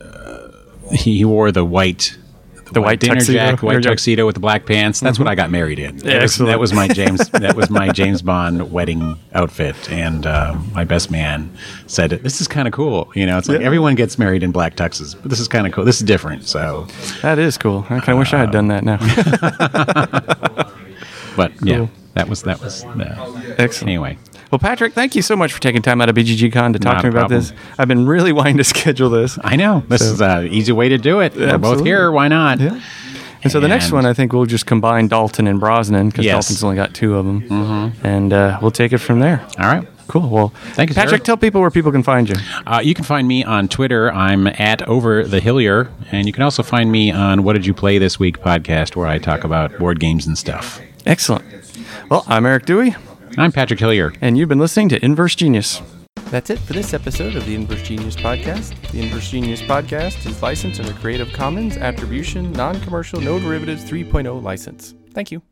uh, 0.01 0.49
he, 0.93 1.25
wore 1.25 1.53
the 1.53 1.65
white. 1.65 2.17
The 2.73 2.81
white 2.81 3.01
dinner 3.01 3.17
tuxedo? 3.17 3.37
jacket, 3.39 3.63
white 3.65 3.83
tuxedo 3.83 4.27
with 4.27 4.37
the 4.37 4.41
black 4.41 4.65
pants. 4.65 5.01
That's 5.01 5.19
what 5.19 5.27
I 5.27 5.35
got 5.35 5.51
married 5.51 5.81
in. 5.81 5.97
That 5.97 6.23
was, 6.23 6.37
that 6.37 6.61
was 6.61 6.73
my 6.73 6.87
James. 6.87 7.29
that 7.31 7.57
was 7.57 7.69
my 7.69 7.89
James 7.91 8.23
Bond 8.23 8.71
wedding 8.71 9.19
outfit, 9.35 9.91
and 9.91 10.25
um, 10.25 10.71
my 10.73 10.85
best 10.85 11.11
man 11.11 11.51
said, 11.89 12.11
"This 12.11 12.41
is 12.41 12.47
kind 12.47 12.69
of 12.69 12.73
cool." 12.73 13.11
You 13.17 13.27
know, 13.27 13.39
it's 13.39 13.49
like 13.49 13.59
Yeah. 13.59 13.67
everyone 13.67 13.97
gets 13.97 14.21
married 14.21 14.45
in 14.45 14.53
black 14.53 14.77
tuxes, 14.77 15.17
but 15.21 15.31
this 15.31 15.41
is 15.41 15.49
kind 15.49 15.67
of 15.67 15.73
cool. 15.73 15.85
This 15.85 15.97
is 15.97 16.05
different. 16.07 16.45
So, 16.47 16.87
That 17.23 17.41
is 17.41 17.59
cool. 17.59 17.81
I 17.91 17.99
kind 17.99 18.11
of 18.11 18.19
wish 18.19 18.33
I 18.33 18.39
had 18.39 18.53
done 18.53 18.69
that 18.69 18.85
now. 18.85 18.99
but 21.37 21.53
yeah, 21.63 21.87
that 22.15 22.29
was 22.29 22.43
that 22.45 22.61
was. 22.61 22.85
Uh, 22.85 23.55
Excellent. 23.59 23.89
anyway, 23.89 24.19
Well, 24.51 24.59
Patrick, 24.59 24.95
thank 24.95 25.15
you 25.15 25.23
so 25.23 25.37
much 25.37 25.53
for 25.53 25.61
taking 25.61 25.81
time 25.81 26.01
out 26.01 26.09
of 26.09 26.17
BGG 26.17 26.53
Con 26.53 26.73
to 26.73 26.79
talk 26.79 26.95
Not 26.95 27.01
to 27.03 27.07
me 27.07 27.11
about 27.11 27.29
problem. 27.29 27.41
this. 27.41 27.53
I've 27.79 27.87
been 27.89 28.07
really 28.07 28.33
wanting 28.41 28.57
to 28.57 28.65
schedule 28.65 29.09
this. 29.09 29.39
I 29.45 29.57
know 29.57 29.85
this 29.89 30.03
is 30.03 30.21
an 30.21 30.49
easy 30.49 30.73
way 30.73 30.89
to 30.89 30.99
do 30.99 31.21
it. 31.21 31.37
We're 31.37 31.59
both 31.59 31.85
here. 31.85 32.11
Why 32.11 32.29
not? 32.29 32.59
Yeah. 32.59 32.81
And 33.43 33.51
so 33.51 33.59
the 33.61 33.69
next 33.69 33.91
one, 33.91 34.05
I 34.05 34.13
think 34.13 34.33
we'll 34.33 34.45
just 34.47 34.67
combine 34.67 35.09
Dalton 35.09 35.47
and 35.47 35.59
Brosnan 35.59 36.11
because 36.11 36.25
Yes. 36.27 36.35
Dalton's 36.47 36.65
only 36.65 36.77
got 36.77 36.93
two 36.95 37.17
of 37.17 37.25
them, 37.25 37.41
mm-hmm. 37.49 38.07
and 38.07 38.33
uh, 38.33 38.59
we'll 38.61 38.71
take 38.71 38.93
it 38.93 38.99
from 38.99 39.21
there. 39.21 39.41
All 39.59 39.65
right. 39.67 39.87
Cool. 40.09 40.29
Well, 40.29 40.49
Thank 40.73 40.91
you, 40.91 40.95
sir. 40.95 41.03
Patrick. 41.03 41.23
Tell 41.23 41.37
people 41.37 41.61
where 41.61 41.71
people 41.71 41.93
can 41.93 42.03
find 42.03 42.29
you. 42.29 42.35
Uh, 42.67 42.81
you 42.85 42.95
can 42.95 43.05
find 43.05 43.29
me 43.29 43.45
on 43.45 43.69
Twitter. 43.69 44.13
I'm 44.13 44.49
at 44.49 44.83
Over 44.89 45.25
the 45.25 45.41
Hillier, 45.41 45.89
and 46.11 46.27
you 46.27 46.33
can 46.33 46.43
also 46.43 46.63
find 46.65 46.91
me 46.91 47.13
on 47.13 47.45
What 47.45 47.53
Did 47.55 47.65
You 47.65 47.73
Play 47.73 47.99
This 47.99 48.19
Week 48.19 48.41
podcast, 48.41 48.97
where 48.97 49.07
I 49.07 49.19
talk 49.19 49.45
about 49.45 49.79
board 49.79 50.01
games 50.01 50.27
and 50.27 50.37
stuff. 50.37 50.81
Excellent. 51.07 51.45
Well, 52.11 52.25
I'm 52.27 52.45
Eric 52.45 52.67
Dewey, 52.67 52.95
I'm 53.39 53.53
Patrick 53.53 53.79
Hillier. 53.81 54.13
and 54.21 54.37
you've 54.37 54.49
been 54.49 54.59
listening 54.59 54.89
to 54.91 55.05
Inverse 55.05 55.35
Genius. 55.35 55.81
That's 56.31 56.51
it 56.51 56.59
for 56.61 56.73
this 56.75 56.93
episode 56.95 57.37
of 57.37 57.47
the 57.47 57.55
Inverse 57.55 57.83
Genius 57.83 58.17
Podcast. 58.17 58.75
The 58.91 59.01
Inverse 59.01 59.31
Genius 59.31 59.63
Podcast 59.63 60.27
is 60.27 60.43
licensed 60.43 60.81
under 60.81 60.93
Creative 60.95 61.33
Commons 61.33 61.77
Attribution 61.77 62.53
Non 62.53 62.81
Commercial 62.81 63.21
No 63.21 63.39
Derivatives 63.39 63.85
3.0 63.85 64.43
license. 64.43 64.95
Thank 65.13 65.31
you. 65.33 65.43